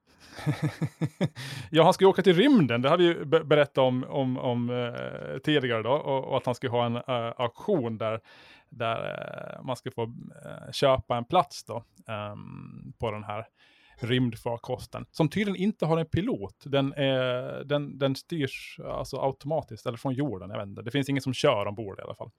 ja, 1.70 1.84
han 1.84 1.92
ska 1.92 2.04
ju 2.04 2.08
åka 2.08 2.22
till 2.22 2.36
rymden, 2.36 2.82
det 2.82 2.88
har 2.88 2.98
vi 2.98 3.04
ju 3.04 3.24
berättat 3.24 3.78
om, 3.78 4.04
om, 4.04 4.38
om 4.38 4.70
eh, 4.70 5.38
tidigare 5.38 5.82
då, 5.82 5.90
och, 5.90 6.24
och, 6.24 6.36
att 6.36 6.46
han 6.46 6.54
ska 6.54 6.68
ha 6.68 6.86
en 6.86 6.96
uh, 6.96 7.32
auktion 7.36 7.98
där, 7.98 8.20
där 8.68 8.96
uh, 9.58 9.64
man 9.64 9.76
ska 9.76 9.90
få 9.90 10.04
uh, 10.04 10.72
köpa 10.72 11.16
en 11.16 11.24
plats 11.24 11.64
då 11.64 11.84
um, 12.32 12.92
på 12.98 13.10
den 13.10 13.24
här 13.24 13.46
rymdfarkosten, 13.98 15.06
som 15.10 15.28
tydligen 15.28 15.56
inte 15.56 15.86
har 15.86 15.98
en 15.98 16.06
pilot. 16.06 16.56
Den, 16.64 16.92
är, 16.92 17.64
den, 17.64 17.98
den 17.98 18.16
styrs 18.16 18.80
alltså 18.84 19.16
automatiskt, 19.16 19.86
eller 19.86 19.98
från 19.98 20.14
jorden, 20.14 20.50
jag 20.50 20.58
vet 20.58 20.68
inte. 20.68 20.82
Det 20.82 20.90
finns 20.90 21.08
ingen 21.08 21.22
som 21.22 21.34
kör 21.34 21.66
ombord 21.66 21.98
i 21.98 22.02
alla 22.02 22.14
fall. 22.14 22.30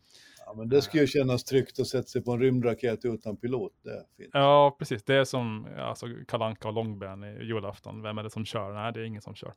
Ja, 0.46 0.54
men 0.54 0.70
det 0.70 0.82
skulle 0.82 1.04
ju 1.04 1.08
kännas 1.08 1.44
tryggt 1.44 1.80
att 1.80 1.88
sätta 1.88 2.08
sig 2.08 2.24
på 2.24 2.32
en 2.32 2.40
rymdraket 2.40 3.00
utan 3.06 3.38
pilot. 3.38 3.72
Det 3.84 3.92
är 3.92 4.04
fint. 4.18 4.30
Ja, 4.34 4.76
precis. 4.80 5.04
Det 5.04 5.16
är 5.16 5.24
som 5.24 5.68
alltså, 5.80 6.08
Kalanka 6.28 6.68
och 6.68 6.74
Långben 6.74 7.24
i 7.24 7.44
julafton. 7.44 8.02
Vem 8.02 8.18
är 8.18 8.24
det 8.24 8.30
som 8.30 8.46
kör? 8.46 8.74
Nej, 8.74 8.94
det 8.94 9.00
är 9.00 9.04
ingen 9.04 9.22
som 9.22 9.36
kör. 9.36 9.54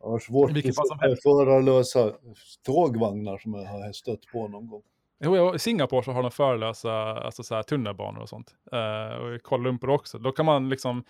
Jag 0.00 0.08
har 0.08 0.18
svårt 0.18 0.50
att 0.50 1.22
förarlösa 1.22 2.12
tågvagnar 2.66 3.38
som 3.38 3.54
jag 3.54 3.64
har 3.64 3.92
stött 3.92 4.26
på 4.32 4.48
någon 4.48 4.68
gång. 4.68 4.82
Jo, 5.20 5.54
I 5.54 5.58
Singapore 5.58 6.02
så 6.02 6.12
har 6.12 6.22
de 6.22 6.30
förelösa 6.30 6.92
alltså 6.92 7.42
så 7.42 7.54
här, 7.54 7.62
tunnelbanor 7.62 8.20
och 8.20 8.28
sånt. 8.28 8.54
Uh, 8.72 9.16
och 9.16 9.34
i 9.34 9.38
Kuala 9.38 9.64
Lumpur 9.64 9.90
också. 9.90 10.18
Då 10.18 10.32
kan 10.32 10.46
man 10.46 10.68
liksom 10.68 10.98
eh, 10.98 11.04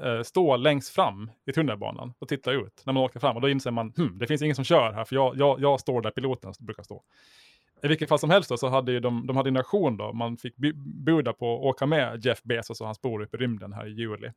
Eh, 0.00 0.22
stå 0.22 0.56
längst 0.56 0.94
fram 0.94 1.30
i 1.46 1.52
tunnelbanan 1.52 2.14
och 2.18 2.28
titta 2.28 2.52
ut 2.52 2.82
när 2.86 2.92
man 2.92 3.02
åker 3.02 3.20
fram. 3.20 3.36
Och 3.36 3.42
då 3.42 3.48
inser 3.48 3.70
man, 3.70 3.92
hm, 3.96 4.18
det 4.18 4.26
finns 4.26 4.42
ingen 4.42 4.56
som 4.56 4.64
kör 4.64 4.92
här, 4.92 5.04
för 5.04 5.16
jag, 5.16 5.36
jag, 5.36 5.60
jag 5.60 5.80
står 5.80 6.02
där 6.02 6.10
piloten 6.10 6.52
brukar 6.60 6.82
stå. 6.82 7.02
I 7.82 7.88
vilket 7.88 8.08
fall 8.08 8.18
som 8.18 8.30
helst 8.30 8.48
då, 8.48 8.56
så 8.56 8.68
hade 8.68 8.92
ju 8.92 9.00
de, 9.00 9.26
de 9.26 9.36
hade 9.36 9.48
en 9.48 9.56
auktion 9.56 9.96
då, 9.96 10.12
man 10.12 10.36
fick 10.36 10.54
buda 11.04 11.32
på 11.32 11.54
att 11.54 11.64
åka 11.64 11.86
med 11.86 12.24
Jeff 12.24 12.42
Bezos 12.42 12.80
och 12.80 12.86
hans 12.86 13.02
bror 13.02 13.22
upp 13.22 13.34
i 13.34 13.36
rymden 13.36 13.72
här 13.72 13.86
i 13.86 13.90
juli. 13.90 14.32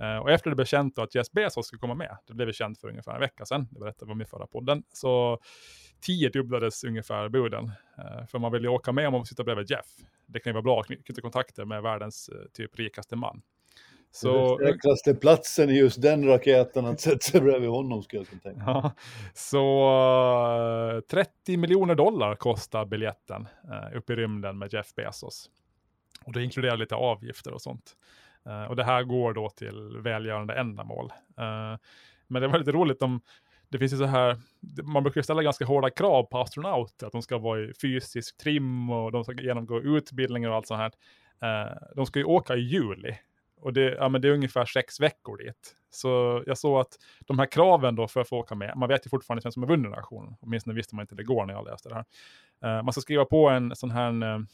Uh, 0.00 0.16
och 0.16 0.30
efter 0.30 0.50
det 0.50 0.56
blev 0.56 0.66
känt 0.66 0.96
då 0.96 1.02
att 1.02 1.14
Jeff 1.14 1.30
Bezos 1.30 1.66
skulle 1.66 1.80
komma 1.80 1.94
med, 1.94 2.16
det 2.26 2.34
blev 2.34 2.52
känt 2.52 2.80
för 2.80 2.88
ungefär 2.88 3.14
en 3.14 3.20
vecka 3.20 3.44
sedan, 3.44 3.68
det 3.70 3.80
berättade 3.80 4.06
vi 4.06 4.12
om 4.12 4.20
i 4.20 4.24
förra 4.24 4.46
podden, 4.46 4.82
så 4.92 5.38
tiodubblades 6.00 6.84
ungefär 6.84 7.28
buden. 7.28 7.64
Uh, 7.64 8.26
för 8.26 8.38
man 8.38 8.52
vill 8.52 8.62
ju 8.62 8.68
åka 8.68 8.92
med 8.92 9.06
om 9.06 9.12
man 9.12 9.20
vill 9.20 9.26
sitta 9.26 9.44
bredvid 9.44 9.70
Jeff. 9.70 9.86
Det 10.26 10.40
kan 10.40 10.50
ju 10.50 10.54
vara 10.54 10.62
bra 10.62 10.80
att 10.80 10.86
knyta 10.86 11.20
kontakter 11.20 11.64
med 11.64 11.82
världens 11.82 12.30
uh, 12.32 12.44
typ 12.52 12.78
rikaste 12.78 13.16
man. 13.16 13.42
Så, 14.10 14.58
det 14.58 14.66
säkraste 14.66 15.14
platsen 15.14 15.70
i 15.70 15.78
just 15.78 16.02
den 16.02 16.26
raketen 16.26 16.86
att 16.86 17.00
sätta 17.00 17.18
sig 17.18 17.40
bredvid 17.40 17.70
honom 17.70 18.02
skulle 18.02 18.24
jag 18.32 18.42
tänka. 18.42 18.62
Ja, 18.66 18.92
så 19.34 19.90
uh, 20.90 20.96
eh, 20.96 21.00
30 21.00 21.56
miljoner 21.56 21.94
dollar 21.94 22.34
kostar 22.34 22.84
biljetten 22.84 23.48
uh, 23.64 23.96
upp 23.96 24.10
i 24.10 24.16
rymden 24.16 24.58
med 24.58 24.72
Jeff 24.72 24.94
Bezos. 24.94 25.50
Och 26.24 26.32
det 26.32 26.44
inkluderar 26.44 26.76
lite 26.76 26.94
avgifter 26.94 27.52
och 27.52 27.62
sånt. 27.62 27.96
Uh, 28.46 28.64
och 28.64 28.76
det 28.76 28.84
här 28.84 29.02
går 29.02 29.32
då 29.32 29.48
till 29.48 29.98
välgörande 30.02 30.54
ändamål. 30.54 31.12
Men 32.30 32.42
det 32.42 32.48
var 32.48 32.58
lite 32.58 32.72
roligt 32.72 33.02
om 33.02 33.20
det 33.68 33.78
finns 33.78 33.92
ju 33.92 33.96
så 33.96 34.04
här, 34.04 34.36
man 34.82 35.02
brukar 35.02 35.22
ställa 35.22 35.42
ganska 35.42 35.64
hårda 35.64 35.90
krav 35.90 36.22
på 36.22 36.38
astronauter, 36.38 37.06
att 37.06 37.12
de 37.12 37.22
ska 37.22 37.38
vara 37.38 37.60
i 37.60 37.72
fysisk 37.82 38.38
trim 38.38 38.90
och 38.90 39.12
de 39.12 39.24
ska 39.24 39.32
genomgå 39.32 39.80
utbildningar 39.80 40.50
och 40.50 40.56
allt 40.56 40.66
sånt 40.66 40.80
här. 41.40 41.78
De 41.94 42.06
ska 42.06 42.18
ju 42.18 42.24
åka 42.24 42.56
i 42.56 42.60
juli 42.60 43.16
och 43.60 43.72
det, 43.72 43.94
ja, 43.94 44.08
men 44.08 44.20
det 44.20 44.28
är 44.28 44.32
ungefär 44.32 44.64
sex 44.64 45.00
veckor 45.00 45.36
dit. 45.36 45.74
Så 45.90 46.42
jag 46.46 46.58
såg 46.58 46.80
att 46.80 46.98
de 47.26 47.38
här 47.38 47.46
kraven 47.46 47.94
då 47.96 48.08
för 48.08 48.20
att 48.20 48.28
få 48.28 48.38
åka 48.38 48.54
med, 48.54 48.72
man 48.76 48.88
vet 48.88 49.06
ju 49.06 49.10
fortfarande 49.10 49.42
vem 49.44 49.52
som 49.52 49.62
har 49.62 49.68
vunnit 49.68 49.92
aktionen, 49.92 50.36
Åtminstone 50.40 50.74
visste 50.74 50.94
man 50.94 51.02
inte 51.02 51.14
det 51.14 51.22
igår 51.22 51.46
när 51.46 51.54
jag 51.54 51.64
läste 51.64 51.88
det 51.88 51.94
här. 51.94 52.04
Uh, 52.64 52.82
man 52.82 52.92
ska 52.92 53.00
skriva 53.00 53.24
på 53.24 53.48
en 53.48 53.76
sån 53.76 53.90
här, 53.90 54.12
uh, 54.12 54.44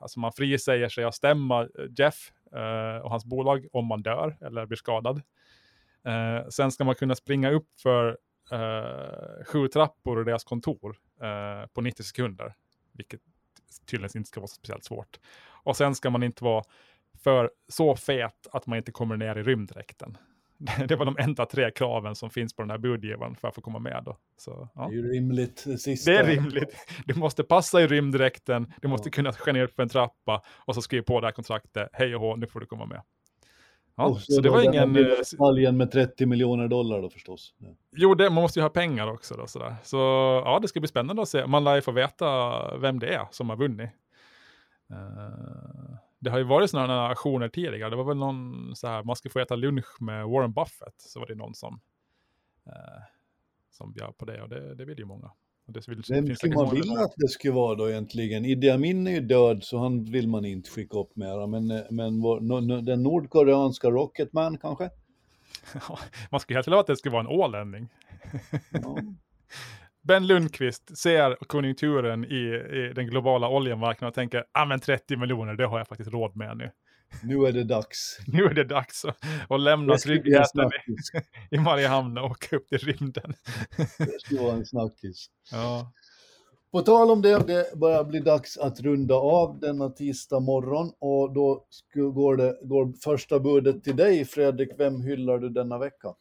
alltså 0.00 0.20
man 0.20 0.32
frisäger 0.32 0.88
sig 0.88 1.04
att 1.04 1.14
stämma 1.14 1.62
eh, 1.62 1.68
Jeff 1.98 2.32
uh, 2.56 3.02
och 3.04 3.10
hans 3.10 3.24
bolag 3.24 3.66
om 3.72 3.86
man 3.86 4.02
dör 4.02 4.36
eller 4.40 4.66
blir 4.66 4.76
skadad. 4.76 5.22
sen 6.48 6.72
ska 6.72 6.84
man 6.84 6.94
kunna 6.94 7.14
springa 7.14 7.50
upp 7.50 7.68
för 7.82 8.18
sju 9.46 9.68
trappor 9.68 10.18
och 10.18 10.24
deras 10.24 10.44
kontor 10.44 10.96
på 11.72 11.80
90 11.80 12.02
sekunder, 12.02 12.54
vilket 12.92 13.20
tydligen 13.86 14.16
inte 14.16 14.28
ska 14.28 14.40
vara 14.40 14.48
så 14.48 14.54
speciellt 14.54 14.84
svårt. 14.84 15.20
Och 15.62 15.76
sen 15.76 15.94
ska 15.94 16.10
man 16.10 16.22
inte 16.22 16.44
vara 16.44 16.64
för 17.22 17.50
så 17.68 17.96
fet 17.96 18.46
att 18.52 18.66
man 18.66 18.78
inte 18.78 18.92
kommer 18.92 19.16
ner 19.16 19.36
i 19.36 19.42
rymddräkten. 19.42 20.18
Det 20.88 20.96
var 20.96 21.04
de 21.04 21.16
enda 21.18 21.46
tre 21.46 21.70
kraven 21.70 22.14
som 22.14 22.30
finns 22.30 22.56
på 22.56 22.62
den 22.62 22.70
här 22.70 22.78
budgivaren 22.78 23.36
för 23.36 23.48
att 23.48 23.54
få 23.54 23.60
komma 23.60 23.78
med. 23.78 24.02
Då. 24.04 24.16
Så, 24.36 24.68
ja. 24.74 24.88
Det 24.88 24.94
är 24.94 24.96
ju 24.96 25.12
rimligt. 25.12 25.64
Det, 25.64 26.04
det 26.04 26.16
är 26.16 26.24
rimligt. 26.24 26.76
Du 27.04 27.14
måste 27.14 27.42
passa 27.42 27.82
i 27.82 27.86
rymddräkten, 27.86 28.72
du 28.82 28.88
måste 28.88 29.08
ja. 29.08 29.10
kunna 29.10 29.32
skena 29.32 29.58
ner 29.58 29.66
för 29.66 29.82
en 29.82 29.88
trappa 29.88 30.42
och 30.48 30.74
så 30.74 30.82
skriva 30.82 31.04
på 31.04 31.20
det 31.20 31.26
här 31.26 31.32
kontraktet. 31.32 31.88
Hej 31.92 32.14
och 32.14 32.20
hå, 32.20 32.36
nu 32.36 32.46
får 32.46 32.60
du 32.60 32.66
komma 32.66 32.86
med. 32.86 33.02
Ja, 33.96 34.14
så, 34.14 34.32
så 34.32 34.40
det 34.40 34.50
var 34.50 34.62
ingen... 34.62 34.96
Eh, 34.96 35.72
med 35.72 35.90
30 35.90 36.26
miljoner 36.26 36.68
dollar 36.68 37.02
då 37.02 37.10
förstås. 37.10 37.54
Ja. 37.58 37.68
Jo, 37.96 38.14
det, 38.14 38.30
man 38.30 38.42
måste 38.42 38.58
ju 38.58 38.62
ha 38.62 38.70
pengar 38.70 39.10
också. 39.12 39.34
Då, 39.34 39.46
sådär. 39.46 39.76
Så 39.82 39.96
ja, 40.44 40.58
det 40.62 40.68
ska 40.68 40.80
bli 40.80 40.88
spännande 40.88 41.22
att 41.22 41.28
se. 41.28 41.46
Man 41.46 41.64
lär 41.64 41.74
ju 41.74 41.80
få 41.80 41.92
veta 41.92 42.76
vem 42.76 42.98
det 42.98 43.14
är 43.14 43.26
som 43.30 43.50
har 43.50 43.56
vunnit. 43.56 43.90
Uh, 44.90 45.96
det 46.18 46.30
har 46.30 46.38
ju 46.38 46.44
varit 46.44 46.70
sådana 46.70 47.06
aktioner 47.06 47.48
tidigare. 47.48 47.90
Det 47.90 47.96
var 47.96 48.04
väl 48.04 48.16
någon 48.16 48.76
så 48.76 48.86
här, 48.86 49.02
man 49.02 49.16
ska 49.16 49.30
få 49.30 49.38
äta 49.38 49.56
lunch 49.56 50.00
med 50.00 50.26
Warren 50.26 50.52
Buffett. 50.52 50.94
Så 50.98 51.20
var 51.20 51.26
det 51.26 51.34
någon 51.34 51.54
som, 51.54 51.80
eh, 52.66 53.02
som 53.70 53.92
bjöd 53.92 54.16
på 54.18 54.24
det 54.24 54.42
och 54.42 54.48
det, 54.48 54.74
det 54.74 54.84
vill 54.84 54.98
ju 54.98 55.04
många. 55.04 55.30
Och 55.66 55.72
det 55.72 55.88
vill, 55.88 56.02
Vem 56.08 56.36
skulle 56.36 56.54
man 56.54 56.74
vilja 56.74 57.00
att 57.00 57.14
det 57.16 57.28
skulle 57.28 57.54
vara 57.54 57.74
då 57.74 57.90
egentligen? 57.90 58.44
Idi 58.44 58.70
Amin 58.70 59.06
är 59.06 59.10
ju 59.10 59.20
död 59.20 59.64
så 59.64 59.78
han 59.78 60.04
vill 60.04 60.28
man 60.28 60.44
inte 60.44 60.70
skicka 60.70 60.98
upp 60.98 61.16
mera. 61.16 61.46
Men, 61.46 61.70
eh, 61.70 61.82
men 61.90 62.20
vår, 62.20 62.40
no, 62.40 62.60
no, 62.60 62.80
den 62.80 63.02
nordkoreanska 63.02 63.90
Rocketman 63.90 64.58
kanske? 64.58 64.90
Man 66.30 66.40
skulle 66.40 66.56
helt 66.56 66.66
vilja 66.66 66.80
att 66.80 66.86
det 66.86 66.96
skulle 66.96 67.12
vara 67.12 67.20
en 67.20 67.40
ålänning. 67.40 67.88
Ja. 68.70 68.98
Ben 70.08 70.26
Lundqvist 70.26 70.98
ser 70.98 71.34
konjunkturen 71.46 72.24
i, 72.24 72.44
i 72.72 72.92
den 72.94 73.06
globala 73.06 73.48
oljemarknaden 73.48 74.08
och 74.08 74.14
tänker, 74.14 74.44
ah 74.52 74.64
men 74.64 74.80
30 74.80 75.16
miljoner, 75.16 75.54
det 75.54 75.66
har 75.66 75.78
jag 75.78 75.88
faktiskt 75.88 76.10
råd 76.10 76.36
med 76.36 76.56
nu. 76.56 76.70
Nu 77.22 77.46
är 77.46 77.52
det 77.52 77.64
dags. 77.64 78.18
Nu 78.26 78.44
är 78.44 78.54
det 78.54 78.64
dags 78.64 79.04
att, 79.04 79.16
att 79.48 79.60
lämna 79.60 79.96
tryggheten 79.96 80.70
i, 81.50 81.54
i 81.56 81.58
Mariehamn 81.58 82.18
och 82.18 82.30
åka 82.30 82.56
upp 82.56 82.68
till 82.68 82.78
rymden. 82.78 83.34
Det 83.98 84.20
skulle 84.20 84.40
vara 84.40 84.54
en 84.54 84.66
snackis. 84.66 85.26
Ja. 85.52 85.92
På 86.72 86.80
tal 86.82 87.10
om 87.10 87.22
det, 87.22 87.46
det 87.46 87.78
börjar 87.78 88.04
bli 88.04 88.20
dags 88.20 88.58
att 88.58 88.80
runda 88.80 89.14
av 89.14 89.60
denna 89.60 89.90
tisdag 89.90 90.40
morgon 90.40 90.92
och 90.98 91.32
då 91.32 91.64
går, 91.94 92.36
det, 92.36 92.58
går 92.62 92.92
första 93.04 93.40
budet 93.40 93.84
till 93.84 93.96
dig 93.96 94.24
Fredrik. 94.24 94.68
Vem 94.78 95.02
hyllar 95.02 95.38
du 95.38 95.48
denna 95.48 95.78
vecka? 95.78 96.14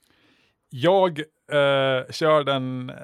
Jag 0.69 1.23
eh, 1.51 2.11
kör 2.11 2.43
den 2.43 2.89
eh, 2.89 2.95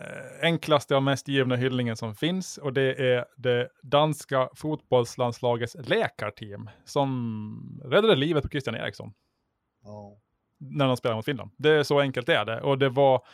enklaste 0.41 0.95
och 0.95 1.03
mest 1.03 1.27
givna 1.27 1.55
hyllningen 1.55 1.97
som 1.97 2.15
finns 2.15 2.57
och 2.57 2.73
det 2.73 3.13
är 3.13 3.25
det 3.37 3.69
danska 3.81 4.49
fotbollslandslagets 4.55 5.75
läkarteam 5.79 6.69
som 6.85 7.81
räddade 7.85 8.15
livet 8.15 8.43
på 8.43 8.49
Christian 8.49 8.75
Eriksson 8.75 9.13
Ja. 9.83 10.17
när 10.57 10.87
de 10.87 10.97
spelade 10.97 11.15
mot 11.15 11.25
Finland. 11.25 11.51
Det 11.57 11.69
är 11.69 11.83
så 11.83 11.99
enkelt 11.99 12.29
är 12.29 12.45
det 12.45 12.61
och 12.61 12.77
det 12.77 12.89
var 12.89 13.25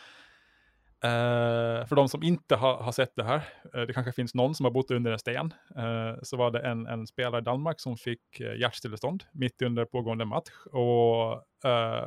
Uh, 1.04 1.86
för 1.86 1.96
de 1.96 2.08
som 2.08 2.22
inte 2.22 2.56
har, 2.56 2.74
har 2.74 2.92
sett 2.92 3.12
det 3.16 3.24
här, 3.24 3.36
uh, 3.76 3.82
det 3.86 3.92
kanske 3.92 4.12
finns 4.12 4.34
någon 4.34 4.54
som 4.54 4.64
har 4.64 4.70
bott 4.70 4.90
under 4.90 5.12
en 5.12 5.18
sten, 5.18 5.54
uh, 5.78 6.18
så 6.22 6.36
var 6.36 6.50
det 6.50 6.60
en, 6.60 6.86
en 6.86 7.06
spelare 7.06 7.40
i 7.40 7.44
Danmark 7.44 7.80
som 7.80 7.96
fick 7.96 8.40
uh, 8.40 8.60
hjärtstillestånd 8.60 9.24
mitt 9.32 9.62
under 9.62 9.84
pågående 9.84 10.24
match. 10.24 10.50
Och, 10.72 11.32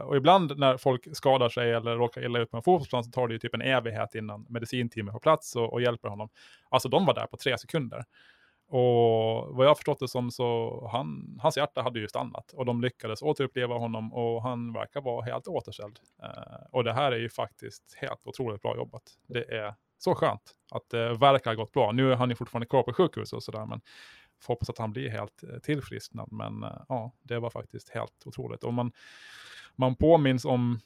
och 0.03 0.17
ibland 0.17 0.57
när 0.57 0.77
folk 0.77 1.07
skadar 1.13 1.49
sig 1.49 1.71
eller 1.71 1.95
råkar 1.95 2.25
illa 2.25 2.39
ut 2.39 2.51
på 2.51 2.57
en 2.57 2.63
fotbollsplan 2.63 3.03
så 3.03 3.11
tar 3.11 3.27
det 3.27 3.33
ju 3.33 3.39
typ 3.39 3.53
en 3.53 3.61
evighet 3.61 4.15
innan 4.15 4.45
medicinteamet 4.49 5.11
är 5.11 5.13
på 5.13 5.19
plats 5.19 5.55
och, 5.55 5.73
och 5.73 5.81
hjälper 5.81 6.09
honom. 6.09 6.29
Alltså 6.69 6.89
de 6.89 7.05
var 7.05 7.13
där 7.13 7.25
på 7.25 7.37
tre 7.37 7.57
sekunder. 7.57 8.03
Och 8.73 9.55
vad 9.55 9.65
jag 9.65 9.69
har 9.69 9.75
förstått 9.75 9.99
det 9.99 10.07
som 10.07 10.31
så 10.31 10.89
han, 10.91 11.37
hans 11.41 11.57
hjärta 11.57 11.81
hade 11.81 11.99
ju 11.99 12.07
stannat 12.07 12.51
och 12.53 12.65
de 12.65 12.81
lyckades 12.81 13.21
återuppleva 13.21 13.75
honom 13.75 14.13
och 14.13 14.43
han 14.43 14.73
verkar 14.73 15.01
vara 15.01 15.25
helt 15.25 15.47
återställd. 15.47 15.99
Eh, 16.23 16.63
och 16.71 16.83
det 16.83 16.93
här 16.93 17.11
är 17.11 17.19
ju 17.19 17.29
faktiskt 17.29 17.97
helt 17.97 18.27
otroligt 18.27 18.61
bra 18.61 18.75
jobbat. 18.75 19.03
Det 19.27 19.55
är 19.55 19.75
så 19.97 20.15
skönt 20.15 20.55
att 20.71 20.89
det 20.89 21.13
verkar 21.13 21.51
ha 21.51 21.55
gått 21.55 21.71
bra. 21.71 21.91
Nu 21.91 22.11
är 22.11 22.15
han 22.15 22.29
ju 22.29 22.35
fortfarande 22.35 22.67
kvar 22.67 22.83
på 22.83 22.93
sjukhus 22.93 23.33
och 23.33 23.43
sådär, 23.43 23.65
men 23.65 23.81
får 24.39 24.53
hoppas 24.53 24.69
att 24.69 24.77
han 24.77 24.91
blir 24.93 25.09
helt 25.09 25.43
eh, 25.43 25.59
tillfrisknad. 25.59 26.31
Men 26.31 26.63
eh, 26.63 26.81
ja, 26.89 27.11
det 27.23 27.39
var 27.39 27.49
faktiskt 27.49 27.89
helt 27.89 28.23
otroligt. 28.25 28.63
Och 28.63 28.73
man, 28.73 28.91
man 29.75 29.95
påminns 29.95 30.45
om 30.45 30.79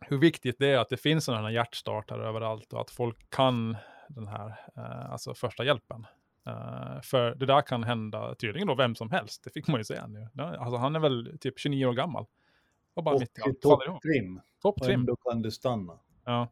hur 0.00 0.18
viktigt 0.18 0.56
det 0.58 0.68
är 0.68 0.78
att 0.78 0.88
det 0.88 0.96
finns 0.96 1.24
sådana 1.24 1.42
här 1.42 1.54
hjärtstartare 1.54 2.28
överallt 2.28 2.72
och 2.72 2.80
att 2.80 2.90
folk 2.90 3.30
kan 3.30 3.76
den 4.08 4.26
här, 4.28 4.48
eh, 4.76 5.12
alltså 5.12 5.34
första 5.34 5.64
hjälpen. 5.64 6.06
Uh, 6.46 7.00
för 7.00 7.34
det 7.34 7.46
där 7.46 7.62
kan 7.62 7.82
hända 7.82 8.34
tydligen 8.34 8.68
då 8.68 8.74
vem 8.74 8.94
som 8.94 9.10
helst. 9.10 9.44
Det 9.44 9.50
fick 9.50 9.68
man 9.68 9.80
ju 9.80 9.84
se 9.84 10.06
nu. 10.06 10.28
Ja, 10.32 10.56
Alltså 10.56 10.76
han 10.76 10.96
är 10.96 11.00
väl 11.00 11.38
typ 11.40 11.58
29 11.58 11.86
år 11.86 11.92
gammal. 11.92 12.26
Och 12.94 13.04
bara 13.04 13.18
mitt 13.18 13.38
i 13.38 13.54
topptrim. 13.62 14.36
Och 14.36 14.42
Topptrim. 14.62 15.00
ändå 15.00 15.16
kan 15.16 15.42
det 15.42 15.50
stanna. 15.50 15.98
Ja. 16.24 16.48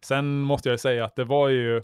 Sen 0.00 0.40
måste 0.40 0.68
jag 0.68 0.80
säga 0.80 1.04
att 1.04 1.16
det 1.16 1.24
var 1.24 1.48
ju 1.48 1.82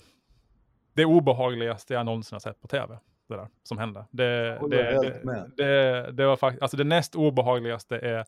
det 0.94 1.04
obehagligaste 1.04 1.94
jag 1.94 2.06
någonsin 2.06 2.34
har 2.34 2.40
sett 2.40 2.60
på 2.60 2.68
tv. 2.68 2.98
Det 3.28 3.36
där 3.36 3.48
som 3.62 3.78
hände. 3.78 4.04
Det, 4.10 4.58
det, 4.70 5.22
det, 5.24 5.50
det, 5.56 6.12
det 6.12 6.26
var 6.26 6.36
faktiskt, 6.36 6.62
alltså 6.62 6.76
det 6.76 6.84
näst 6.84 7.14
obehagligaste 7.14 7.98
är 7.98 8.24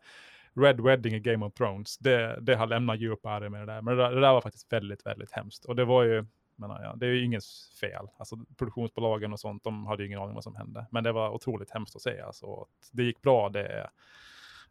Red 0.55 0.81
Wedding 0.81 1.15
i 1.15 1.21
Game 1.21 1.47
of 1.47 1.55
Thrones. 1.55 1.99
Det, 1.99 2.39
det 2.41 2.55
har 2.55 2.67
lämnat 2.67 3.01
djup 3.01 3.27
ärr 3.27 3.49
med 3.49 3.61
det 3.61 3.67
där. 3.73 3.83
Men 3.83 3.97
det 3.97 4.03
där, 4.03 4.11
det 4.11 4.21
där 4.21 4.33
var 4.33 4.41
faktiskt 4.41 4.73
väldigt, 4.73 5.07
väldigt 5.07 5.33
hemskt. 5.33 5.65
Och 5.65 5.77
det 5.77 5.85
var 5.85 6.05
ju, 6.05 6.27
menar 6.61 6.83
jag, 6.83 6.99
det 6.99 7.07
är 7.07 7.11
ju 7.11 7.25
ingens 7.25 7.77
fel. 7.81 8.09
Alltså 8.17 8.37
produktionsbolagen 8.59 9.33
och 9.33 9.41
sånt, 9.41 9.65
de 9.65 9.87
hade 9.87 10.03
ju 10.03 10.07
ingen 10.07 10.19
aning 10.19 10.29
om 10.29 10.35
vad 10.35 10.45
som 10.45 10.57
hände. 10.57 10.87
Men 10.91 11.05
det 11.05 11.13
var 11.13 11.31
otroligt 11.31 11.71
hemskt 11.71 11.97
att 11.97 12.03
se. 12.03 12.21
Alltså, 12.21 12.61
att 12.61 12.91
det 12.93 13.03
gick 13.03 13.23
bra, 13.23 13.49
det 13.49 13.67
är, 13.67 13.91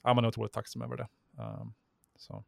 ja, 0.02 0.14
man 0.14 0.24
är 0.24 0.28
otroligt 0.28 0.54
tacksam 0.54 0.82
över 0.82 0.98
det. 0.98 1.08
Um, 1.38 1.74
så. 2.16 2.44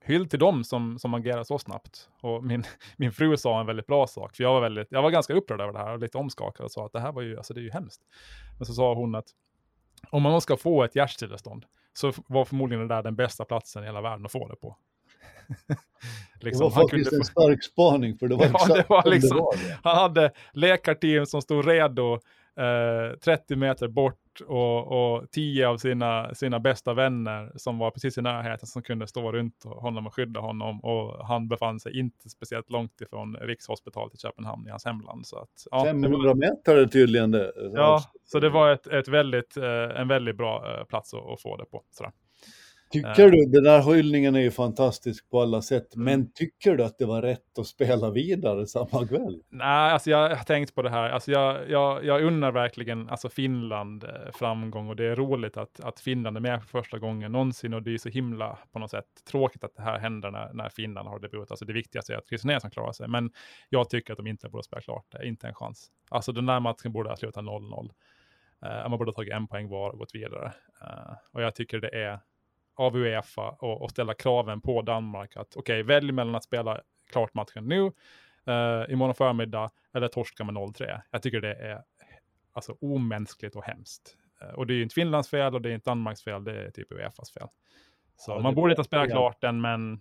Hyll 0.00 0.28
till 0.28 0.38
dem 0.38 0.64
som, 0.64 0.98
som 0.98 1.14
agerar 1.14 1.44
så 1.44 1.58
snabbt. 1.58 2.10
Och 2.20 2.44
min, 2.44 2.64
min 2.96 3.12
fru 3.12 3.36
sa 3.36 3.60
en 3.60 3.66
väldigt 3.66 3.86
bra 3.86 4.06
sak, 4.06 4.36
för 4.36 4.42
jag 4.42 4.54
var, 4.54 4.60
väldigt, 4.60 4.88
jag 4.90 5.02
var 5.02 5.10
ganska 5.10 5.34
upprörd 5.34 5.60
över 5.60 5.72
det 5.72 5.78
här 5.78 5.92
och 5.92 5.98
lite 5.98 6.18
omskakad 6.18 6.64
och 6.64 6.72
sa 6.72 6.86
att 6.86 6.92
det 6.92 7.00
här 7.00 7.12
var 7.12 7.22
ju, 7.22 7.36
alltså 7.36 7.54
det 7.54 7.60
är 7.60 7.62
ju 7.62 7.70
hemskt. 7.70 8.02
Men 8.58 8.66
så 8.66 8.74
sa 8.74 8.94
hon 8.94 9.14
att 9.14 9.26
om 10.10 10.22
man 10.22 10.40
ska 10.40 10.56
få 10.56 10.84
ett 10.84 10.96
hjärtstillestånd 10.96 11.66
så 11.92 12.12
var 12.26 12.44
förmodligen 12.44 12.88
det 12.88 12.94
där 12.94 13.02
den 13.02 13.16
bästa 13.16 13.44
platsen 13.44 13.82
i 13.82 13.86
hela 13.86 14.00
världen 14.00 14.26
att 14.26 14.32
få 14.32 14.48
det 14.48 14.56
på. 14.56 14.76
Det 16.40 16.46
liksom, 16.46 16.64
var 16.64 16.70
han 16.70 16.82
faktiskt 16.82 17.10
kunde 17.10 17.20
en 17.20 17.24
stark 17.24 17.62
spaning 17.64 18.18
för 18.18 18.28
det 18.28 18.34
var 18.36 18.44
Ja, 18.52 18.52
exakt 18.54 18.74
det 18.74 18.84
var 18.88 19.02
som 19.02 19.10
liksom- 19.10 19.36
det 19.36 19.42
var. 19.42 19.54
Det. 19.56 19.78
han 19.82 19.96
hade 19.96 20.32
läkarteam 20.52 21.26
som 21.26 21.42
stod 21.42 21.68
redo 21.68 22.12
eh, 22.56 23.18
30 23.24 23.56
meter 23.56 23.88
bort 23.88 24.20
och, 24.46 25.14
och 25.16 25.30
10 25.30 25.68
av 25.68 25.76
sina, 25.76 26.34
sina 26.34 26.60
bästa 26.60 26.94
vänner 26.94 27.52
som 27.56 27.78
var 27.78 27.90
precis 27.90 28.18
i 28.18 28.22
närheten 28.22 28.66
som 28.66 28.82
kunde 28.82 29.06
stå 29.06 29.32
runt 29.32 29.64
honom 29.64 30.06
och 30.06 30.14
skydda 30.14 30.40
honom. 30.40 30.80
Och 30.80 31.26
han 31.26 31.48
befann 31.48 31.80
sig 31.80 31.98
inte 31.98 32.28
speciellt 32.28 32.70
långt 32.70 33.00
ifrån 33.00 33.36
Rikshospitalet 33.36 34.14
i 34.14 34.18
Köpenhamn 34.18 34.66
i 34.66 34.70
hans 34.70 34.84
hemland. 34.84 35.26
Så 35.26 35.38
att, 35.38 35.66
ja, 35.70 35.84
det 35.84 35.92
var, 35.92 36.02
500 36.02 36.34
meter 36.34 36.76
är 36.76 36.86
tydligen 36.86 37.30
det. 37.30 37.52
ja, 37.74 38.00
så 38.24 38.40
det 38.40 38.48
var 38.48 38.72
ett, 38.72 38.86
ett 38.86 39.08
väldigt, 39.08 39.56
eh, 39.56 40.00
en 40.00 40.08
väldigt 40.08 40.36
bra 40.36 40.78
eh, 40.78 40.84
plats 40.84 41.14
att, 41.14 41.30
att 41.32 41.42
få 41.42 41.56
det 41.56 41.64
på. 41.64 41.82
Sådär. 41.90 42.12
Tycker 42.94 43.30
du, 43.30 43.44
den 43.46 43.64
där 43.64 43.94
hyllningen 43.94 44.34
är 44.34 44.40
ju 44.40 44.50
fantastisk 44.50 45.30
på 45.30 45.40
alla 45.40 45.62
sätt, 45.62 45.94
Mm. 45.94 46.04
men 46.04 46.32
tycker 46.32 46.76
du 46.76 46.84
att 46.84 46.98
det 46.98 47.06
var 47.06 47.22
rätt 47.22 47.58
att 47.58 47.66
spela 47.66 48.10
vidare 48.10 48.66
samma 48.66 49.06
kväll? 49.08 49.42
Nej, 49.48 49.92
alltså 49.92 50.10
jag 50.10 50.36
har 50.36 50.44
tänkt 50.44 50.74
på 50.74 50.82
det 50.82 50.90
här. 50.90 51.10
Alltså 51.10 51.30
jag, 51.30 51.70
jag, 51.70 52.04
jag 52.04 52.22
unnar 52.22 52.52
verkligen 52.52 53.08
alltså 53.08 53.28
Finland 53.28 54.04
eh, 54.04 54.10
framgång 54.34 54.88
och 54.88 54.96
det 54.96 55.04
är 55.04 55.16
roligt 55.16 55.56
att, 55.56 55.80
att 55.80 56.00
Finland 56.00 56.36
är 56.36 56.40
med 56.40 56.62
för 56.62 56.68
första 56.68 56.98
gången 56.98 57.32
någonsin 57.32 57.74
och 57.74 57.82
det 57.82 57.94
är 57.94 57.98
så 57.98 58.08
himla 58.08 58.58
på 58.72 58.78
något 58.78 58.90
sätt 58.90 59.06
tråkigt 59.30 59.64
att 59.64 59.74
det 59.76 59.82
här 59.82 59.98
händer 59.98 60.30
när, 60.30 60.52
när 60.52 60.68
Finland 60.68 61.08
har 61.08 61.18
debut. 61.18 61.50
Alltså 61.50 61.64
det 61.64 61.72
viktigaste 61.72 62.12
är 62.12 62.18
att 62.18 62.28
Christian 62.28 62.50
Eriksson 62.50 62.70
klarar 62.70 62.92
sig, 62.92 63.08
men 63.08 63.30
jag 63.68 63.90
tycker 63.90 64.12
att 64.12 64.16
de 64.16 64.26
inte 64.26 64.48
borde 64.48 64.64
spela 64.64 64.80
klart 64.82 65.06
det, 65.10 65.26
inte 65.26 65.46
en 65.48 65.54
chans. 65.54 65.90
Alltså 66.10 66.32
den 66.32 66.46
där 66.46 66.60
matchen 66.60 66.92
borde 66.92 67.08
ha 67.08 67.16
slutat 67.16 67.44
0-0. 67.44 67.90
Eh, 68.62 68.88
man 68.88 68.98
borde 68.98 69.10
ha 69.10 69.14
tagit 69.14 69.32
en 69.32 69.46
poäng 69.46 69.68
var 69.68 69.90
och 69.90 69.98
gått 69.98 70.14
vidare. 70.14 70.52
Eh, 70.82 71.12
och 71.32 71.42
jag 71.42 71.54
tycker 71.54 71.80
det 71.80 72.02
är 72.02 72.18
av 72.74 72.96
Uefa 72.96 73.48
och, 73.50 73.82
och 73.82 73.90
ställa 73.90 74.14
kraven 74.14 74.60
på 74.60 74.82
Danmark 74.82 75.36
att 75.36 75.56
okej, 75.56 75.82
välj 75.82 76.12
mellan 76.12 76.34
att 76.34 76.44
spela 76.44 76.80
klart 77.10 77.34
matchen 77.34 77.68
nu 77.68 77.80
uh, 78.48 78.92
imorgon 78.92 79.14
förmiddag 79.14 79.70
eller 79.94 80.08
torska 80.08 80.44
med 80.44 80.54
0-3. 80.54 81.00
Jag 81.10 81.22
tycker 81.22 81.40
det 81.40 81.54
är 81.54 81.82
alltså 82.52 82.76
omänskligt 82.80 83.56
och 83.56 83.64
hemskt. 83.64 84.16
Eh, 84.40 84.48
och 84.48 84.66
det 84.66 84.74
är 84.74 84.76
ju 84.76 84.82
inte 84.82 84.94
Finlands 84.94 85.30
fel 85.30 85.54
och 85.54 85.62
det 85.62 85.70
är 85.70 85.74
inte 85.74 85.90
Danmarks 85.90 86.22
fel, 86.22 86.44
det 86.44 86.66
är 86.66 86.70
typ 86.70 86.92
Uefas 86.92 87.30
fel. 87.32 87.48
Så 88.16 88.32
Ja, 88.32 88.40
man 88.40 88.54
borde 88.54 88.72
inte 88.72 88.96
ja. 88.96 89.06
klart 89.06 89.40
den, 89.40 89.60
men 89.60 90.00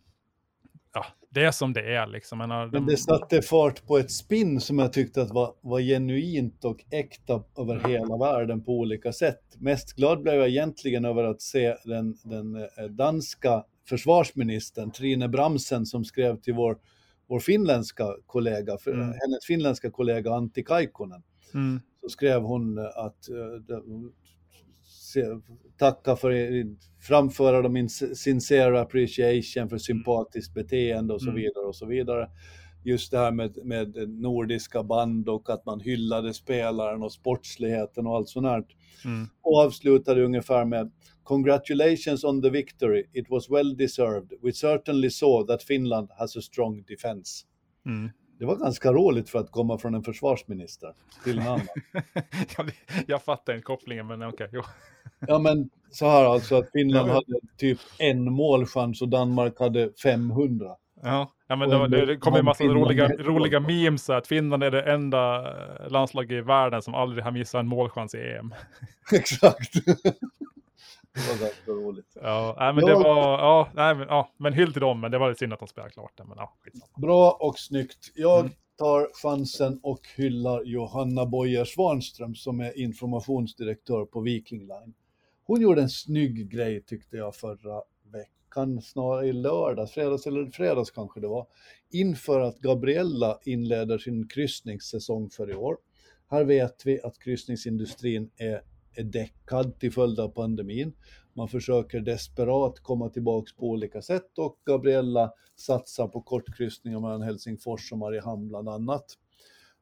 ja, 0.94 1.06
det 1.30 1.46
är 1.46 1.52
som 1.52 1.74
det 1.74 1.96
är 1.96 2.08
liksom. 2.08 2.38
Men, 2.38 2.72
de, 2.72 2.86
det 2.86 2.98
satte 2.98 3.41
fart 3.41 3.88
på 3.88 3.98
ett 3.98 4.12
spinn 4.12 4.62
som 4.62 4.80
jag 4.80 4.94
tyckte 4.94 5.22
att 5.22 5.32
var, 5.32 5.54
var 5.62 5.80
genuint 5.80 6.66
och 6.66 6.84
äkta 6.91 7.44
över 7.58 7.88
hela 7.89 8.18
världen 8.18 8.64
på 8.64 8.72
olika 8.72 9.14
sätt. 9.14 9.41
Mest 9.58 9.94
glad 9.94 10.22
blev 10.22 10.36
jag 10.36 10.48
egentligen 10.50 11.06
över 11.06 11.24
att 11.24 11.41
se 11.41 11.76
den, 11.86 12.18
den 12.24 12.56
eh, 12.56 12.86
danska 12.89 13.64
försvarsministern 13.89 14.91
Trine 14.91 15.28
Bramsen 15.30 15.86
som 15.86 16.06
skrev 16.06 16.41
till 16.41 16.54
vår, 16.54 16.78
vår 17.28 17.39
finländska 17.39 18.16
kollega, 18.26 18.78
Mm. 18.88 19.00
hennes 19.02 19.46
finländska 19.48 19.91
kollega 19.91 20.34
Antti 20.34 20.64
Kaikkonen. 20.64 21.24
mm, 21.54 21.82
så 22.02 22.10
skrev 22.10 22.41
hon 22.41 22.80
att 22.80 23.30
eh, 23.30 23.76
tacka 25.78 26.16
för 26.16 26.34
framföra 27.01 27.61
dem 27.61 27.74
min 27.74 27.89
sincere 27.89 28.82
appreciation 28.82 29.70
för 29.70 29.78
sympatiskt 29.78 30.53
beteende 30.53 31.14
och 31.14 31.22
så 31.22 31.30
Mm. 31.30 31.41
vidare 31.41 31.66
och 31.66 31.76
så 31.76 31.86
vidare. 31.86 32.30
Just 32.86 33.11
det 33.11 33.18
här 33.18 33.32
med, 33.32 33.57
med 33.66 34.09
nordiska 34.09 34.84
band 34.84 35.30
och 35.30 35.49
att 35.49 35.66
man 35.66 35.80
hyllade 35.80 36.34
spelaren 36.34 37.03
och 37.03 37.11
sportsligheten 37.11 38.07
och 38.07 38.16
allt 38.16 38.30
sånt 38.30 38.45
här. 38.47 38.64
mm, 39.05 39.28
Och 39.41 39.59
avslutade 39.59 40.24
ungefär 40.24 40.66
med 40.66 40.91
Congratulations 41.24 42.24
on 42.24 42.41
the 42.41 42.49
victory. 42.49 43.03
It 43.14 43.30
was 43.30 43.49
well 43.49 43.78
deserved. 43.78 44.34
We 44.41 44.53
certainly 44.53 45.09
saw 45.09 45.47
that 45.53 45.64
Finland 45.64 46.09
has 46.18 46.38
a 46.38 46.41
strong 46.41 46.84
defense. 46.88 47.45
mm. 47.86 48.09
Det 48.40 48.46
var 48.46 48.56
ganska 48.56 48.92
roligt 48.92 49.30
för 49.30 49.40
att 49.40 49.52
komma 49.52 49.78
från 49.78 49.96
en 49.96 50.04
försvarsminister 50.04 50.94
till 51.24 51.40
en 51.40 51.48
annan. 51.48 51.68
ja, 52.58 52.66
jag 53.08 53.24
fattar 53.24 53.54
inte 53.54 53.64
kopplingen, 53.64 54.08
men 54.08 54.24
okej. 54.24 54.48
Okay, 54.48 54.62
ja, 55.28 55.40
men 55.40 55.70
så 55.92 56.06
här 56.06 56.26
alltså 56.26 56.56
att 56.56 56.72
Finland 56.72 57.10
hade 57.10 57.40
typ 57.58 57.80
en 58.00 58.34
målchans 58.34 59.02
och 59.02 59.10
Danmark 59.10 59.60
hade 59.60 59.90
500. 60.04 60.76
Ja, 61.04 61.32
ja 61.48 61.56
men 61.56 61.70
det, 61.70 61.88
det, 61.88 62.06
det 62.06 62.18
kommer 62.18 62.40
en 62.40 62.46
massa 62.46 62.64
roliga, 62.64 63.08
roliga 63.08 63.60
memes 63.60 64.10
att 64.10 64.28
Finland 64.28 64.64
är 64.64 64.72
det 64.72 64.82
enda 64.82 65.52
eh, 65.52 65.90
landslaget 65.90 66.32
i 66.32 66.42
världen 66.42 66.82
som 66.82 66.96
aldrig 66.96 67.24
har 67.24 67.32
missat 67.32 67.60
en 67.60 67.68
målchans 67.68 68.16
i 68.16 68.18
EM. 68.18 68.54
Exakt. 69.14 69.74
Det 71.14 71.22
var 71.30 71.39
ganska 71.39 71.72
roligt. 71.72 72.18
Ja, 72.22 72.55
nej, 72.59 72.74
men 72.74 72.86
det 72.86 72.93
var, 72.93 73.39
ja, 73.39 73.70
nej, 73.76 73.95
men, 73.95 74.07
ja, 74.07 74.32
men 74.38 74.53
hyll 74.53 74.74
till 74.74 74.82
dem, 74.82 75.01
men 75.01 75.11
det 75.11 75.18
var 75.18 75.34
synd 75.34 75.53
att 75.53 75.59
de 75.59 75.68
spelade 75.68 75.93
klart 75.93 76.18
det, 76.18 76.24
men 76.24 76.38
ja, 76.38 76.53
Bra 77.01 77.38
och 77.39 77.59
snyggt. 77.59 78.11
Jag 78.16 78.39
mm. 78.39 78.51
tar 78.78 79.09
chansen 79.14 79.80
och 79.84 80.01
hyllar 80.16 80.64
Johanna 80.64 81.26
Boyer 81.26 81.66
Svanström 81.66 82.36
som 82.36 82.59
är 82.59 82.80
informationsdirektör 82.80 84.05
på 84.05 84.22
Viking 84.22 84.59
Line. 84.59 84.93
Hon 85.45 85.61
gjorde 85.61 85.82
en 85.82 85.89
snygg 85.89 86.49
grej 86.51 86.84
tyckte 86.84 87.18
jag 87.18 87.36
förra 87.36 87.82
veckan, 88.11 88.82
snarare 88.82 89.28
i 89.28 89.34
lördags, 89.34 89.91
fredags 89.91 90.28
eller 90.28 90.45
fredags 90.45 90.91
kanske 90.91 91.20
det 91.20 91.28
var, 91.28 91.47
inför 91.91 92.39
att 92.39 92.59
Gabriella 92.59 93.39
inleder 93.45 93.97
sin 93.97 94.28
kryssningssäsong 94.28 95.30
för 95.30 95.49
i 95.49 95.55
år. 95.55 95.78
Här 96.30 96.43
vet 96.43 96.86
vi 96.86 97.01
att 97.01 97.20
kryssningsindustrin 97.20 98.32
är 98.38 98.61
är 98.96 99.04
däckad 99.04 99.80
till 99.80 99.91
följd 99.91 100.20
av 100.20 100.28
pandemin. 100.28 100.94
Man 101.34 101.48
försöker 101.48 102.00
desperat 102.00 102.80
komma 102.80 103.10
tillbaks 103.10 103.56
på 103.56 103.70
olika 103.70 104.02
sätt 104.02 104.38
och 104.38 104.60
Gabriella 104.66 105.34
satsar 105.56 106.08
på 106.08 106.22
kortkryssningar 106.22 107.00
mellan 107.00 107.22
Helsingfors 107.22 107.91
och 107.91 107.98
Mariehamn 107.98 108.48
bland 108.48 108.70
annat. 108.70 109.06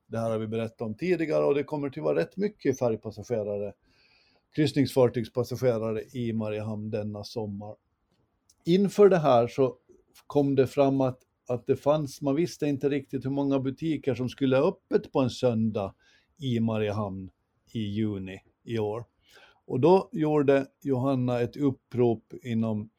Det 0.08 0.20
här 0.20 0.30
har 0.30 0.38
vi 0.38 0.48
berättat 0.48 0.82
om 0.82 0.96
tidigare 0.96 1.46
och 1.46 1.56
det 1.56 1.64
kommer 1.64 1.90
till 1.90 2.02
vara 2.02 2.20
rätt 2.20 2.38
mycket 2.38 2.80
färgpassagerare, 2.80 3.74
kryssningsfartygspassagerare 4.56 6.04
i 6.14 6.34
Mariehamn 6.34 6.90
denna 6.90 7.24
sommar. 7.24 7.76
Inför 8.66 9.10
det 9.10 9.18
här 9.18 9.48
så 9.48 9.78
kom 10.28 10.56
det 10.56 10.68
fram 10.68 11.02
att, 11.02 11.20
att 11.48 11.68
det 11.68 11.76
fanns, 11.76 12.22
man 12.22 12.36
visste 12.36 12.66
inte 12.66 12.90
riktigt 12.90 13.26
hur 13.26 13.30
många 13.30 13.60
butiker 13.60 14.16
som 14.16 14.30
skulle 14.30 14.58
ha 14.58 14.68
öppet 14.68 15.12
på 15.12 15.20
en 15.20 15.30
söndag 15.30 15.96
i 16.38 16.60
Mariehamn 16.60 17.30
i 17.72 17.80
juni 17.80 18.42
i 18.64 18.80
år. 18.80 19.06
Och 19.66 19.80
då 19.80 20.10
gjorde 20.12 20.66
Johanna 20.82 21.40
ett 21.40 21.58
upprop 21.58 22.34
inom 22.44 22.90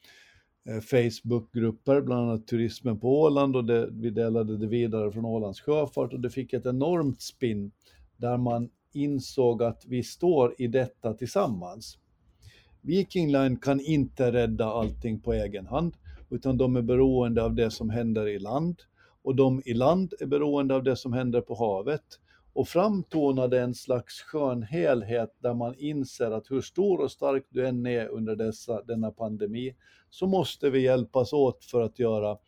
eh, 0.69 0.81
Facebookgrupper, 0.81 2.01
bland 2.01 2.31
annat 2.31 2.47
Turismen 2.47 3.01
på 3.01 3.21
Åland 3.21 3.57
och 3.57 3.65
det, 3.65 3.89
vi 3.93 4.11
delade 4.11 4.59
det 4.59 4.67
vidare 4.67 5.13
från 5.13 5.25
Ålands 5.25 5.61
Sjöfart 5.61 6.13
och 6.13 6.21
det 6.21 6.31
fick 6.31 6.53
ett 6.53 6.67
enormt 6.67 7.23
spinn 7.23 7.73
där 8.17 8.37
man 8.37 8.71
insåg 8.93 9.63
att 9.63 9.85
vi 9.87 10.03
står 10.03 10.55
i 10.59 10.67
detta 10.67 11.15
tillsammans. 11.15 11.99
Viking 12.81 13.33
Line 13.33 13.57
kan 13.57 13.81
inte 13.81 14.33
rädda 14.33 14.67
allting 14.67 15.21
på 15.21 15.33
egen 15.33 15.67
hand, 15.67 15.97
utan 16.31 16.57
de 16.57 16.77
är 16.77 16.83
beroende 16.83 17.45
av 17.45 17.55
det 17.55 17.71
som 17.71 17.91
händer 17.91 18.29
i 18.29 18.39
land 18.39 18.83
och 19.23 19.37
de 19.37 19.63
i 19.65 19.75
land 19.75 20.15
är 20.21 20.27
beroende 20.27 20.75
av 20.75 20.83
det 20.83 20.97
som 20.97 21.13
händer 21.13 21.41
på 21.41 21.55
havet 21.55 22.05
och 22.53 22.69
framtonade 22.69 23.61
en 23.61 23.75
slags 23.75 24.21
skön 24.21 24.63
helhet 24.63 25.37
där 25.39 25.55
man 25.55 25.75
inser 25.79 26.31
att 26.31 26.51
hur 26.51 26.61
stor 26.61 27.01
och 27.01 27.11
stark 27.11 27.47
du 27.49 27.67
än 27.67 27.87
är 27.87 28.09
under 28.09 28.37
dessa, 28.37 28.83
denna 28.83 29.11
pandemi 29.11 29.77
så 30.11 30.27
måste 30.27 30.71
vi 30.71 30.81
hjälpas 30.81 31.33
åt 31.33 31.65
för 31.65 31.81
att 31.81 31.99
göra 31.99 32.39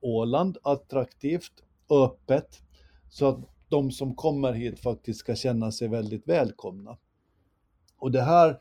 Åland 0.00 0.58
attraktivt, 0.62 1.52
öppet, 1.90 2.62
så 3.10 3.26
att 3.26 3.38
de 3.68 3.90
som 3.90 4.14
kommer 4.14 4.52
hit 4.52 4.80
faktiskt 4.80 5.20
ska 5.20 5.34
känna 5.34 5.72
sig 5.72 5.88
väldigt 5.88 6.28
välkomna. 6.28 6.96
Och 7.98 8.10
det 8.10 8.22
här 8.22 8.58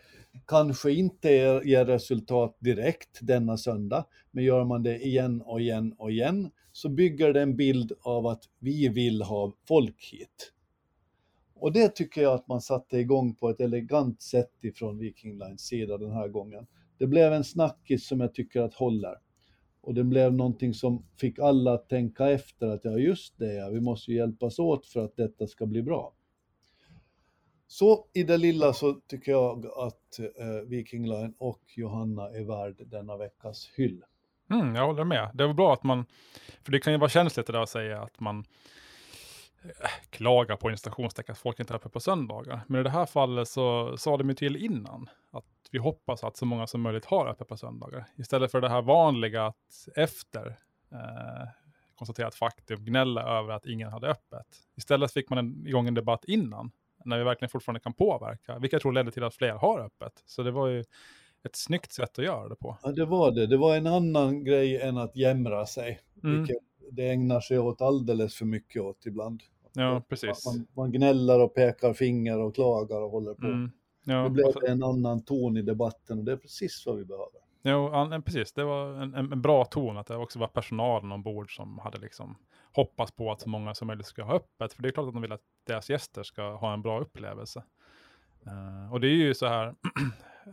kanske 0.47 0.91
inte 0.91 1.29
ger 1.65 1.85
resultat 1.85 2.57
direkt 2.59 3.19
denna 3.21 3.57
söndag, 3.57 4.05
men 4.31 4.43
gör 4.43 4.63
man 4.63 4.83
det 4.83 5.05
igen 5.05 5.41
och 5.41 5.61
igen 5.61 5.95
och 5.97 6.11
igen 6.11 6.51
så 6.71 6.89
bygger 6.89 7.33
det 7.33 7.41
en 7.41 7.55
bild 7.55 7.91
av 8.01 8.27
att 8.27 8.43
vi 8.59 8.89
vill 8.89 9.21
ha 9.21 9.51
folk 9.67 10.09
hit. 10.11 10.53
Och 11.61 11.71
det 11.71 11.95
tycker 11.95 12.21
jag 12.21 12.33
att 12.33 12.47
man 12.47 12.61
satte 12.61 12.97
igång 12.97 13.35
på 13.35 13.49
ett 13.49 13.59
elegant 13.59 14.21
sätt 14.21 14.63
ifrån 14.63 14.97
Viking 14.97 15.37
Lines 15.37 15.61
sida 15.61 15.97
den 15.97 16.11
här 16.11 16.27
gången. 16.27 16.67
Det 16.97 17.07
blev 17.07 17.33
en 17.33 17.43
snackis 17.43 18.07
som 18.07 18.19
jag 18.19 18.33
tycker 18.33 18.61
att 18.61 18.73
håller. 18.73 19.15
Och 19.81 19.93
det 19.93 20.03
blev 20.03 20.33
någonting 20.33 20.73
som 20.73 21.05
fick 21.17 21.39
alla 21.39 21.73
att 21.73 21.89
tänka 21.89 22.29
efter 22.29 22.67
att 22.67 22.85
ja 22.85 22.97
just 22.97 23.37
det, 23.37 23.53
ja, 23.53 23.69
vi 23.69 23.81
måste 23.81 24.11
ju 24.11 24.17
hjälpas 24.17 24.59
åt 24.59 24.85
för 24.85 25.05
att 25.05 25.15
detta 25.15 25.47
ska 25.47 25.65
bli 25.65 25.83
bra. 25.83 26.13
Så 27.67 28.05
i 28.13 28.23
det 28.23 28.37
lilla 28.37 28.73
så 28.73 28.93
tycker 28.93 29.31
jag 29.31 29.65
att 29.65 30.19
eh, 30.19 30.67
Viking 30.67 31.07
Line 31.07 31.33
och 31.37 31.61
Johanna 31.75 32.29
är 32.29 32.43
värd 32.43 32.81
denna 32.85 33.17
veckas 33.17 33.69
hyll. 33.75 34.03
Mm, 34.51 34.75
jag 34.75 34.85
håller 34.85 35.03
med. 35.03 35.31
Det 35.33 35.47
var 35.47 35.53
bra 35.53 35.73
att 35.73 35.83
man, 35.83 36.05
för 36.63 36.71
det 36.71 36.79
kan 36.79 36.93
ju 36.93 36.99
vara 36.99 37.09
känsligt 37.09 37.47
det 37.47 37.53
där 37.53 37.61
att 37.61 37.69
säga 37.69 38.01
att 38.01 38.19
man 38.19 38.45
klaga 40.09 40.57
på 40.57 40.71
installationstecken 40.71 41.33
att 41.33 41.39
folk 41.39 41.59
inte 41.59 41.73
är 41.73 41.75
öppet 41.75 41.93
på 41.93 41.99
söndagar. 41.99 42.61
Men 42.67 42.81
i 42.81 42.83
det 42.83 42.89
här 42.89 43.05
fallet 43.05 43.47
så 43.47 43.97
sa 43.97 44.17
de 44.17 44.29
ju 44.29 44.35
till 44.35 44.55
innan 44.55 45.09
att 45.31 45.45
vi 45.71 45.79
hoppas 45.79 46.23
att 46.23 46.37
så 46.37 46.45
många 46.45 46.67
som 46.67 46.81
möjligt 46.81 47.05
har 47.05 47.27
öppet 47.27 47.47
på 47.47 47.57
söndagar. 47.57 48.05
Istället 48.17 48.51
för 48.51 48.61
det 48.61 48.69
här 48.69 48.81
vanliga 48.81 49.45
att 49.45 49.87
efter 49.95 50.47
eh, 50.91 51.47
konstaterat 51.95 52.35
faktum 52.35 52.85
gnälla 52.85 53.39
över 53.39 53.53
att 53.53 53.65
ingen 53.65 53.91
hade 53.91 54.07
öppet. 54.07 54.47
Istället 54.75 55.13
fick 55.13 55.29
man 55.29 55.37
en, 55.37 55.67
igång 55.67 55.87
en 55.87 55.93
debatt 55.93 56.23
innan, 56.25 56.71
när 57.05 57.17
vi 57.17 57.23
verkligen 57.23 57.49
fortfarande 57.49 57.79
kan 57.79 57.93
påverka, 57.93 58.59
vilket 58.59 58.73
jag 58.73 58.81
tror 58.81 58.93
ledde 58.93 59.11
till 59.11 59.23
att 59.23 59.35
fler 59.35 59.53
har 59.53 59.79
öppet. 59.79 60.23
Så 60.25 60.43
det 60.43 60.51
var 60.51 60.67
ju 60.67 60.79
ett 61.43 61.55
snyggt 61.55 61.91
sätt 61.91 62.19
att 62.19 62.25
göra 62.25 62.49
det 62.49 62.55
på. 62.55 62.77
Ja, 62.83 62.91
det 62.91 63.05
var 63.05 63.31
det. 63.31 63.47
Det 63.47 63.57
var 63.57 63.75
en 63.75 63.87
annan 63.87 64.43
grej 64.43 64.81
än 64.81 64.97
att 64.97 65.15
jämra 65.15 65.65
sig, 65.65 65.99
mm. 66.23 66.37
vilket 66.37 66.63
det 66.91 67.09
ägnar 67.09 67.39
sig 67.39 67.59
åt 67.59 67.81
alldeles 67.81 68.35
för 68.35 68.45
mycket 68.45 68.81
åt 68.81 69.05
ibland. 69.05 69.43
Ja, 69.73 70.01
precis. 70.09 70.45
Man, 70.45 70.67
man 70.73 70.91
gnäller 70.91 71.39
och 71.39 71.53
pekar 71.53 71.93
finger 71.93 72.39
och 72.39 72.55
klagar 72.55 73.01
och 73.01 73.11
håller 73.11 73.33
på. 73.33 73.47
Mm. 73.47 73.71
Ja, 74.03 74.23
det 74.23 74.29
blev 74.29 74.51
så... 74.51 74.65
en 74.67 74.83
annan 74.83 75.23
ton 75.23 75.57
i 75.57 75.61
debatten 75.61 76.19
och 76.19 76.25
det 76.25 76.31
är 76.31 76.37
precis 76.37 76.83
vad 76.85 76.97
vi 76.97 77.05
behöver. 77.05 77.41
Ja, 77.61 78.21
precis. 78.25 78.53
Det 78.53 78.63
var 78.63 79.01
en, 79.01 79.13
en, 79.13 79.41
bra 79.41 79.65
ton 79.65 79.97
att 79.97 80.07
det 80.07 80.15
också 80.15 80.39
var 80.39 80.47
personalen 80.47 81.11
ombord 81.11 81.55
som 81.55 81.79
hade 81.79 81.97
liksom 81.97 82.37
hoppats 82.73 83.11
på 83.11 83.31
att 83.31 83.41
så 83.41 83.49
många 83.49 83.73
som 83.73 83.87
möjligt 83.87 84.05
ska 84.05 84.23
ha 84.23 84.35
öppet. 84.35 84.73
För 84.73 84.83
det 84.83 84.89
är 84.89 84.91
klart 84.91 85.07
att 85.07 85.13
de 85.13 85.21
vill 85.21 85.31
att 85.31 85.41
deras 85.67 85.89
gäster 85.89 86.23
ska 86.23 86.55
ha 86.55 86.73
en 86.73 86.81
bra 86.81 86.99
upplevelse. 86.99 87.63
Uh, 88.47 88.93
och 88.93 88.99
det 88.99 89.07
är 89.07 89.15
ju 89.15 89.33
så 89.33 89.47
här, 89.47 89.75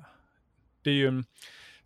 det 0.83 0.91
är 0.91 0.95
ju, 0.95 1.25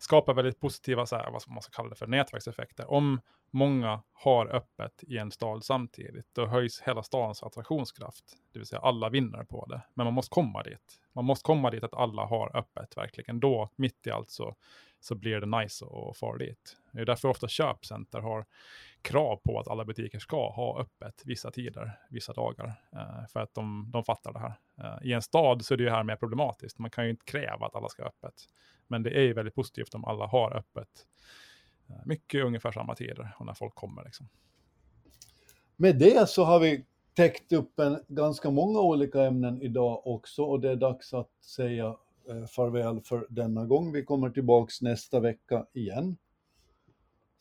skapar 0.03 0.33
väldigt 0.33 0.59
positiva, 0.59 1.05
så 1.05 1.15
här, 1.15 1.31
vad 1.31 1.41
man 1.47 1.61
ska 1.61 1.71
kalla 1.71 1.89
det 1.89 1.95
för, 1.95 2.07
nätverkseffekter. 2.07 2.91
Om 2.91 3.21
många 3.51 4.03
har 4.13 4.55
öppet 4.55 5.03
i 5.07 5.17
en 5.17 5.31
stad 5.31 5.63
samtidigt, 5.63 6.25
då 6.33 6.45
höjs 6.45 6.81
hela 6.81 7.03
stadens 7.03 7.43
attraktionskraft. 7.43 8.23
Det 8.53 8.59
vill 8.59 8.65
säga 8.67 8.79
alla 8.79 9.09
vinner 9.09 9.43
på 9.43 9.65
det. 9.65 9.81
Men 9.93 10.05
man 10.05 10.13
måste 10.13 10.33
komma 10.33 10.63
dit. 10.63 10.99
Man 11.13 11.25
måste 11.25 11.45
komma 11.45 11.71
dit 11.71 11.83
att 11.83 11.93
alla 11.93 12.25
har 12.25 12.57
öppet 12.57 12.97
verkligen. 12.97 13.39
Då, 13.39 13.69
mitt 13.75 14.07
i 14.07 14.11
allt, 14.11 14.29
så, 14.31 14.55
så 14.99 15.15
blir 15.15 15.39
det 15.39 15.59
nice 15.59 15.85
att 15.85 16.17
fara 16.17 16.37
dit. 16.37 16.77
Det 16.91 17.01
är 17.01 17.05
därför 17.05 17.27
ofta 17.27 17.47
köpcenter 17.47 18.19
har 18.19 18.45
krav 19.01 19.35
på 19.35 19.59
att 19.59 19.67
alla 19.67 19.85
butiker 19.85 20.19
ska 20.19 20.49
ha 20.49 20.79
öppet 20.79 21.21
vissa 21.25 21.51
tider, 21.51 21.99
vissa 22.09 22.33
dagar. 22.33 22.73
Eh, 22.93 23.27
för 23.33 23.39
att 23.39 23.53
de, 23.53 23.89
de 23.91 24.03
fattar 24.03 24.33
det 24.33 24.39
här. 24.39 24.53
Eh, 24.77 25.07
I 25.07 25.13
en 25.13 25.21
stad 25.21 25.65
så 25.65 25.73
är 25.73 25.77
det 25.77 25.83
ju 25.83 25.89
här 25.89 26.03
mer 26.03 26.15
problematiskt. 26.15 26.79
Man 26.79 26.91
kan 26.91 27.03
ju 27.03 27.09
inte 27.09 27.25
kräva 27.25 27.65
att 27.65 27.75
alla 27.75 27.89
ska 27.89 28.03
ha 28.03 28.09
öppet. 28.09 28.33
Men 28.87 29.03
det 29.03 29.09
är 29.09 29.21
ju 29.21 29.33
väldigt 29.33 29.55
positivt 29.55 29.93
om 29.93 30.05
alla 30.05 30.27
har 30.27 30.57
öppet 30.57 30.89
eh, 31.89 31.95
mycket 32.05 32.45
ungefär 32.45 32.71
samma 32.71 32.95
tider 32.95 33.35
och 33.39 33.45
när 33.45 33.53
folk 33.53 33.75
kommer. 33.75 34.03
Liksom. 34.03 34.29
Med 35.75 35.99
det 35.99 36.29
så 36.29 36.43
har 36.43 36.59
vi 36.59 36.85
täckt 37.13 37.51
upp 37.51 37.79
en, 37.79 37.99
ganska 38.07 38.49
många 38.49 38.79
olika 38.79 39.23
ämnen 39.23 39.61
idag 39.61 40.07
också 40.07 40.43
och 40.43 40.59
det 40.59 40.71
är 40.71 40.75
dags 40.75 41.13
att 41.13 41.31
säga 41.41 41.85
eh, 42.29 42.45
farväl 42.45 43.01
för 43.01 43.27
denna 43.29 43.65
gång. 43.65 43.91
Vi 43.91 44.05
kommer 44.05 44.29
tillbaks 44.29 44.81
nästa 44.81 45.19
vecka 45.19 45.65
igen 45.73 46.17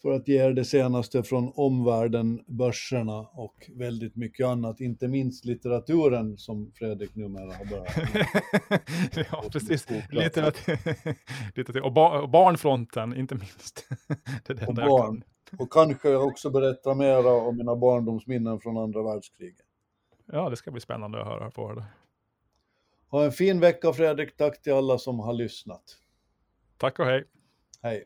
för 0.03 0.12
att 0.12 0.28
ge 0.28 0.44
er 0.44 0.53
det 0.53 0.64
senaste 0.64 1.22
från 1.22 1.53
omvärlden, 1.55 2.44
börserna 2.46 3.18
och 3.18 3.70
väldigt 3.74 4.16
mycket 4.16 4.46
annat, 4.46 4.80
inte 4.80 5.09
minst 5.09 5.44
litteraturen 5.44 6.38
som 6.38 6.72
Fredrik 6.74 7.14
numera 7.14 7.55
har 7.55 7.64
börjat 7.64 7.94
Ja, 9.30 9.44
precis. 9.53 9.90
Litteratur, 10.11 10.78
litteratur. 11.57 11.82
Och, 11.82 11.92
bar, 11.92 12.20
och 12.20 12.28
barnfronten, 12.30 13.16
inte 13.16 13.34
minst. 13.34 13.88
det 14.46 14.62
är 14.62 14.68
och, 14.68 14.74
barn. 14.74 15.24
och 15.59 15.72
kanske 15.72 16.14
också 16.14 16.50
berätta 16.50 16.94
mera 16.94 17.32
om 17.32 17.57
mina 17.57 17.76
barndomsminnen 17.76 18.61
från 18.61 18.76
andra 18.76 19.03
världskriget. 19.03 19.66
Ja, 20.26 20.50
det 20.50 20.57
ska 20.57 20.70
bli 20.70 20.80
spännande 20.80 21.20
att 21.20 21.26
höra 21.26 21.50
på 21.50 21.74
det. 21.74 21.84
Ha 23.09 23.24
en 23.24 23.32
fin 23.32 23.61
vecka 23.61 23.92
Fredrik, 23.92 24.36
tack 24.36 24.62
till 24.62 24.72
alla 24.72 24.98
som 24.98 25.18
har 25.20 25.32
lyssnat. 25.32 25.82
Tack 26.76 26.98
och 26.98 27.07
hej. 27.07 27.24
Hej. 27.82 28.05